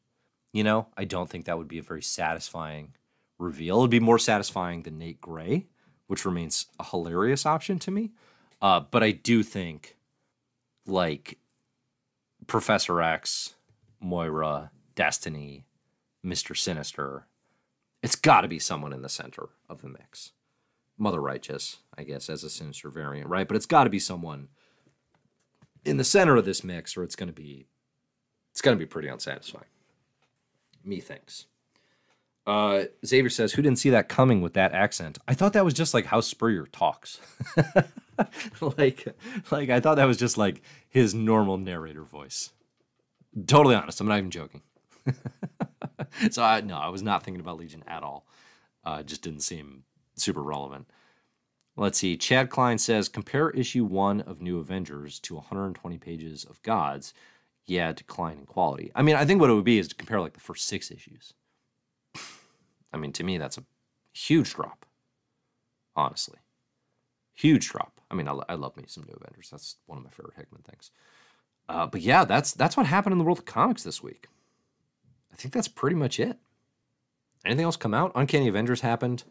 You 0.52 0.64
know, 0.64 0.88
I 0.96 1.04
don't 1.04 1.28
think 1.28 1.44
that 1.44 1.58
would 1.58 1.68
be 1.68 1.78
a 1.78 1.82
very 1.82 2.02
satisfying 2.02 2.94
reveal. 3.38 3.78
It 3.78 3.80
would 3.82 3.90
be 3.90 4.00
more 4.00 4.18
satisfying 4.18 4.82
than 4.82 4.98
Nate 4.98 5.20
Gray, 5.20 5.66
which 6.06 6.24
remains 6.24 6.66
a 6.80 6.84
hilarious 6.84 7.44
option 7.44 7.78
to 7.80 7.90
me. 7.90 8.12
Uh, 8.60 8.80
but 8.80 9.02
I 9.02 9.12
do 9.12 9.42
think, 9.42 9.96
like, 10.86 11.38
Professor 12.48 13.00
X, 13.00 13.54
Moira, 14.00 14.72
Destiny, 14.96 15.66
Mr. 16.24 16.56
Sinister. 16.56 17.26
It's 18.02 18.16
got 18.16 18.40
to 18.40 18.48
be 18.48 18.58
someone 18.58 18.92
in 18.92 19.02
the 19.02 19.08
center 19.08 19.50
of 19.68 19.82
the 19.82 19.88
mix. 19.88 20.32
Mother 20.96 21.20
Righteous, 21.20 21.76
I 21.96 22.02
guess, 22.02 22.28
as 22.28 22.42
a 22.42 22.50
Sinister 22.50 22.88
variant, 22.88 23.28
right? 23.28 23.46
But 23.46 23.56
it's 23.56 23.66
got 23.66 23.84
to 23.84 23.90
be 23.90 24.00
someone 24.00 24.48
in 25.84 25.98
the 25.98 26.04
center 26.04 26.36
of 26.36 26.44
this 26.44 26.64
mix, 26.64 26.96
or 26.96 27.04
it's 27.04 27.14
going 27.14 27.28
to 27.28 27.32
be 27.32 27.66
it's 28.50 28.62
going 28.62 28.76
to 28.76 28.82
be 28.82 28.88
pretty 28.88 29.08
unsatisfying. 29.08 29.66
Me 30.82 30.98
thinks. 31.00 31.46
Uh, 32.46 32.84
Xavier 33.04 33.30
says, 33.30 33.52
"Who 33.52 33.62
didn't 33.62 33.78
see 33.78 33.90
that 33.90 34.08
coming 34.08 34.40
with 34.40 34.54
that 34.54 34.72
accent?" 34.72 35.18
I 35.28 35.34
thought 35.34 35.52
that 35.52 35.64
was 35.64 35.74
just 35.74 35.92
like 35.94 36.06
how 36.06 36.20
Spurrier 36.20 36.66
talks. 36.66 37.20
like, 38.78 39.06
like 39.50 39.70
I 39.70 39.80
thought 39.80 39.96
that 39.96 40.06
was 40.06 40.16
just 40.16 40.38
like 40.38 40.62
his 40.88 41.14
normal 41.14 41.58
narrator 41.58 42.02
voice. 42.02 42.50
Totally 43.46 43.74
honest. 43.74 44.00
I'm 44.00 44.08
not 44.08 44.18
even 44.18 44.30
joking. 44.30 44.62
so 46.30 46.42
I 46.42 46.60
no, 46.60 46.76
I 46.76 46.88
was 46.88 47.02
not 47.02 47.22
thinking 47.22 47.40
about 47.40 47.58
Legion 47.58 47.84
at 47.86 48.02
all. 48.02 48.26
Uh, 48.84 49.02
just 49.02 49.22
didn't 49.22 49.40
seem 49.40 49.84
super 50.16 50.42
relevant. 50.42 50.88
Let's 51.76 51.98
see. 51.98 52.16
Chad 52.16 52.50
Klein 52.50 52.78
says 52.78 53.08
compare 53.08 53.50
issue 53.50 53.84
one 53.84 54.20
of 54.22 54.40
New 54.40 54.58
Avengers 54.58 55.20
to 55.20 55.34
120 55.34 55.98
pages 55.98 56.44
of 56.44 56.62
Gods. 56.62 57.14
Yeah, 57.66 57.92
decline 57.92 58.38
in 58.38 58.46
quality. 58.46 58.90
I 58.94 59.02
mean, 59.02 59.14
I 59.14 59.24
think 59.24 59.40
what 59.40 59.50
it 59.50 59.54
would 59.54 59.64
be 59.64 59.78
is 59.78 59.88
to 59.88 59.94
compare 59.94 60.20
like 60.20 60.32
the 60.32 60.40
first 60.40 60.66
six 60.66 60.90
issues. 60.90 61.34
I 62.92 62.96
mean, 62.96 63.12
to 63.12 63.24
me, 63.24 63.36
that's 63.38 63.58
a 63.58 63.64
huge 64.12 64.54
drop. 64.54 64.86
Honestly, 65.94 66.38
huge 67.34 67.68
drop. 67.68 67.97
I 68.10 68.14
mean, 68.14 68.28
I, 68.28 68.38
I 68.48 68.54
love 68.54 68.76
me 68.76 68.84
some 68.86 69.04
New 69.04 69.18
Avengers. 69.20 69.50
That's 69.50 69.76
one 69.86 69.98
of 69.98 70.04
my 70.04 70.10
favorite 70.10 70.36
Hickman 70.36 70.62
things. 70.62 70.90
Uh, 71.68 71.86
but 71.86 72.00
yeah, 72.00 72.24
that's 72.24 72.52
that's 72.52 72.76
what 72.76 72.86
happened 72.86 73.12
in 73.12 73.18
the 73.18 73.24
world 73.24 73.38
of 73.38 73.44
comics 73.44 73.82
this 73.82 74.02
week. 74.02 74.28
I 75.32 75.36
think 75.36 75.52
that's 75.52 75.68
pretty 75.68 75.96
much 75.96 76.18
it. 76.18 76.38
Anything 77.44 77.64
else 77.64 77.76
come 77.76 77.94
out? 77.94 78.12
Uncanny 78.14 78.48
Avengers 78.48 78.80
happened. 78.80 79.24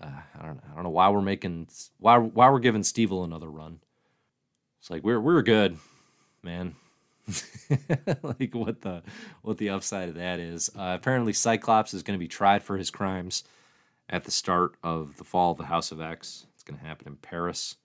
Uh, 0.00 0.06
I 0.38 0.46
don't 0.46 0.56
know. 0.56 0.62
I 0.70 0.74
don't 0.74 0.84
know 0.84 0.90
why 0.90 1.08
we're 1.08 1.20
making 1.20 1.68
why 1.98 2.18
why 2.18 2.48
we're 2.50 2.60
giving 2.60 2.82
Stevel 2.82 3.24
another 3.24 3.50
run. 3.50 3.80
It's 4.80 4.90
like 4.90 5.02
we're 5.02 5.20
we're 5.20 5.42
good, 5.42 5.78
man. 6.42 6.76
like 8.22 8.54
what 8.54 8.80
the 8.82 9.02
what 9.42 9.58
the 9.58 9.70
upside 9.70 10.08
of 10.08 10.14
that 10.14 10.38
is. 10.38 10.70
Uh, 10.74 10.96
apparently, 10.98 11.32
Cyclops 11.32 11.92
is 11.92 12.02
going 12.02 12.18
to 12.18 12.22
be 12.22 12.28
tried 12.28 12.62
for 12.62 12.78
his 12.78 12.90
crimes 12.90 13.44
at 14.08 14.24
the 14.24 14.30
start 14.30 14.76
of 14.82 15.16
the 15.16 15.24
fall 15.24 15.52
of 15.52 15.58
the 15.58 15.64
House 15.64 15.92
of 15.92 16.00
X. 16.00 16.46
Going 16.68 16.80
to 16.80 16.86
happen 16.86 17.06
in 17.08 17.16
Paris. 17.16 17.76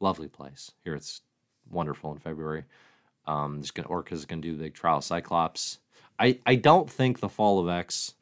Lovely 0.00 0.26
place. 0.26 0.72
Here 0.82 0.96
it's 0.96 1.22
wonderful 1.70 2.10
in 2.10 2.18
February. 2.18 2.64
Um, 3.24 3.58
there's 3.58 3.70
gonna 3.70 3.86
Orchis's 3.88 4.24
going 4.24 4.42
to 4.42 4.48
do 4.48 4.56
the 4.56 4.68
trial 4.68 5.00
Cyclops. 5.00 5.78
I 6.18 6.40
I 6.44 6.56
don't 6.56 6.90
think 6.90 7.20
the 7.20 7.28
fall 7.28 7.60
of 7.60 7.68
X 7.68 8.14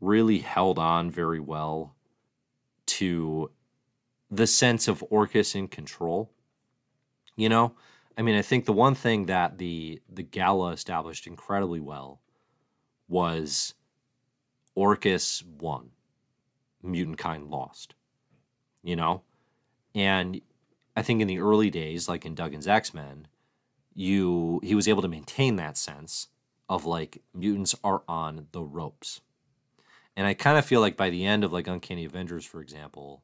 really 0.00 0.38
held 0.38 0.78
on 0.78 1.10
very 1.10 1.40
well 1.40 1.96
to 2.86 3.50
the 4.30 4.46
sense 4.46 4.86
of 4.86 5.02
Orchis 5.10 5.56
in 5.56 5.66
control. 5.66 6.30
You 7.34 7.48
know, 7.48 7.74
I 8.16 8.22
mean, 8.22 8.36
I 8.36 8.42
think 8.42 8.66
the 8.66 8.72
one 8.72 8.94
thing 8.94 9.26
that 9.26 9.58
the 9.58 10.00
the 10.08 10.22
gala 10.22 10.70
established 10.70 11.26
incredibly 11.26 11.80
well 11.80 12.20
was 13.08 13.74
Orchis 14.76 15.42
won, 15.58 15.90
mutant 16.84 17.18
kind 17.18 17.48
lost. 17.50 17.96
You 18.84 18.94
know, 18.94 19.22
and 19.96 20.40
I 20.96 21.02
think 21.02 21.20
in 21.20 21.26
the 21.26 21.40
early 21.40 21.70
days, 21.70 22.08
like 22.08 22.24
in 22.24 22.36
Duggan's 22.36 22.68
X 22.68 22.94
Men, 22.94 23.26
you 23.94 24.60
he 24.62 24.76
was 24.76 24.86
able 24.86 25.02
to 25.02 25.08
maintain 25.08 25.56
that 25.56 25.76
sense 25.76 26.28
of 26.68 26.84
like 26.84 27.22
mutants 27.34 27.74
are 27.82 28.02
on 28.06 28.46
the 28.52 28.62
ropes. 28.62 29.22
And 30.16 30.26
I 30.26 30.34
kind 30.34 30.58
of 30.58 30.64
feel 30.64 30.80
like 30.80 30.96
by 30.96 31.10
the 31.10 31.24
end 31.24 31.42
of 31.42 31.52
like 31.52 31.66
Uncanny 31.66 32.04
Avengers, 32.04 32.44
for 32.44 32.60
example, 32.60 33.22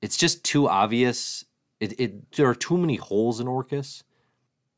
it's 0.00 0.16
just 0.16 0.42
too 0.44 0.68
obvious 0.68 1.44
it, 1.82 1.98
it 1.98 2.32
there 2.32 2.48
are 2.48 2.54
too 2.54 2.78
many 2.78 2.94
holes 2.94 3.40
in 3.40 3.48
Orchis. 3.48 4.04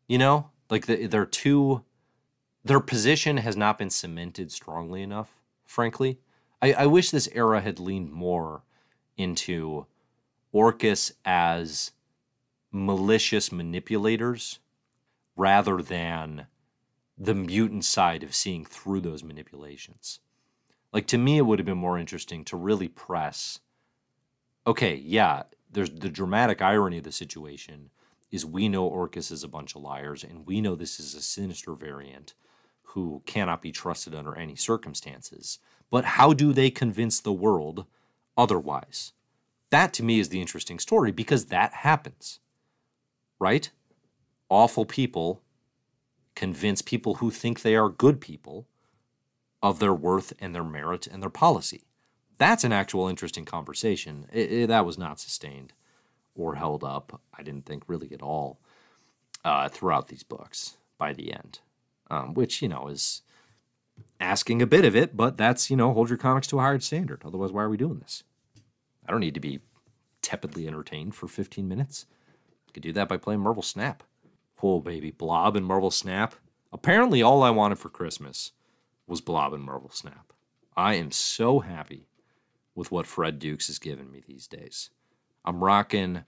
You 0.08 0.16
know, 0.16 0.50
like 0.70 0.86
the, 0.86 1.06
they're 1.06 1.26
too. 1.26 1.84
Their 2.64 2.80
position 2.80 3.36
has 3.36 3.58
not 3.58 3.76
been 3.76 3.90
cemented 3.90 4.50
strongly 4.50 5.02
enough. 5.02 5.38
Frankly, 5.66 6.18
I, 6.62 6.72
I 6.72 6.86
wish 6.86 7.10
this 7.10 7.28
era 7.32 7.60
had 7.60 7.78
leaned 7.78 8.10
more 8.10 8.62
into 9.16 9.86
Orchis 10.52 11.12
as 11.24 11.92
malicious 12.70 13.52
manipulators 13.52 14.58
rather 15.36 15.82
than 15.82 16.46
the 17.16 17.34
mutant 17.34 17.84
side 17.84 18.22
of 18.22 18.34
seeing 18.34 18.64
through 18.64 19.00
those 19.00 19.22
manipulations. 19.22 20.20
Like 20.92 21.06
to 21.08 21.18
me, 21.18 21.38
it 21.38 21.42
would 21.42 21.58
have 21.58 21.66
been 21.66 21.78
more 21.78 21.98
interesting 21.98 22.44
to 22.46 22.56
really 22.56 22.88
press. 22.88 23.60
Okay, 24.66 24.94
yeah, 24.94 25.44
there's 25.70 25.90
the 25.90 26.08
dramatic 26.08 26.62
irony 26.62 26.98
of 26.98 27.04
the 27.04 27.12
situation 27.12 27.90
is 28.30 28.44
we 28.44 28.68
know 28.68 28.88
Orchis 28.88 29.30
is 29.30 29.44
a 29.44 29.48
bunch 29.48 29.76
of 29.76 29.82
liars, 29.82 30.24
and 30.24 30.46
we 30.46 30.60
know 30.60 30.74
this 30.74 30.98
is 30.98 31.14
a 31.14 31.22
sinister 31.22 31.74
variant 31.74 32.34
who 32.82 33.22
cannot 33.26 33.62
be 33.62 33.70
trusted 33.70 34.14
under 34.14 34.36
any 34.36 34.56
circumstances. 34.56 35.58
But 35.90 36.04
how 36.04 36.32
do 36.32 36.52
they 36.52 36.70
convince 36.70 37.20
the 37.20 37.32
world 37.32 37.86
otherwise? 38.36 39.12
That 39.70 39.92
to 39.94 40.02
me 40.02 40.20
is 40.20 40.28
the 40.28 40.40
interesting 40.40 40.78
story 40.78 41.10
because 41.10 41.46
that 41.46 41.72
happens, 41.72 42.40
right? 43.38 43.70
Awful 44.48 44.84
people 44.84 45.42
convince 46.34 46.82
people 46.82 47.14
who 47.14 47.30
think 47.30 47.62
they 47.62 47.76
are 47.76 47.88
good 47.88 48.20
people 48.20 48.66
of 49.62 49.78
their 49.78 49.94
worth 49.94 50.32
and 50.38 50.54
their 50.54 50.64
merit 50.64 51.06
and 51.06 51.22
their 51.22 51.30
policy. 51.30 51.82
That's 52.36 52.64
an 52.64 52.72
actual 52.72 53.08
interesting 53.08 53.44
conversation. 53.44 54.26
It, 54.32 54.52
it, 54.52 54.66
that 54.68 54.84
was 54.84 54.98
not 54.98 55.20
sustained 55.20 55.72
or 56.34 56.56
held 56.56 56.82
up, 56.82 57.20
I 57.36 57.42
didn't 57.42 57.64
think 57.64 57.84
really 57.86 58.12
at 58.12 58.22
all 58.22 58.58
uh, 59.44 59.68
throughout 59.68 60.08
these 60.08 60.24
books 60.24 60.76
by 60.98 61.12
the 61.12 61.32
end, 61.32 61.60
um, 62.10 62.34
which, 62.34 62.60
you 62.60 62.68
know, 62.68 62.88
is 62.88 63.22
asking 64.24 64.62
a 64.62 64.66
bit 64.66 64.84
of 64.84 64.96
it, 64.96 65.16
but 65.16 65.36
that's, 65.36 65.70
you 65.70 65.76
know, 65.76 65.92
hold 65.92 66.08
your 66.08 66.18
comics 66.18 66.46
to 66.48 66.58
a 66.58 66.62
higher 66.62 66.80
standard. 66.80 67.22
Otherwise, 67.24 67.52
why 67.52 67.62
are 67.62 67.68
we 67.68 67.76
doing 67.76 67.98
this? 67.98 68.24
I 69.06 69.12
don't 69.12 69.20
need 69.20 69.34
to 69.34 69.40
be 69.40 69.60
tepidly 70.22 70.66
entertained 70.66 71.14
for 71.14 71.28
15 71.28 71.68
minutes. 71.68 72.06
I 72.68 72.72
could 72.72 72.82
do 72.82 72.92
that 72.94 73.08
by 73.08 73.18
playing 73.18 73.40
Marvel 73.40 73.62
Snap. 73.62 74.02
Oh, 74.62 74.80
baby, 74.80 75.10
Blob 75.10 75.56
and 75.56 75.66
Marvel 75.66 75.90
Snap. 75.90 76.34
Apparently, 76.72 77.22
all 77.22 77.42
I 77.42 77.50
wanted 77.50 77.78
for 77.78 77.90
Christmas 77.90 78.52
was 79.06 79.20
Blob 79.20 79.52
and 79.52 79.62
Marvel 79.62 79.90
Snap. 79.90 80.32
I 80.74 80.94
am 80.94 81.10
so 81.10 81.60
happy 81.60 82.08
with 82.74 82.90
what 82.90 83.06
Fred 83.06 83.38
Dukes 83.38 83.66
has 83.66 83.78
given 83.78 84.10
me 84.10 84.22
these 84.26 84.46
days. 84.46 84.88
I'm 85.44 85.62
rocking 85.62 86.24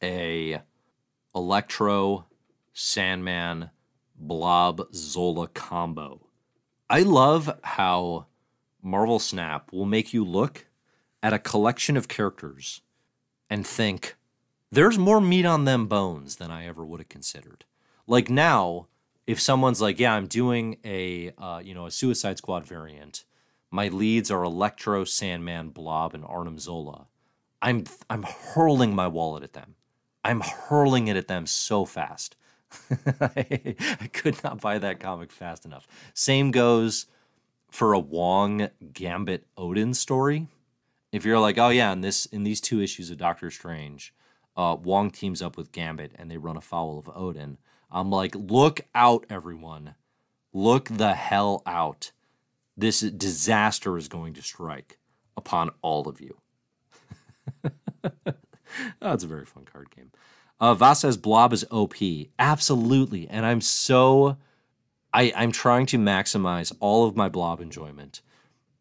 a 0.00 0.62
Electro 1.34 2.26
Sandman 2.72 3.70
Blob 4.16 4.82
Zola 4.94 5.48
combo. 5.48 6.28
I 6.92 7.00
love 7.00 7.58
how 7.62 8.26
Marvel 8.82 9.18
Snap 9.18 9.72
will 9.72 9.86
make 9.86 10.12
you 10.12 10.22
look 10.26 10.66
at 11.22 11.32
a 11.32 11.38
collection 11.38 11.96
of 11.96 12.06
characters 12.06 12.82
and 13.48 13.66
think, 13.66 14.14
there's 14.70 14.98
more 14.98 15.18
meat 15.18 15.46
on 15.46 15.64
them 15.64 15.86
bones 15.86 16.36
than 16.36 16.50
I 16.50 16.66
ever 16.66 16.84
would 16.84 17.00
have 17.00 17.08
considered. 17.08 17.64
Like 18.06 18.28
now, 18.28 18.88
if 19.26 19.40
someone's 19.40 19.80
like, 19.80 19.98
yeah, 19.98 20.12
I'm 20.12 20.26
doing 20.26 20.76
a 20.84 21.32
uh, 21.38 21.62
you 21.64 21.72
know 21.72 21.86
a 21.86 21.90
Suicide 21.90 22.36
Squad 22.36 22.66
variant, 22.66 23.24
my 23.70 23.88
leads 23.88 24.30
are 24.30 24.44
Electro, 24.44 25.04
Sandman, 25.04 25.70
Blob, 25.70 26.12
and 26.12 26.26
Arnim 26.26 26.58
Zola. 26.58 27.06
I'm 27.62 27.84
I'm 28.10 28.24
hurling 28.24 28.94
my 28.94 29.08
wallet 29.08 29.44
at 29.44 29.54
them. 29.54 29.76
I'm 30.22 30.42
hurling 30.42 31.08
it 31.08 31.16
at 31.16 31.28
them 31.28 31.46
so 31.46 31.86
fast. 31.86 32.36
I, 33.20 33.76
could 34.12 34.42
not 34.42 34.60
buy 34.60 34.78
that 34.78 35.00
comic 35.00 35.30
fast 35.30 35.64
enough. 35.64 35.86
Same 36.14 36.50
goes 36.50 37.06
for 37.70 37.92
a 37.92 37.98
Wong 37.98 38.68
Gambit 38.92 39.46
Odin 39.56 39.94
story. 39.94 40.48
If 41.10 41.24
you're 41.24 41.38
like, 41.38 41.58
oh 41.58 41.68
yeah, 41.68 41.92
in 41.92 42.00
this 42.00 42.26
in 42.26 42.44
these 42.44 42.60
two 42.60 42.80
issues 42.80 43.10
of 43.10 43.18
Doctor 43.18 43.50
Strange, 43.50 44.14
uh, 44.56 44.76
Wong 44.82 45.10
teams 45.10 45.42
up 45.42 45.56
with 45.56 45.72
Gambit 45.72 46.12
and 46.14 46.30
they 46.30 46.38
run 46.38 46.56
afoul 46.56 46.98
of 46.98 47.10
Odin. 47.14 47.58
I'm 47.90 48.10
like, 48.10 48.34
look 48.34 48.80
out, 48.94 49.26
everyone. 49.28 49.94
Look 50.52 50.88
the 50.88 51.14
hell 51.14 51.62
out. 51.66 52.12
This 52.76 53.00
disaster 53.00 53.98
is 53.98 54.08
going 54.08 54.34
to 54.34 54.42
strike 54.42 54.98
upon 55.36 55.70
all 55.82 56.08
of 56.08 56.20
you. 56.20 56.38
That's 59.00 59.24
a 59.24 59.26
very 59.26 59.44
fun 59.44 59.64
card 59.64 59.90
game. 59.94 60.10
Uh, 60.62 60.74
Vassa's 60.74 61.16
Blob 61.16 61.52
is 61.52 61.66
OP. 61.72 61.96
Absolutely. 62.38 63.28
And 63.28 63.44
I'm 63.44 63.60
so. 63.60 64.36
I, 65.12 65.32
I'm 65.36 65.50
trying 65.50 65.86
to 65.86 65.98
maximize 65.98 66.72
all 66.78 67.04
of 67.06 67.16
my 67.16 67.28
Blob 67.28 67.60
enjoyment 67.60 68.22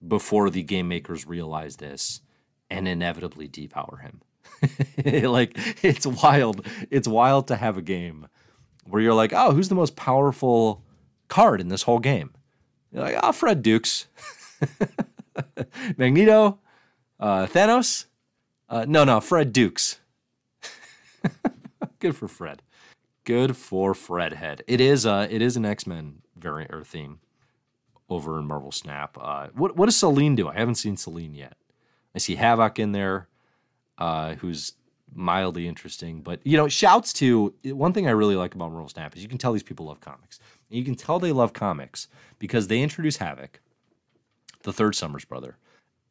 before 0.07 0.49
the 0.49 0.61
game 0.61 0.87
makers 0.87 1.25
realize 1.25 1.77
this 1.77 2.21
and 2.69 2.87
inevitably 2.87 3.49
depower 3.49 3.99
him. 3.99 4.21
like, 5.29 5.57
it's 5.83 6.05
wild. 6.05 6.65
It's 6.91 7.07
wild 7.07 7.47
to 7.47 7.55
have 7.55 7.77
a 7.77 7.81
game 7.81 8.27
where 8.85 9.01
you're 9.01 9.15
like, 9.15 9.33
oh, 9.33 9.51
who's 9.51 9.69
the 9.69 9.75
most 9.75 9.95
powerful 9.95 10.83
card 11.27 11.59
in 11.59 11.69
this 11.69 11.83
whole 11.83 11.99
game? 11.99 12.31
You're 12.93 13.03
like, 13.03 13.17
oh, 13.21 13.31
Fred 13.31 13.63
Dukes. 13.63 14.05
Magneto, 15.97 16.59
uh, 17.19 17.47
Thanos, 17.47 18.05
uh, 18.69 18.85
no, 18.87 19.03
no, 19.03 19.19
Fred 19.19 19.51
Dukes. 19.51 20.00
Good 22.01 22.15
for 22.17 22.27
Fred. 22.27 22.63
Good 23.23 23.55
for 23.55 23.93
Fred 23.93 24.33
Head. 24.33 24.63
It 24.67 24.81
is 24.81 25.05
uh 25.05 25.27
it 25.29 25.41
is 25.41 25.55
an 25.55 25.65
X-Men 25.65 26.23
variant 26.35 26.73
or 26.73 26.83
theme 26.83 27.19
over 28.09 28.39
in 28.39 28.47
Marvel 28.47 28.71
Snap. 28.71 29.15
Uh, 29.21 29.47
what 29.53 29.77
what 29.77 29.85
does 29.85 29.95
Selene 29.97 30.35
do? 30.35 30.49
I 30.49 30.55
haven't 30.55 30.75
seen 30.75 30.97
Selene 30.97 31.35
yet. 31.35 31.55
I 32.15 32.17
see 32.17 32.35
Havoc 32.35 32.79
in 32.79 32.91
there, 32.91 33.29
uh, 33.99 34.33
who's 34.33 34.73
mildly 35.13 35.67
interesting. 35.67 36.21
But 36.21 36.39
you 36.43 36.57
know, 36.57 36.67
shouts 36.67 37.13
to 37.13 37.53
one 37.65 37.93
thing 37.93 38.07
I 38.07 38.11
really 38.11 38.35
like 38.35 38.55
about 38.55 38.71
Marvel 38.71 38.89
Snap 38.89 39.15
is 39.15 39.21
you 39.21 39.29
can 39.29 39.37
tell 39.37 39.53
these 39.53 39.61
people 39.61 39.85
love 39.85 40.01
comics. 40.01 40.39
And 40.69 40.79
you 40.79 40.83
can 40.83 40.95
tell 40.95 41.19
they 41.19 41.31
love 41.31 41.53
comics 41.53 42.07
because 42.39 42.67
they 42.67 42.81
introduce 42.81 43.17
Havoc, 43.17 43.61
the 44.63 44.73
third 44.73 44.95
Summers 44.95 45.23
brother, 45.23 45.57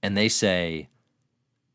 and 0.05 0.16
they 0.16 0.28
say 0.28 0.88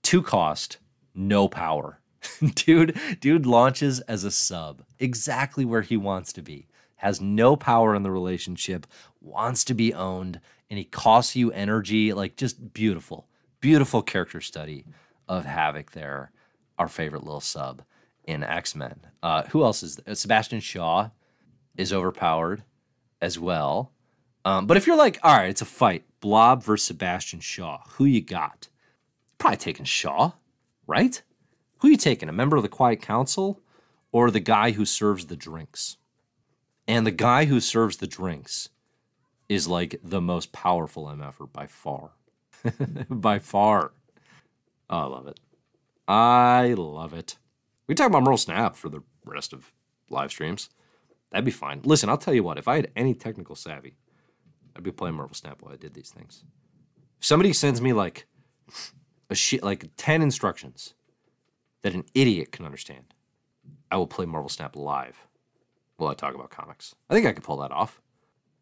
two 0.04 0.22
cost, 0.22 0.78
no 1.14 1.50
power. 1.50 2.00
dude, 2.56 2.98
dude 3.20 3.46
launches 3.46 4.00
as 4.02 4.24
a 4.24 4.32
sub, 4.32 4.84
exactly 5.00 5.66
where 5.66 5.82
he 5.82 5.98
wants 5.98 6.34
to 6.34 6.42
be. 6.42 6.68
Has 6.98 7.22
no 7.22 7.56
power 7.56 7.94
in 7.94 8.04
the 8.04 8.12
relationship, 8.12 8.88
wants 9.22 9.64
to 9.66 9.74
be 9.74 9.94
owned, 9.94 10.40
and 10.70 10.78
he 10.78 10.86
costs 10.86 11.36
you 11.36 11.52
energy. 11.52 12.14
Like 12.14 12.36
just 12.38 12.74
beautiful, 12.74 13.28
beautiful 13.60 14.02
character 14.02 14.42
study 14.42 14.86
of 15.28 15.46
Havoc 15.46 15.92
there. 15.92 16.32
Our 16.78 16.88
favorite 16.88 17.24
little 17.24 17.42
sub 17.42 17.84
in 18.26 18.44
X 18.44 18.76
Men. 18.76 19.00
Uh, 19.24 19.44
who 19.44 19.64
else 19.64 19.84
is 19.84 19.98
there? 19.98 20.16
Sebastian 20.16 20.60
Shaw 20.60 21.10
is 21.78 21.94
overpowered 21.94 22.64
as 23.22 23.40
well. 23.40 23.92
Um, 24.44 24.68
but 24.68 24.78
if 24.78 24.86
you're 24.86 24.98
like, 24.98 25.20
all 25.24 25.36
right, 25.36 25.50
it's 25.50 25.62
a 25.62 25.66
fight, 25.66 26.04
Blob 26.20 26.64
versus 26.64 26.88
Sebastian 26.88 27.40
Shaw, 27.40 27.80
who 27.90 28.06
you 28.06 28.22
got? 28.22 28.68
Probably 29.38 29.58
taking 29.58 29.86
Shaw, 29.86 30.34
right? 30.86 31.22
Who 31.80 31.90
you 31.90 31.98
taking? 31.98 32.30
A 32.30 32.34
member 32.34 32.56
of 32.56 32.64
the 32.64 32.70
Quiet 32.70 33.02
Council 33.02 33.62
or 34.12 34.32
the 34.32 34.40
guy 34.40 34.72
who 34.72 34.86
serves 34.86 35.26
the 35.26 35.36
drinks? 35.36 35.98
And 36.88 37.06
the 37.06 37.12
guy 37.12 37.46
who 37.46 37.60
serves 37.60 37.98
the 37.98 38.08
drinks 38.08 38.70
is 39.50 39.68
like 39.68 40.00
the 40.04 40.22
most 40.22 40.52
powerful 40.52 41.06
MFer 41.06 41.52
by 41.52 41.68
far. 41.68 42.12
by 43.10 43.40
far. 43.40 43.92
Oh, 44.90 44.98
I 44.98 45.04
love 45.04 45.28
it. 45.28 45.40
I 46.08 46.74
love 46.78 47.14
it. 47.14 47.38
We 47.88 47.96
talk 47.96 48.08
about 48.08 48.24
Marvel 48.24 48.38
Snap 48.38 48.76
for 48.76 48.90
the 48.90 49.02
rest 49.26 49.54
of 49.54 49.72
live 50.10 50.32
streams. 50.32 50.70
That'd 51.32 51.46
be 51.46 51.52
fine. 51.52 51.82
Listen, 51.84 52.10
I'll 52.10 52.18
tell 52.18 52.34
you 52.34 52.44
what, 52.44 52.58
if 52.58 52.68
I 52.68 52.76
had 52.76 52.92
any 52.96 53.14
technical 53.14 53.56
savvy, 53.56 53.98
I'd 54.76 54.84
be 54.84 54.92
playing 54.92 55.16
Marvel 55.16 55.36
Snap 55.36 55.62
while 55.62 55.74
I 55.74 55.78
did 55.78 55.94
these 55.94 56.10
things. 56.10 56.44
If 57.20 57.26
somebody 57.26 57.54
sends 57.54 57.82
me 57.82 57.94
like 57.94 58.28
a 59.30 59.36
shit 59.36 59.64
like 59.64 59.90
10 59.98 60.22
instructions 60.22 60.94
that 61.86 61.94
an 61.94 62.04
idiot 62.16 62.52
can 62.52 62.66
understand, 62.66 63.14
I 63.92 63.98
will 63.98 64.08
play 64.08 64.26
Marvel 64.26 64.50
Snap 64.50 64.76
live 64.76 65.28
while 65.98 66.10
I 66.10 66.16
talk 66.16 66.34
about 66.34 66.50
comics. 66.50 66.96
I 67.12 67.14
think 67.14 67.28
I 67.28 67.32
could 67.32 67.44
pull 67.44 67.58
that 67.58 67.72
off. 67.72 68.02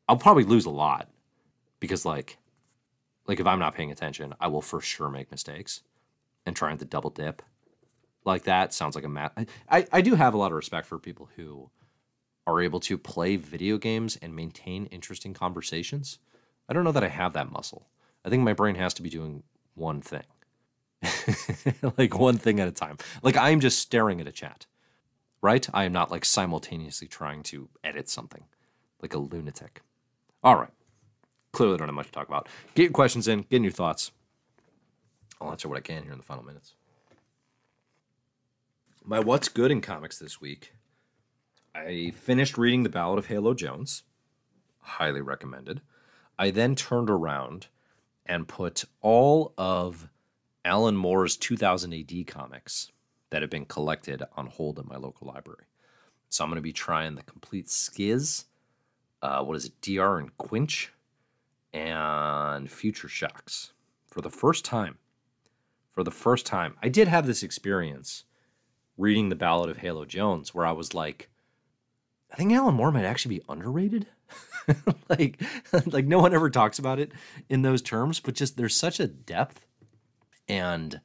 I'll 0.10 0.18
probably 0.18 0.44
lose 0.44 0.66
a 0.66 0.70
lot 0.70 1.08
because 1.80 2.04
like 2.04 2.38
like 3.26 3.40
if 3.40 3.48
I'm 3.48 3.60
not 3.60 3.76
paying 3.76 3.92
attention, 3.94 4.34
I 4.42 4.50
will 4.50 4.62
for 4.62 4.82
sure 4.82 5.08
make 5.08 5.32
mistakes 5.32 5.84
and 6.46 6.54
trying 6.54 6.80
to 6.80 6.86
double 6.86 7.12
dip 7.12 7.42
like 8.26 8.44
that 8.44 8.74
sounds 8.74 8.94
like 8.94 9.06
a 9.06 9.10
math. 9.10 9.32
I, 9.70 9.88
I 9.94 10.02
do 10.02 10.16
have 10.16 10.34
a 10.34 10.38
lot 10.38 10.52
of 10.52 10.58
respect 10.58 10.86
for 10.86 11.00
people 11.00 11.30
who 11.38 11.70
are 12.46 12.60
able 12.60 12.82
to 12.82 12.98
play 12.98 13.38
video 13.38 13.78
games 13.78 14.18
and 14.22 14.36
maintain 14.36 14.88
interesting 14.88 15.34
conversations. 15.34 16.20
I 16.68 16.74
don't 16.74 16.84
know 16.84 16.92
that 16.92 17.06
I 17.06 17.08
have 17.08 17.32
that 17.34 17.50
muscle. 17.50 17.88
I 18.26 18.30
think 18.30 18.44
my 18.44 18.52
brain 18.52 18.76
has 18.76 18.94
to 18.96 19.02
be 19.02 19.10
doing 19.10 19.44
one 19.76 20.02
thing. 20.02 20.24
like 21.98 22.18
one 22.18 22.38
thing 22.38 22.60
at 22.60 22.68
a 22.68 22.72
time. 22.72 22.98
Like 23.22 23.38
I'm 23.38 23.60
just 23.60 23.80
staring 23.80 24.22
at 24.22 24.28
a 24.28 24.32
chat, 24.32 24.66
right? 25.42 25.68
I 25.74 25.84
am 25.86 25.94
not 25.94 26.12
like 26.12 26.26
simultaneously 26.26 27.08
trying 27.08 27.44
to 27.44 27.70
edit 27.84 28.10
something 28.10 28.46
like 29.02 29.14
a 29.14 29.20
lunatic. 29.20 29.82
All 30.44 30.56
right. 30.56 30.72
Clearly, 31.52 31.78
don't 31.78 31.88
have 31.88 31.96
much 31.96 32.08
to 32.08 32.12
talk 32.12 32.28
about. 32.28 32.48
Get 32.74 32.84
your 32.84 32.92
questions 32.92 33.28
in, 33.28 33.42
get 33.42 33.58
in 33.58 33.64
your 33.64 33.72
thoughts. 33.72 34.12
I'll 35.40 35.52
answer 35.52 35.68
what 35.70 35.78
I 35.78 35.82
can 35.82 36.04
here 36.04 36.12
in 36.12 36.18
the 36.18 36.24
final 36.24 36.44
minutes. 36.44 36.74
My 39.04 39.20
what's 39.20 39.50
good 39.50 39.70
in 39.70 39.82
comics 39.82 40.18
this 40.18 40.40
week. 40.40 40.74
I 41.76 42.14
finished 42.16 42.58
reading 42.58 42.84
The 42.84 42.90
Ballad 42.90 43.20
of 43.20 43.28
Halo 43.28 43.54
Jones. 43.54 44.04
Highly 44.80 45.22
recommended. 45.22 45.82
I 46.40 46.50
then 46.50 46.76
turned 46.76 47.10
around 47.10 47.68
and 48.26 48.48
put 48.48 48.86
all 49.02 49.54
of 49.58 50.08
Alan 50.66 50.96
Moore's 50.96 51.38
2000 51.38 51.94
AD 51.94 52.28
comics 52.28 52.92
that 53.30 53.42
have 53.42 53.52
been 53.52 53.66
collected 53.66 54.24
on 54.36 54.48
hold 54.48 54.80
at 54.80 54.86
my 54.86 54.98
local 54.98 55.28
library. 55.28 55.66
So 56.30 56.44
I'm 56.44 56.50
going 56.50 56.58
to 56.58 56.62
be 56.62 56.74
trying 56.74 57.16
the 57.16 57.24
complete 57.24 57.68
Skizz 57.68 58.46
uh, 59.24 59.42
what 59.42 59.56
is 59.56 59.66
it, 59.66 59.82
DR 59.82 60.20
and 60.20 60.38
Quinch, 60.38 60.92
and 61.72 62.70
Future 62.70 63.08
Shocks 63.08 63.72
for 64.06 64.22
the 64.22 64.30
first 64.30 64.66
time. 64.66 64.98
For 65.94 66.04
the 66.04 66.12
first 66.12 66.46
time, 66.46 66.76
I 66.84 66.90
did 66.90 67.08
have 67.08 67.26
this 67.26 67.42
experience 67.42 68.26
reading 68.98 69.30
the 69.30 69.36
Ballad 69.36 69.70
of 69.70 69.78
Halo 69.78 70.06
Jones, 70.06 70.54
where 70.54 70.66
I 70.66 70.74
was 70.74 70.94
like, 70.94 71.30
I 72.32 72.36
think 72.36 72.52
Alan 72.52 72.76
Moore 72.76 72.92
might 72.92 73.06
actually 73.06 73.38
be 73.38 73.46
underrated. 73.48 74.08
like, 75.10 75.42
like 75.86 76.06
no 76.06 76.20
one 76.20 76.34
ever 76.34 76.50
talks 76.50 76.78
about 76.78 77.00
it 77.00 77.12
in 77.48 77.62
those 77.62 77.82
terms, 77.82 78.20
but 78.20 78.36
just 78.36 78.58
there's 78.58 78.76
such 78.76 79.00
a 79.00 79.08
depth 79.08 79.66
and 80.48 81.00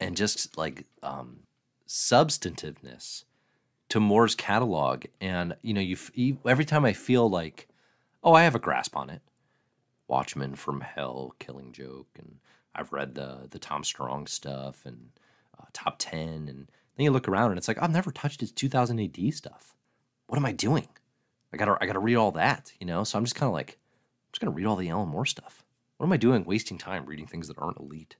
and 0.00 0.16
just 0.16 0.56
like 0.58 0.84
um, 1.02 1.40
substantiveness 1.86 3.24
to 3.88 4.00
Moore's 4.00 4.34
catalog. 4.34 5.04
And 5.20 5.54
you 5.62 5.74
know, 5.74 5.80
you, 5.80 6.38
every 6.46 6.64
time 6.64 6.84
I 6.84 6.92
feel 6.92 7.28
like, 7.28 7.68
oh, 8.24 8.32
I 8.32 8.42
have 8.42 8.54
a 8.54 8.60
grasp 8.60 8.96
on 8.96 9.10
it. 9.10 9.22
Watchmen 10.08 10.56
from 10.56 10.80
Hell, 10.80 11.34
Killing 11.38 11.72
Joke, 11.72 12.08
and 12.18 12.36
I've 12.74 12.92
read 12.92 13.14
the 13.14 13.48
the 13.50 13.58
Tom 13.58 13.84
Strong 13.84 14.26
stuff 14.26 14.84
and 14.84 15.10
uh, 15.58 15.66
Top 15.72 15.96
Ten, 15.98 16.48
and 16.48 16.68
then 16.96 17.04
you 17.04 17.10
look 17.10 17.28
around 17.28 17.50
and 17.50 17.58
it's 17.58 17.68
like 17.68 17.80
I've 17.82 17.90
never 17.90 18.10
touched 18.10 18.40
his 18.40 18.52
2000 18.52 19.00
AD 19.00 19.34
stuff. 19.34 19.74
What 20.26 20.36
am 20.36 20.46
I 20.46 20.52
doing? 20.52 20.88
I 21.52 21.56
gotta 21.56 21.76
I 21.80 21.86
gotta 21.86 21.98
read 21.98 22.16
all 22.16 22.32
that, 22.32 22.72
you 22.80 22.86
know. 22.86 23.04
So 23.04 23.18
I'm 23.18 23.24
just 23.24 23.36
kind 23.36 23.48
of 23.48 23.54
like, 23.54 23.78
I'm 23.78 24.32
just 24.32 24.40
gonna 24.40 24.52
read 24.52 24.66
all 24.66 24.76
the 24.76 24.88
Alan 24.88 25.08
Moore 25.08 25.26
stuff. 25.26 25.64
What 25.96 26.06
am 26.06 26.12
I 26.12 26.16
doing, 26.16 26.44
wasting 26.44 26.78
time 26.78 27.06
reading 27.06 27.26
things 27.26 27.48
that 27.48 27.58
aren't 27.58 27.78
elite? 27.78 28.16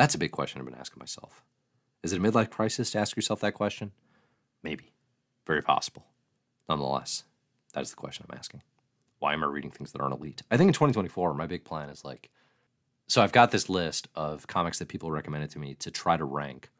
That's 0.00 0.14
a 0.14 0.18
big 0.18 0.30
question 0.30 0.58
I've 0.58 0.64
been 0.64 0.80
asking 0.80 0.98
myself. 0.98 1.44
Is 2.02 2.14
it 2.14 2.18
a 2.18 2.22
midlife 2.22 2.48
crisis 2.48 2.90
to 2.92 2.98
ask 2.98 3.16
yourself 3.16 3.40
that 3.40 3.52
question? 3.52 3.92
Maybe. 4.62 4.94
Very 5.46 5.60
possible. 5.60 6.06
Nonetheless, 6.70 7.24
that 7.74 7.82
is 7.82 7.90
the 7.90 7.96
question 7.96 8.24
I'm 8.26 8.38
asking. 8.38 8.62
Why 9.18 9.34
am 9.34 9.44
I 9.44 9.48
reading 9.48 9.70
things 9.70 9.92
that 9.92 10.00
aren't 10.00 10.14
elite? 10.14 10.42
I 10.50 10.56
think 10.56 10.68
in 10.68 10.72
2024, 10.72 11.34
my 11.34 11.46
big 11.46 11.64
plan 11.64 11.90
is 11.90 12.02
like, 12.02 12.30
so 13.08 13.20
I've 13.20 13.32
got 13.32 13.50
this 13.50 13.68
list 13.68 14.08
of 14.14 14.46
comics 14.46 14.78
that 14.78 14.88
people 14.88 15.10
recommended 15.10 15.50
to 15.50 15.58
me 15.58 15.74
to 15.74 15.90
try 15.90 16.16
to 16.16 16.24
rank 16.24 16.70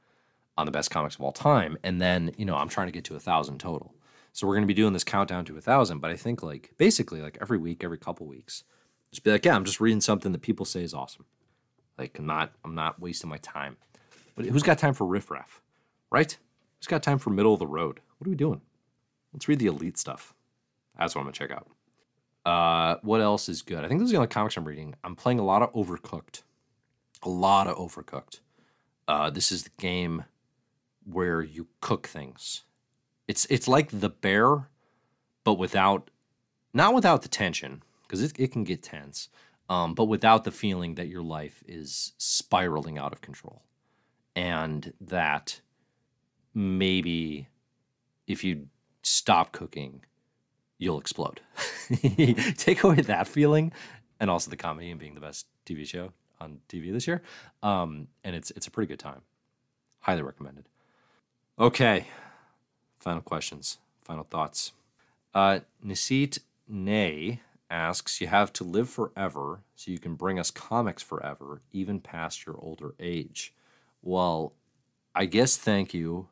on 0.56 0.64
the 0.64 0.72
best 0.72 0.90
comics 0.90 1.16
of 1.16 1.20
all 1.20 1.32
time. 1.32 1.76
And 1.84 2.00
then, 2.00 2.32
you 2.38 2.46
know, 2.46 2.56
I'm 2.56 2.70
trying 2.70 2.86
to 2.86 2.92
get 2.92 3.04
to 3.04 3.16
a 3.16 3.20
thousand 3.20 3.58
total. 3.58 3.94
So 4.32 4.46
we're 4.46 4.54
going 4.54 4.64
to 4.64 4.66
be 4.66 4.72
doing 4.72 4.94
this 4.94 5.04
countdown 5.04 5.44
to 5.44 5.58
a 5.58 5.60
thousand. 5.60 5.98
But 5.98 6.10
I 6.10 6.16
think 6.16 6.42
like 6.42 6.70
basically 6.78 7.20
like 7.20 7.36
every 7.38 7.58
week, 7.58 7.84
every 7.84 7.98
couple 7.98 8.26
weeks, 8.26 8.64
just 9.10 9.24
be 9.24 9.30
like, 9.30 9.44
yeah, 9.44 9.56
I'm 9.56 9.66
just 9.66 9.78
reading 9.78 10.00
something 10.00 10.32
that 10.32 10.40
people 10.40 10.64
say 10.64 10.82
is 10.82 10.94
awesome. 10.94 11.26
Like 12.00 12.18
I'm 12.18 12.26
not, 12.26 12.52
I'm 12.64 12.74
not 12.74 12.98
wasting 12.98 13.28
my 13.28 13.36
time. 13.38 13.76
But 14.34 14.46
who's 14.46 14.62
got 14.62 14.78
time 14.78 14.94
for 14.94 15.06
riffraff, 15.06 15.60
right? 16.10 16.36
Who's 16.78 16.86
got 16.86 17.02
time 17.02 17.18
for 17.18 17.28
middle 17.28 17.52
of 17.52 17.58
the 17.58 17.66
road? 17.66 18.00
What 18.16 18.26
are 18.26 18.30
we 18.30 18.36
doing? 18.36 18.62
Let's 19.34 19.48
read 19.48 19.58
the 19.58 19.66
elite 19.66 19.98
stuff. 19.98 20.34
That's 20.98 21.14
what 21.14 21.20
I'm 21.20 21.26
gonna 21.26 21.34
check 21.34 21.50
out. 21.50 21.68
Uh, 22.46 22.98
what 23.02 23.20
else 23.20 23.50
is 23.50 23.60
good? 23.60 23.84
I 23.84 23.88
think 23.88 24.00
those 24.00 24.08
are 24.10 24.12
the 24.12 24.16
only 24.16 24.28
comics 24.28 24.56
I'm 24.56 24.64
reading. 24.64 24.94
I'm 25.04 25.14
playing 25.14 25.40
a 25.40 25.44
lot 25.44 25.62
of 25.62 25.72
Overcooked. 25.74 26.42
A 27.22 27.28
lot 27.28 27.66
of 27.66 27.76
Overcooked. 27.76 28.40
Uh, 29.06 29.28
this 29.28 29.52
is 29.52 29.64
the 29.64 29.70
game 29.78 30.24
where 31.04 31.42
you 31.42 31.66
cook 31.82 32.06
things. 32.06 32.62
It's 33.28 33.44
it's 33.50 33.68
like 33.68 34.00
the 34.00 34.08
bear, 34.08 34.68
but 35.44 35.54
without 35.54 36.10
not 36.72 36.94
without 36.94 37.20
the 37.22 37.28
tension, 37.28 37.82
because 38.02 38.22
it, 38.22 38.32
it 38.38 38.52
can 38.52 38.64
get 38.64 38.82
tense, 38.82 39.28
um, 39.70 39.94
but 39.94 40.06
without 40.06 40.42
the 40.42 40.50
feeling 40.50 40.96
that 40.96 41.06
your 41.06 41.22
life 41.22 41.62
is 41.66 42.12
spiraling 42.18 42.98
out 42.98 43.12
of 43.12 43.20
control. 43.20 43.62
And 44.34 44.92
that 45.00 45.60
maybe 46.52 47.48
if 48.26 48.42
you 48.44 48.66
stop 49.02 49.52
cooking, 49.52 50.04
you'll 50.76 50.98
explode. 50.98 51.40
Take 52.56 52.82
away 52.82 53.00
that 53.02 53.28
feeling, 53.28 53.72
and 54.18 54.28
also 54.28 54.50
the 54.50 54.56
comedy 54.56 54.90
and 54.90 54.98
being 54.98 55.14
the 55.14 55.20
best 55.20 55.46
TV 55.64 55.86
show 55.86 56.12
on 56.40 56.58
TV 56.68 56.92
this 56.92 57.06
year. 57.06 57.22
Um, 57.62 58.08
and 58.24 58.34
it's 58.34 58.50
it's 58.52 58.66
a 58.66 58.70
pretty 58.70 58.88
good 58.88 58.98
time. 58.98 59.22
Highly 60.00 60.22
recommended. 60.22 60.64
Okay, 61.58 62.06
final 62.98 63.22
questions, 63.22 63.78
final 64.02 64.24
thoughts. 64.24 64.72
Uh, 65.34 65.60
Nisit 65.84 66.40
Nay 66.66 67.40
asks, 67.70 68.20
"You 68.20 68.26
have 68.26 68.52
to 68.54 68.64
live 68.64 68.90
forever, 68.90 69.62
so 69.74 69.90
you 69.90 69.98
can 69.98 70.14
bring 70.14 70.38
us 70.38 70.50
comics 70.50 71.02
forever, 71.02 71.62
even 71.72 72.00
past 72.00 72.46
your 72.46 72.56
older 72.58 72.94
age." 72.98 73.54
Well, 74.02 74.54
I 75.14 75.26
guess 75.26 75.56
thank 75.56 75.94
you 75.94 76.28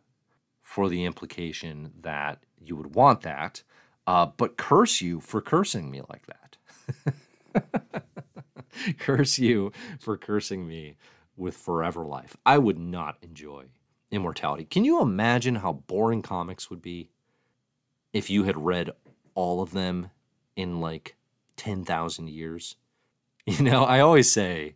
for 0.62 0.88
the 0.88 1.04
implication 1.04 1.92
that 2.00 2.44
you 2.60 2.76
would 2.76 2.94
want 2.94 3.22
that, 3.22 3.62
uh, 4.06 4.26
but 4.26 4.56
curse 4.56 5.00
you 5.00 5.20
for 5.20 5.40
cursing 5.40 5.90
me 5.90 6.02
like 6.08 6.26
that. 6.26 8.04
curse 8.98 9.38
you 9.38 9.72
for 9.98 10.16
cursing 10.16 10.66
me 10.66 10.96
with 11.36 11.56
forever 11.56 12.04
life. 12.04 12.36
I 12.44 12.58
would 12.58 12.78
not 12.78 13.16
enjoy 13.22 13.66
immortality. 14.10 14.64
Can 14.64 14.84
you 14.84 15.00
imagine 15.00 15.56
how 15.56 15.72
boring 15.72 16.22
comics 16.22 16.70
would 16.70 16.82
be 16.82 17.10
if 18.12 18.30
you 18.30 18.44
had 18.44 18.56
read 18.56 18.90
all 19.34 19.62
of 19.62 19.72
them 19.72 20.10
in 20.56 20.80
like 20.80 21.16
10,000 21.58 22.28
years? 22.28 22.76
You 23.46 23.64
know, 23.64 23.84
I 23.84 24.00
always 24.00 24.30
say, 24.30 24.74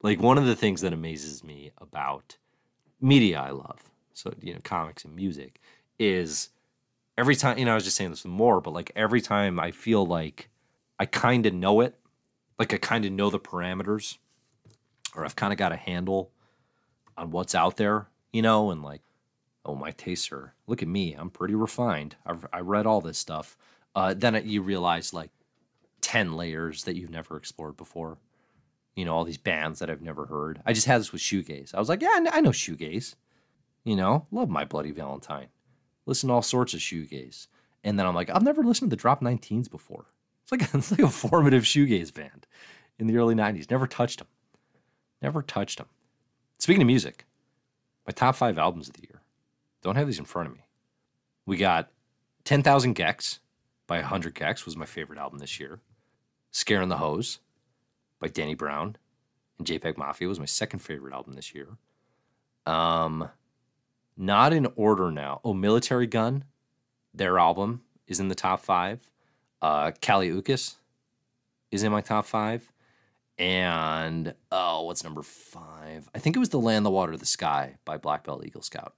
like, 0.00 0.22
one 0.22 0.38
of 0.38 0.46
the 0.46 0.54
things 0.54 0.82
that 0.82 0.92
amazes 0.92 1.42
me 1.42 1.72
about 1.78 2.36
media 3.00 3.38
I 3.40 3.50
love 3.50 3.90
so 4.14 4.32
you 4.40 4.54
know 4.54 4.60
comics 4.64 5.04
and 5.04 5.14
music 5.14 5.60
is 5.98 6.48
every 7.18 7.36
time 7.36 7.58
you 7.58 7.64
know 7.64 7.72
I 7.72 7.74
was 7.74 7.84
just 7.84 7.96
saying 7.96 8.10
this 8.10 8.24
more 8.24 8.60
but 8.60 8.72
like 8.72 8.90
every 8.96 9.20
time 9.20 9.60
I 9.60 9.72
feel 9.72 10.06
like 10.06 10.48
I 10.98 11.06
kind 11.06 11.44
of 11.44 11.52
know 11.52 11.80
it 11.80 11.96
like 12.58 12.72
I 12.72 12.78
kind 12.78 13.04
of 13.04 13.12
know 13.12 13.28
the 13.28 13.38
parameters 13.38 14.16
or 15.14 15.24
I've 15.24 15.36
kind 15.36 15.52
of 15.52 15.58
got 15.58 15.72
a 15.72 15.76
handle 15.76 16.30
on 17.16 17.30
what's 17.30 17.54
out 17.54 17.76
there 17.76 18.06
you 18.32 18.42
know 18.42 18.70
and 18.70 18.82
like 18.82 19.02
oh 19.66 19.74
my 19.74 19.90
tastes 19.90 20.32
are 20.32 20.54
look 20.66 20.80
at 20.80 20.88
me 20.88 21.12
I'm 21.14 21.30
pretty 21.30 21.54
refined 21.54 22.16
I've 22.24 22.46
I 22.52 22.60
read 22.60 22.86
all 22.86 23.00
this 23.00 23.18
stuff 23.18 23.56
uh, 23.94 24.14
then 24.14 24.40
you 24.44 24.62
realize 24.62 25.12
like 25.12 25.30
10 26.04 26.34
layers 26.34 26.84
that 26.84 26.96
you've 26.96 27.10
never 27.10 27.36
explored 27.36 27.76
before 27.76 28.18
you 28.94 29.04
know 29.04 29.14
all 29.14 29.24
these 29.24 29.38
bands 29.38 29.78
that 29.78 29.90
I've 29.90 30.02
never 30.02 30.26
heard 30.26 30.60
I 30.64 30.72
just 30.72 30.86
had 30.86 31.00
this 31.00 31.12
with 31.12 31.22
shoegaze 31.22 31.74
I 31.74 31.78
was 31.78 31.88
like 31.88 32.02
yeah 32.02 32.24
I 32.32 32.40
know 32.40 32.50
shoegaze 32.50 33.14
you 33.84 33.96
know, 33.96 34.26
love 34.30 34.48
My 34.48 34.64
Bloody 34.64 34.90
Valentine. 34.90 35.48
Listen 36.06 36.28
to 36.28 36.34
all 36.34 36.42
sorts 36.42 36.74
of 36.74 36.80
shoegaze. 36.80 37.46
And 37.84 37.98
then 37.98 38.06
I'm 38.06 38.14
like, 38.14 38.30
I've 38.30 38.42
never 38.42 38.64
listened 38.64 38.90
to 38.90 38.96
the 38.96 39.00
Drop 39.00 39.20
19s 39.20 39.70
before. 39.70 40.06
It's 40.42 40.52
like, 40.52 40.62
it's 40.74 40.90
like 40.90 41.00
a 41.00 41.08
formative 41.08 41.64
shoegaze 41.64 42.12
band 42.12 42.46
in 42.98 43.06
the 43.06 43.16
early 43.16 43.34
90s. 43.34 43.70
Never 43.70 43.86
touched 43.86 44.18
them. 44.18 44.28
Never 45.22 45.42
touched 45.42 45.78
them. 45.78 45.88
Speaking 46.58 46.82
of 46.82 46.86
music, 46.86 47.26
my 48.06 48.12
top 48.12 48.36
five 48.36 48.58
albums 48.58 48.88
of 48.88 48.94
the 48.94 49.02
year. 49.02 49.20
Don't 49.82 49.96
have 49.96 50.06
these 50.06 50.18
in 50.18 50.24
front 50.24 50.48
of 50.48 50.54
me. 50.54 50.62
We 51.44 51.58
got 51.58 51.90
10,000 52.44 52.96
Gecs 52.96 53.40
by 53.86 53.98
100 53.98 54.34
Gecs 54.34 54.64
was 54.64 54.76
my 54.76 54.86
favorite 54.86 55.18
album 55.18 55.40
this 55.40 55.60
year. 55.60 55.80
Scaring 56.54 56.88
the 56.88 56.98
Hoes 56.98 57.40
by 58.20 58.28
Danny 58.28 58.54
Brown 58.54 58.94
and 59.58 59.66
JPEG 59.66 59.96
Mafia 59.96 60.28
was 60.28 60.38
my 60.38 60.44
second 60.44 60.78
favorite 60.78 61.12
album 61.12 61.32
this 61.32 61.52
year. 61.52 61.66
Um, 62.64 63.28
not 64.16 64.52
in 64.52 64.68
order 64.76 65.10
now. 65.10 65.40
Oh, 65.42 65.52
Militarie 65.52 66.08
Gun, 66.08 66.44
their 67.12 67.40
album 67.40 67.82
is 68.06 68.20
in 68.20 68.28
the 68.28 68.36
top 68.36 68.60
five. 68.60 69.00
Uh, 69.60 69.90
Kali 70.00 70.30
Uchis 70.30 70.76
is 71.72 71.82
in 71.82 71.90
my 71.90 72.00
top 72.00 72.24
five. 72.24 72.70
And 73.36 74.32
oh, 74.52 74.82
what's 74.82 75.02
number 75.02 75.22
five? 75.22 76.08
I 76.14 76.20
think 76.20 76.36
it 76.36 76.38
was 76.38 76.50
The 76.50 76.60
Land, 76.60 76.86
the 76.86 76.90
Water, 76.90 77.16
the 77.16 77.26
Sky 77.26 77.78
by 77.84 77.96
Black 77.98 78.22
Belt 78.22 78.46
Eagle 78.46 78.62
Scout. 78.62 78.94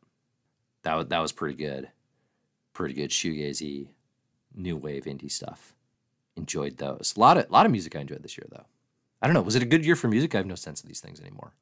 That 0.83 0.95
was, 0.95 1.07
that 1.07 1.21
was 1.21 1.33
pretty 1.33 1.57
good. 1.57 1.89
Pretty 2.75 2.93
good 2.93 3.09
shoegazy, 3.09 3.89
new 4.55 4.77
wave 4.77 5.05
indie 5.05 5.33
stuff. 5.33 5.73
Enjoyed 6.37 6.77
those. 6.79 7.15
A 7.17 7.21
lot 7.21 7.39
of, 7.39 7.51
lot 7.51 7.67
of 7.67 7.73
music 7.73 7.97
I 7.97 8.01
enjoyed 8.01 8.23
this 8.23 8.37
year, 8.37 8.47
though. 8.51 8.67
I 9.23 9.27
don't 9.27 9.35
know. 9.35 9.43
Was 9.43 9.57
it 9.57 9.63
a 9.63 9.67
good 9.67 9.85
year 9.85 9.97
for 9.97 10.09
music? 10.09 10.35
I 10.35 10.39
have 10.39 10.47
no 10.47 10.55
sense 10.55 10.83
of 10.83 10.89
these 10.89 11.01
things 11.01 11.21
anymore. 11.21 11.53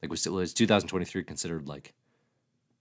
Like, 0.00 0.10
was, 0.10 0.26
was 0.26 0.54
2023 0.54 1.22
considered 1.24 1.68
like 1.68 1.92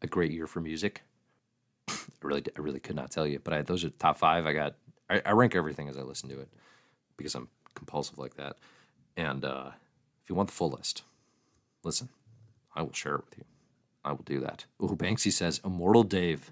a 0.01 0.07
great 0.07 0.31
year 0.31 0.47
for 0.47 0.61
music. 0.61 1.03
I 1.89 1.95
really, 2.21 2.43
I 2.57 2.61
really 2.61 2.79
could 2.79 2.95
not 2.95 3.11
tell 3.11 3.27
you, 3.27 3.39
but 3.43 3.53
I, 3.53 3.61
those 3.61 3.83
are 3.83 3.89
top 3.89 4.17
five. 4.17 4.45
I 4.45 4.53
got, 4.53 4.75
I, 5.09 5.21
I, 5.25 5.31
rank 5.31 5.55
everything 5.55 5.89
as 5.89 5.97
I 5.97 6.01
listen 6.01 6.29
to 6.29 6.39
it 6.39 6.47
because 7.17 7.35
I'm 7.35 7.49
compulsive 7.75 8.17
like 8.17 8.35
that. 8.35 8.57
And 9.17 9.43
uh, 9.43 9.71
if 10.23 10.29
you 10.29 10.35
want 10.35 10.49
the 10.49 10.55
full 10.55 10.69
list, 10.69 11.03
listen, 11.83 12.09
I 12.73 12.81
will 12.81 12.93
share 12.93 13.15
it 13.15 13.25
with 13.29 13.37
you. 13.37 13.43
I 14.05 14.11
will 14.11 14.23
do 14.23 14.39
that. 14.39 14.65
Ooh, 14.81 14.95
Banksy 14.95 15.31
says, 15.31 15.59
Immortal 15.65 16.03
Dave. 16.03 16.51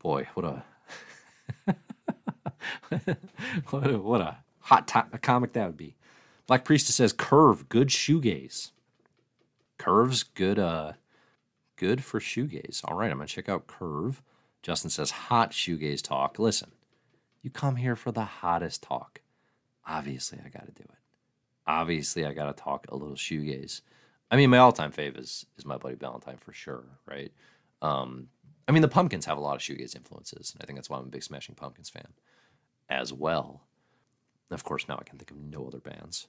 Boy, 0.00 0.28
what 0.34 0.44
a, 0.44 0.64
what 3.70 4.20
a, 4.20 4.36
hot 4.60 5.08
a 5.12 5.18
comic 5.18 5.52
that 5.52 5.66
would 5.66 5.76
be. 5.76 5.94
Black 6.46 6.64
Priestess 6.64 6.96
says, 6.96 7.12
Curve, 7.12 7.68
good 7.68 7.88
shoegaze. 7.88 8.70
Curve's 9.78 10.22
good, 10.22 10.58
uh, 10.58 10.92
Good 11.76 12.04
for 12.04 12.20
shoegaze. 12.20 12.82
All 12.84 12.96
right, 12.96 13.10
I'm 13.10 13.18
to 13.18 13.26
check 13.26 13.48
out 13.48 13.66
Curve. 13.66 14.22
Justin 14.62 14.90
says, 14.90 15.10
hot 15.10 15.50
shoegaze 15.50 16.02
talk. 16.02 16.38
Listen, 16.38 16.70
You 17.42 17.50
come 17.50 17.76
here 17.76 17.96
for 17.96 18.12
the 18.12 18.24
hottest 18.24 18.82
talk. 18.82 19.20
Obviously, 19.86 20.38
I 20.44 20.48
got 20.48 20.66
to 20.66 20.72
do 20.72 20.84
it. 20.84 20.98
Obviously, 21.66 22.24
I 22.24 22.32
got 22.32 22.46
to 22.46 22.62
talk 22.62 22.86
a 22.88 22.96
little 22.96 23.16
shoegaze. 23.16 23.82
I 24.30 24.36
mean, 24.36 24.50
my 24.50 24.58
all-time 24.58 24.92
fave 24.92 25.18
is 25.18 25.44
is 25.58 25.66
my 25.66 25.76
Bloody 25.76 25.96
Valentine 25.96 26.38
for 26.38 26.52
sure, 26.52 26.84
right? 27.06 27.32
Um, 27.82 28.28
I 28.66 28.72
mean, 28.72 28.82
the 28.82 28.88
Pumpkins 28.88 29.26
have 29.26 29.36
a 29.36 29.42
lot 29.42 29.56
of 29.56 29.60
shoegaze 29.60 29.94
influences, 29.94 30.52
and 30.52 30.62
I 30.62 30.66
think 30.66 30.78
that's 30.78 30.88
why 30.88 30.96
I'm 30.98 31.04
a 31.04 31.08
big 31.08 31.22
Smashing 31.22 31.54
Pumpkins 31.56 31.90
fan 31.90 32.08
as 32.88 33.12
well. 33.12 33.62
Of 34.50 34.64
course, 34.64 34.86
now 34.88 34.98
I 35.00 35.04
can 35.04 35.18
think 35.18 35.30
of 35.30 35.36
no 35.36 35.66
other 35.66 35.80
bands. 35.80 36.28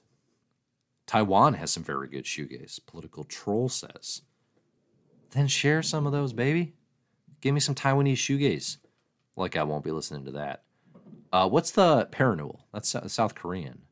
Taiwan 1.06 1.54
has 1.54 1.70
some 1.70 1.84
very 1.84 2.08
good 2.08 2.24
shoegaze. 2.24 2.80
Political 2.84 3.24
Troll 3.24 3.68
says. 3.68 4.22
Then 5.30 5.46
share 5.46 5.82
some 5.82 6.06
of 6.06 6.12
those, 6.12 6.32
baby. 6.32 6.74
Give 7.40 7.54
me 7.54 7.60
some 7.60 7.74
Taiwanese 7.74 8.14
shoegaze. 8.14 8.78
Like 9.36 9.56
I 9.56 9.62
won't 9.62 9.84
be 9.84 9.92
listening 9.92 10.24
to 10.24 10.32
that. 10.32 10.62
Uh, 11.32 11.48
what's 11.48 11.70
the 11.70 12.08
Parannoul? 12.10 12.60
That's 12.72 12.96
South 13.12 13.34
Korean. 13.34 13.82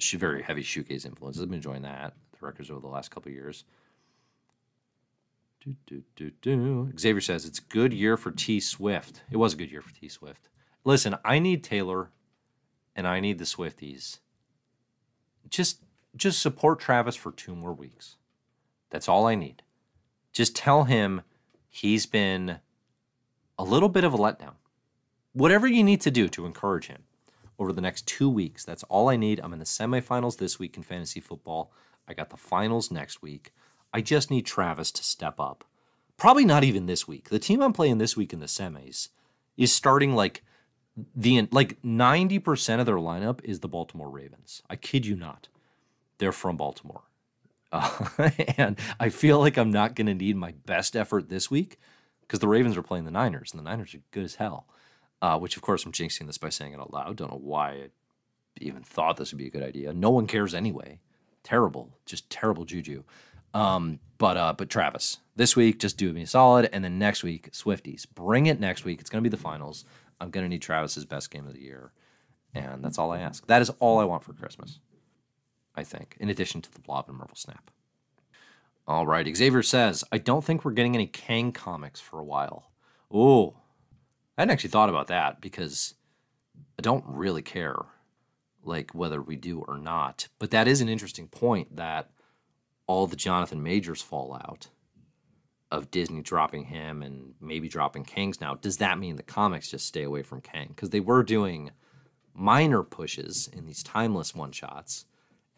Very 0.00 0.42
heavy 0.42 0.62
shoegaze 0.62 1.04
influences. 1.04 1.42
I've 1.42 1.48
been 1.48 1.56
enjoying 1.56 1.82
that. 1.82 2.14
The 2.32 2.46
records 2.46 2.70
over 2.70 2.80
the 2.80 2.86
last 2.88 3.10
couple 3.10 3.30
years. 3.30 3.64
Do, 5.60 5.74
do, 5.86 6.02
do, 6.16 6.30
do. 6.40 6.92
Xavier 6.98 7.20
says 7.20 7.44
it's 7.44 7.60
good 7.60 7.92
year 7.92 8.16
for 8.16 8.30
T 8.30 8.60
Swift. 8.60 9.22
It 9.30 9.36
was 9.36 9.52
a 9.52 9.56
good 9.56 9.70
year 9.70 9.82
for 9.82 9.92
T 9.92 10.08
Swift. 10.08 10.48
Listen, 10.88 11.18
I 11.22 11.38
need 11.38 11.62
Taylor 11.62 12.08
and 12.96 13.06
I 13.06 13.20
need 13.20 13.36
the 13.36 13.44
Swifties. 13.44 14.20
Just 15.50 15.82
just 16.16 16.40
support 16.40 16.80
Travis 16.80 17.14
for 17.14 17.30
two 17.30 17.54
more 17.54 17.74
weeks. 17.74 18.16
That's 18.88 19.06
all 19.06 19.26
I 19.26 19.34
need. 19.34 19.62
Just 20.32 20.56
tell 20.56 20.84
him 20.84 21.20
he's 21.68 22.06
been 22.06 22.60
a 23.58 23.64
little 23.64 23.90
bit 23.90 24.02
of 24.02 24.14
a 24.14 24.16
letdown. 24.16 24.54
Whatever 25.34 25.66
you 25.66 25.84
need 25.84 26.00
to 26.00 26.10
do 26.10 26.26
to 26.30 26.46
encourage 26.46 26.86
him 26.86 27.02
over 27.58 27.70
the 27.70 27.82
next 27.82 28.06
two 28.06 28.30
weeks, 28.30 28.64
that's 28.64 28.84
all 28.84 29.10
I 29.10 29.16
need. 29.16 29.40
I'm 29.40 29.52
in 29.52 29.58
the 29.58 29.66
semifinals 29.66 30.38
this 30.38 30.58
week 30.58 30.78
in 30.78 30.82
fantasy 30.82 31.20
football. 31.20 31.70
I 32.08 32.14
got 32.14 32.30
the 32.30 32.38
finals 32.38 32.90
next 32.90 33.20
week. 33.20 33.52
I 33.92 34.00
just 34.00 34.30
need 34.30 34.46
Travis 34.46 34.90
to 34.92 35.04
step 35.04 35.38
up. 35.38 35.64
Probably 36.16 36.46
not 36.46 36.64
even 36.64 36.86
this 36.86 37.06
week. 37.06 37.28
The 37.28 37.38
team 37.38 37.62
I'm 37.62 37.74
playing 37.74 37.98
this 37.98 38.16
week 38.16 38.32
in 38.32 38.40
the 38.40 38.46
semis 38.46 39.10
is 39.58 39.70
starting 39.70 40.14
like 40.14 40.42
the 41.14 41.48
like 41.50 41.80
90% 41.82 42.80
of 42.80 42.86
their 42.86 42.96
lineup 42.96 43.40
is 43.44 43.60
the 43.60 43.68
Baltimore 43.68 44.10
Ravens. 44.10 44.62
I 44.68 44.76
kid 44.76 45.06
you 45.06 45.16
not. 45.16 45.48
They're 46.18 46.32
from 46.32 46.56
Baltimore. 46.56 47.02
Uh, 47.70 48.30
and 48.56 48.78
I 48.98 49.10
feel 49.10 49.40
like 49.40 49.58
I'm 49.58 49.70
not 49.70 49.94
going 49.94 50.06
to 50.06 50.14
need 50.14 50.36
my 50.36 50.54
best 50.64 50.96
effort 50.96 51.28
this 51.28 51.50
week 51.50 51.78
because 52.22 52.40
the 52.40 52.48
Ravens 52.48 52.78
are 52.78 52.82
playing 52.82 53.04
the 53.04 53.10
Niners, 53.10 53.52
and 53.52 53.60
the 53.60 53.68
Niners 53.68 53.94
are 53.94 54.00
good 54.10 54.24
as 54.24 54.36
hell. 54.36 54.66
Uh, 55.20 55.38
which, 55.38 55.54
of 55.54 55.60
course, 55.60 55.84
I'm 55.84 55.92
jinxing 55.92 56.26
this 56.26 56.38
by 56.38 56.48
saying 56.48 56.72
it 56.72 56.80
out 56.80 56.94
loud. 56.94 57.16
Don't 57.16 57.30
know 57.30 57.38
why 57.42 57.72
I 57.72 57.88
even 58.60 58.82
thought 58.82 59.18
this 59.18 59.32
would 59.32 59.38
be 59.38 59.48
a 59.48 59.50
good 59.50 59.62
idea. 59.62 59.92
No 59.92 60.08
one 60.08 60.26
cares 60.26 60.54
anyway. 60.54 61.00
Terrible, 61.42 61.90
just 62.06 62.30
terrible 62.30 62.64
juju. 62.64 63.02
Um, 63.52 64.00
but 64.16 64.36
uh, 64.36 64.54
but 64.56 64.70
Travis, 64.70 65.18
this 65.36 65.56
week 65.56 65.78
just 65.78 65.96
do 65.96 66.12
me 66.12 66.24
solid, 66.24 66.68
and 66.72 66.84
then 66.84 66.98
next 66.98 67.22
week 67.22 67.50
Swifties, 67.52 68.06
bring 68.14 68.46
it 68.46 68.60
next 68.60 68.84
week. 68.84 69.00
It's 69.00 69.10
going 69.10 69.22
to 69.22 69.28
be 69.28 69.34
the 69.34 69.42
finals. 69.42 69.84
I'm 70.20 70.30
going 70.30 70.44
to 70.44 70.48
need 70.48 70.62
Travis's 70.62 71.04
best 71.04 71.30
game 71.30 71.46
of 71.46 71.54
the 71.54 71.62
year, 71.62 71.92
and 72.54 72.82
that's 72.84 72.98
all 72.98 73.12
I 73.12 73.20
ask. 73.20 73.46
That 73.46 73.62
is 73.62 73.70
all 73.78 73.98
I 73.98 74.04
want 74.04 74.24
for 74.24 74.32
Christmas. 74.32 74.80
I 75.74 75.84
think, 75.84 76.16
in 76.18 76.28
addition 76.28 76.60
to 76.62 76.72
the 76.72 76.80
Blob 76.80 77.08
and 77.08 77.16
Marvel 77.16 77.36
Snap. 77.36 77.70
All 78.86 79.06
right, 79.06 79.36
Xavier 79.36 79.62
says, 79.62 80.02
I 80.10 80.18
don't 80.18 80.44
think 80.44 80.64
we're 80.64 80.72
getting 80.72 80.94
any 80.94 81.06
Kang 81.06 81.52
comics 81.52 82.00
for 82.00 82.18
a 82.18 82.24
while. 82.24 82.72
Oh, 83.12 83.54
I 84.36 84.42
hadn't 84.42 84.52
actually 84.52 84.70
thought 84.70 84.88
about 84.88 85.06
that 85.08 85.40
because 85.40 85.94
I 86.78 86.82
don't 86.82 87.04
really 87.06 87.42
care, 87.42 87.76
like 88.64 88.94
whether 88.94 89.22
we 89.22 89.36
do 89.36 89.64
or 89.68 89.78
not. 89.78 90.28
But 90.38 90.50
that 90.50 90.66
is 90.66 90.80
an 90.80 90.88
interesting 90.88 91.28
point 91.28 91.76
that 91.76 92.10
all 92.86 93.06
the 93.06 93.14
Jonathan 93.14 93.62
Majors 93.62 94.02
fallout 94.02 94.68
of 95.70 95.90
Disney 95.90 96.22
dropping 96.22 96.64
him 96.64 97.02
and 97.02 97.34
maybe 97.40 97.68
dropping 97.68 98.04
Kang's 98.04 98.40
now, 98.40 98.54
does 98.54 98.78
that 98.78 98.98
mean 98.98 99.16
the 99.16 99.22
comics 99.22 99.70
just 99.70 99.86
stay 99.86 100.02
away 100.02 100.22
from 100.22 100.40
Kang? 100.40 100.68
Because 100.68 100.90
they 100.90 101.00
were 101.00 101.22
doing 101.22 101.70
minor 102.34 102.82
pushes 102.82 103.48
in 103.52 103.66
these 103.66 103.82
timeless 103.82 104.34
one 104.34 104.52
shots 104.52 105.04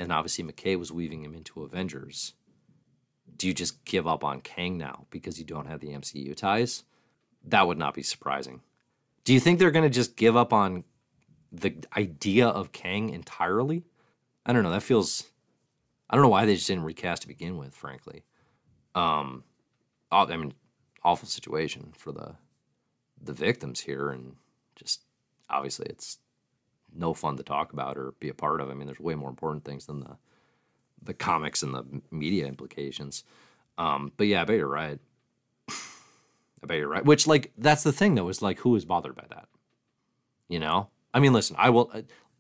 and 0.01 0.11
obviously 0.11 0.43
MacKay 0.43 0.77
was 0.77 0.91
weaving 0.91 1.23
him 1.23 1.35
into 1.35 1.63
Avengers. 1.63 2.33
Do 3.37 3.47
you 3.47 3.53
just 3.53 3.85
give 3.85 4.07
up 4.07 4.25
on 4.25 4.41
Kang 4.41 4.79
now 4.79 5.07
because 5.11 5.39
you 5.39 5.45
don't 5.45 5.67
have 5.67 5.81
the 5.81 5.89
MCU 5.89 6.35
ties? 6.35 6.85
That 7.45 7.67
would 7.67 7.79
not 7.79 7.95
be 7.95 8.03
surprising. 8.03 8.63
Do 9.25 9.35
you 9.35 9.41
think 9.41 9.59
they're 9.59 9.71
going 9.71 9.85
to 9.85 9.95
just 9.95 10.17
give 10.17 10.37
up 10.37 10.55
on 10.55 10.85
the 11.53 11.75
idea 11.97 12.49
of 12.49 12.73
Kang 12.73 13.11
entirely? 13.11 13.85
I 14.47 14.55
don't 14.55 14.63
know. 14.63 14.71
That 14.71 14.83
feels. 14.83 15.25
I 16.09 16.17
don't 16.17 16.23
know 16.23 16.31
why 16.31 16.47
they 16.47 16.55
just 16.55 16.67
didn't 16.67 16.85
recast 16.85 17.23
to 17.23 17.29
begin 17.29 17.59
with. 17.59 17.75
Frankly, 17.75 18.25
um, 18.95 19.45
I 20.13 20.37
mean, 20.37 20.55
awful 21.05 21.29
situation 21.29 21.93
for 21.97 22.13
the 22.13 22.35
the 23.23 23.33
victims 23.33 23.81
here, 23.81 24.11
and 24.11 24.37
just 24.77 25.03
obviously 25.49 25.87
it's 25.89 26.19
no 26.95 27.15
fun 27.15 27.37
to 27.37 27.43
talk 27.43 27.73
about 27.73 27.97
or 27.97 28.15
be 28.21 28.29
a 28.29 28.35
part 28.35 28.61
of. 28.61 28.71
I 28.71 28.75
mean, 28.75 28.87
there's 28.87 29.01
way 29.01 29.15
more 29.15 29.31
important 29.31 29.65
things 29.65 29.87
than 29.87 30.01
the 30.01 30.17
the 31.03 31.15
comics 31.15 31.63
and 31.63 31.75
the 31.75 31.85
media 32.11 32.47
implications. 32.47 33.25
Um, 33.79 34.13
but 34.17 34.27
yeah, 34.27 34.43
I 34.43 34.45
bet 34.45 34.57
you're 34.57 34.69
right. 34.69 34.99
I 35.71 36.67
bet 36.67 36.77
you're 36.77 36.89
right. 36.89 37.05
Which 37.05 37.27
like 37.27 37.53
that's 37.57 37.83
the 37.83 37.93
thing 37.93 38.15
though 38.15 38.29
is 38.29 38.43
like 38.43 38.59
who 38.61 38.77
is 38.77 38.85
bothered 38.85 39.17
by 39.17 39.25
that? 39.31 39.49
You 40.49 40.59
know? 40.59 40.89
I 41.15 41.21
mean, 41.21 41.33
listen, 41.33 41.57
I 41.59 41.71
will 41.71 41.93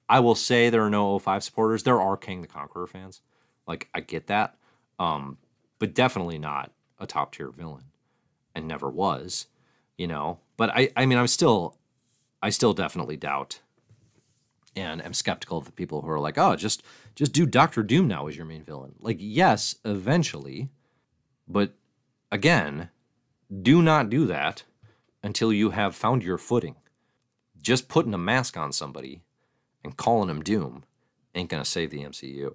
I 0.09 0.21
will 0.21 0.35
say 0.35 0.69
there 0.71 0.85
are 0.85 0.91
no 0.91 1.19
05 1.19 1.43
supporters. 1.43 1.83
There 1.83 2.01
are 2.01 2.17
Kang 2.17 2.43
the 2.43 2.49
Conqueror 2.49 2.87
fans. 2.87 3.23
Like 3.67 3.89
I 3.95 4.01
get 4.01 4.27
that. 4.27 4.57
Um, 4.99 5.39
but 5.79 5.95
definitely 5.95 6.39
not 6.39 6.73
a 7.01 7.07
top 7.07 7.35
tier 7.35 7.51
villain 7.51 7.85
and 8.55 8.69
never 8.69 8.89
was, 8.91 9.47
you 9.97 10.07
know. 10.07 10.39
But 10.57 10.71
I 10.71 10.91
I 10.97 11.07
mean, 11.07 11.19
I'm 11.19 11.27
still 11.27 11.77
I 12.43 12.51
still 12.51 12.73
definitely 12.73 13.17
doubt 13.17 13.61
and 14.77 15.05
am 15.05 15.13
skeptical 15.13 15.59
of 15.59 15.65
the 15.65 15.73
people 15.73 16.03
who 16.03 16.11
are 16.11 16.21
like, 16.21 16.39
oh, 16.39 16.57
just 16.57 16.83
just 17.15 17.33
do 17.33 17.47
Doctor 17.47 17.83
Doom 17.83 18.07
now 18.09 18.27
as 18.27 18.37
your 18.37 18.47
main 18.47 18.63
villain. 18.63 18.95
Like, 19.01 19.17
yes, 19.19 19.77
eventually, 19.85 20.69
but 21.49 21.75
again, 22.31 22.91
do 23.63 23.83
not 23.83 24.11
do 24.11 24.27
that 24.27 24.63
until 25.23 25.53
you 25.53 25.71
have 25.71 25.95
found 25.97 26.23
your 26.23 26.39
footing. 26.39 26.77
Just 27.61 27.89
putting 27.89 28.15
a 28.15 28.19
mask 28.19 28.57
on 28.57 28.73
somebody 28.73 29.23
and 29.85 29.97
calling 29.97 30.31
him 30.31 30.43
Doom 30.43 30.85
ain't 31.35 31.51
gonna 31.51 31.65
save 31.65 31.91
the 31.91 32.05
MCU. 32.05 32.55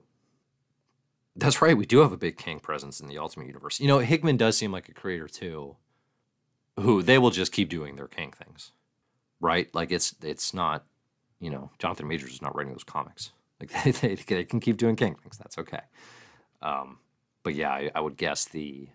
That's 1.36 1.62
right, 1.62 1.78
we 1.78 1.86
do 1.86 2.00
have 2.00 2.14
a 2.14 2.18
big 2.18 2.38
Kang 2.38 2.60
presence 2.60 3.02
in 3.02 3.08
the 3.08 3.18
Ultimate 3.18 3.48
Universe. 3.48 3.80
You 3.80 3.88
know, 3.88 4.00
Hickman 4.00 4.38
does 4.38 4.58
seem 4.58 4.72
like 4.72 4.88
a 4.88 4.94
creator 4.94 5.28
too, 5.28 5.76
who 6.80 7.02
they 7.04 7.18
will 7.18 7.32
just 7.32 7.52
keep 7.52 7.70
doing 7.70 7.96
their 7.96 8.08
Kang 8.08 8.32
things, 8.32 8.72
right? 9.42 9.74
Like 9.74 9.92
it's 9.92 10.16
it's 10.22 10.54
not 10.54 10.86
you 11.40 11.50
know, 11.50 11.70
Jonathan 11.80 12.08
Majors 12.08 12.34
is 12.34 12.42
not 12.42 12.56
writing 12.56 12.74
those 12.74 12.84
comics. 12.84 13.32
Like 13.60 13.72
they, 13.84 13.92
they, 13.92 14.16
they 14.16 14.44
can 14.44 14.60
keep 14.60 14.78
doing 14.78 14.96
Kang 14.96 15.16
things. 15.16 15.38
That's 15.38 15.58
okay. 15.58 15.82
Um, 16.62 16.98
but 17.44 17.54
yeah, 17.56 17.72
I, 17.72 17.92
I, 17.94 18.00
would 18.00 18.18
guess 18.18 18.46
the 18.46 18.88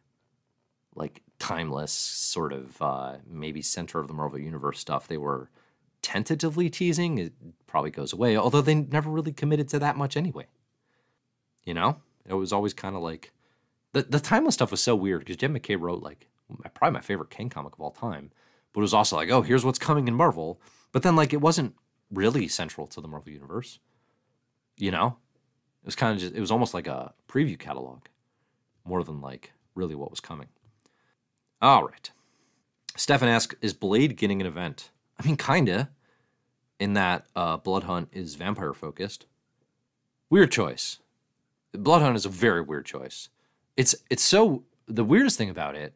like 0.95 1.23
timeless 1.39 1.93
sort 1.93 2.53
of 2.53 2.81
uh, 2.83 3.17
maybe 3.29 3.63
center 3.63 4.01
of 4.01 4.09
the 4.09 4.15
Marvel 4.15 4.41
Universe 4.41 4.81
stuff 4.81 5.07
they 5.07 5.19
were 5.19 5.49
tentatively 6.03 6.69
teasing 6.69 7.19
it 7.19 7.33
probably 7.67 7.91
goes 7.91 8.13
away. 8.13 8.37
Although 8.37 8.63
they 8.63 8.75
never 8.75 9.11
really 9.11 9.33
committed 9.33 9.69
to 9.69 9.79
that 9.79 9.97
much 9.97 10.17
anyway. 10.17 10.47
You 11.65 11.75
know, 11.75 11.99
it 12.31 12.35
was 12.35 12.53
always 12.53 12.75
kind 12.75 12.97
of 12.97 13.03
like 13.03 13.33
the 13.93 14.03
the 14.03 14.21
timeless 14.21 14.55
stuff 14.55 14.71
was 14.71 14.83
so 14.83 14.95
weird 14.95 15.21
because 15.21 15.37
Jed 15.37 15.51
MacKay 15.51 15.77
wrote 15.77 16.03
like 16.03 16.29
probably 16.75 16.95
my 16.95 17.01
favorite 17.01 17.31
Kang 17.31 17.49
comic 17.49 17.75
of 17.75 17.81
all 17.81 17.91
time, 17.91 18.31
but 18.73 18.81
it 18.81 18.83
was 18.83 18.95
also 18.95 19.17
like, 19.17 19.31
oh, 19.31 19.43
here's 19.43 19.65
what's 19.65 19.79
coming 19.79 20.09
in 20.09 20.15
Marvel. 20.15 20.61
But 20.93 21.03
then 21.03 21.17
like 21.17 21.33
it 21.33 21.41
wasn't 21.41 21.75
really 22.11 22.49
central 22.49 22.87
to 22.89 23.01
the 23.01 23.09
Marvel 23.09 23.33
universe. 23.33 23.79
You 24.77 24.91
know, 24.91 25.17
it 25.83 25.87
was 25.87 25.97
kind 25.97 26.15
of 26.15 26.21
just 26.21 26.35
it 26.35 26.41
was 26.41 26.51
almost 26.51 26.75
like 26.75 26.87
a 26.87 27.13
preview 27.29 27.59
catalog, 27.59 28.03
more 28.85 29.05
than 29.05 29.21
like 29.21 29.53
really 29.75 29.95
what 29.95 30.11
was 30.11 30.21
coming. 30.21 30.49
All 31.63 31.85
right. 31.85 32.11
Stefan 32.97 33.29
asks, 33.29 33.55
is 33.61 33.73
Blade 33.73 34.17
getting 34.17 34.41
an 34.41 34.47
event? 34.47 34.91
I 35.19 35.27
mean, 35.27 35.37
kinda. 35.37 35.91
In 36.79 36.95
that 36.95 37.27
uh, 37.37 37.59
Blood 37.59 37.83
Hunt 37.83 38.09
is 38.11 38.37
vampire 38.37 38.73
focused. 38.73 39.27
Weird 40.31 40.51
choice. 40.51 40.99
Blood 41.73 42.03
Hunt 42.03 42.17
is 42.17 42.27
a 42.27 42.31
very 42.31 42.61
weird 42.61 42.87
choice. 42.87 43.29
It's 43.77 43.95
it's 44.11 44.23
so 44.23 44.65
the 44.87 45.05
weirdest 45.05 45.39
thing 45.39 45.51
about 45.51 45.75
it 45.75 45.95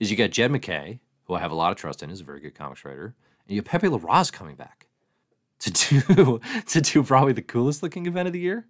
is 0.00 0.10
you 0.10 0.16
got 0.16 0.30
Jed 0.30 0.50
MacKay, 0.50 1.00
who 1.24 1.34
I 1.34 1.40
have 1.40 1.52
a 1.52 1.54
lot 1.54 1.70
of 1.70 1.76
trust 1.76 2.02
in, 2.02 2.10
is 2.10 2.20
a 2.20 2.24
very 2.24 2.40
good 2.40 2.54
comics 2.54 2.84
writer, 2.84 3.14
and 3.46 3.54
you 3.54 3.56
have 3.56 3.66
Pepe 3.66 3.88
Larraz 3.88 4.32
coming 4.32 4.56
back 4.56 4.88
to 5.60 5.70
do 5.70 6.40
to 6.66 6.80
do 6.80 7.02
probably 7.02 7.32
the 7.32 7.42
coolest 7.42 7.82
looking 7.82 8.06
event 8.06 8.26
of 8.26 8.32
the 8.32 8.40
year, 8.40 8.66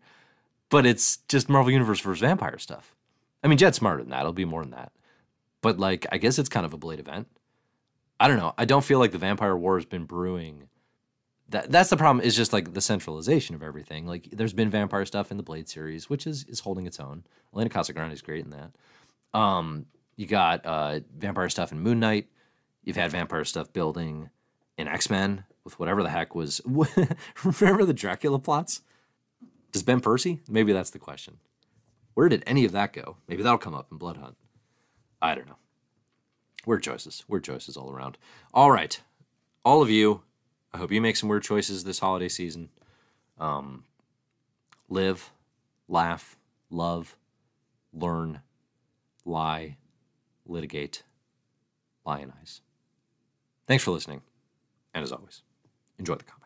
but 0.68 0.86
it's 0.86 1.18
just 1.28 1.48
Marvel 1.48 1.72
Universe 1.72 2.00
versus 2.00 2.20
vampire 2.20 2.58
stuff. 2.58 2.94
I 3.42 3.48
mean, 3.48 3.58
Jed's 3.58 3.76
smarter 3.76 4.02
than 4.02 4.10
that. 4.10 4.20
It'll 4.20 4.32
be 4.32 4.44
more 4.44 4.62
than 4.62 4.70
that. 4.70 4.92
But 5.60 5.78
like, 5.78 6.06
I 6.10 6.18
guess 6.18 6.38
it's 6.38 6.48
kind 6.48 6.66
of 6.66 6.72
a 6.72 6.78
Blade 6.78 6.98
event. 6.98 7.28
I 8.18 8.28
don't 8.28 8.38
know. 8.38 8.54
I 8.56 8.64
don't 8.64 8.84
feel 8.84 8.98
like 8.98 9.12
the 9.12 9.18
Vampire 9.18 9.56
War 9.56 9.76
has 9.76 9.84
been 9.84 10.04
brewing 10.04 10.68
that 11.48 11.70
that's 11.70 11.90
the 11.90 11.96
problem 11.96 12.24
is 12.24 12.36
just 12.36 12.52
like 12.52 12.72
the 12.72 12.80
centralization 12.80 13.54
of 13.54 13.62
everything. 13.62 14.06
Like 14.06 14.28
there's 14.32 14.52
been 14.52 14.70
vampire 14.70 15.04
stuff 15.04 15.30
in 15.30 15.36
the 15.36 15.42
Blade 15.42 15.68
series, 15.68 16.08
which 16.08 16.26
is 16.26 16.44
is 16.44 16.60
holding 16.60 16.86
its 16.86 16.98
own. 16.98 17.24
Elena 17.54 17.70
Casagrande 17.70 18.12
is 18.12 18.22
great 18.22 18.44
in 18.44 18.50
that. 18.50 18.72
Um, 19.38 19.86
you 20.16 20.26
got 20.26 20.64
uh, 20.64 21.00
vampire 21.16 21.48
stuff 21.48 21.72
in 21.72 21.80
Moon 21.80 22.00
Knight. 22.00 22.28
You've 22.82 22.96
had 22.96 23.10
vampire 23.10 23.44
stuff 23.44 23.72
building 23.72 24.30
in 24.78 24.88
X 24.88 25.10
Men 25.10 25.44
with 25.64 25.78
whatever 25.78 26.02
the 26.02 26.10
heck 26.10 26.34
was. 26.34 26.60
remember 26.66 27.84
the 27.84 27.94
Dracula 27.94 28.38
plots? 28.38 28.82
Does 29.72 29.82
Ben 29.82 30.00
Percy? 30.00 30.40
Maybe 30.48 30.72
that's 30.72 30.90
the 30.90 30.98
question. 30.98 31.38
Where 32.14 32.28
did 32.28 32.44
any 32.46 32.64
of 32.64 32.72
that 32.72 32.92
go? 32.92 33.16
Maybe 33.26 33.42
that'll 33.42 33.58
come 33.58 33.74
up 33.74 33.88
in 33.90 33.98
Blood 33.98 34.18
Hunt. 34.18 34.36
I 35.20 35.34
don't 35.34 35.48
know. 35.48 35.56
Weird 36.64 36.82
choices. 36.82 37.24
Weird 37.28 37.44
choices 37.44 37.76
all 37.76 37.90
around. 37.90 38.16
All 38.52 38.70
right. 38.70 39.00
All 39.64 39.82
of 39.82 39.90
you, 39.90 40.22
I 40.74 40.78
hope 40.78 40.90
you 40.90 41.00
make 41.00 41.16
some 41.16 41.28
weird 41.28 41.44
choices 41.44 41.84
this 41.84 42.00
holiday 42.00 42.28
season. 42.28 42.68
Um, 43.38 43.84
live, 44.88 45.30
laugh, 45.86 46.36
love, 46.68 47.16
learn, 47.92 48.40
lie, 49.24 49.76
litigate, 50.44 51.04
lionize. 52.04 52.60
Thanks 53.68 53.84
for 53.84 53.92
listening. 53.92 54.22
And 54.92 55.04
as 55.04 55.12
always, 55.12 55.42
enjoy 55.96 56.16
the 56.16 56.24
comics. 56.24 56.43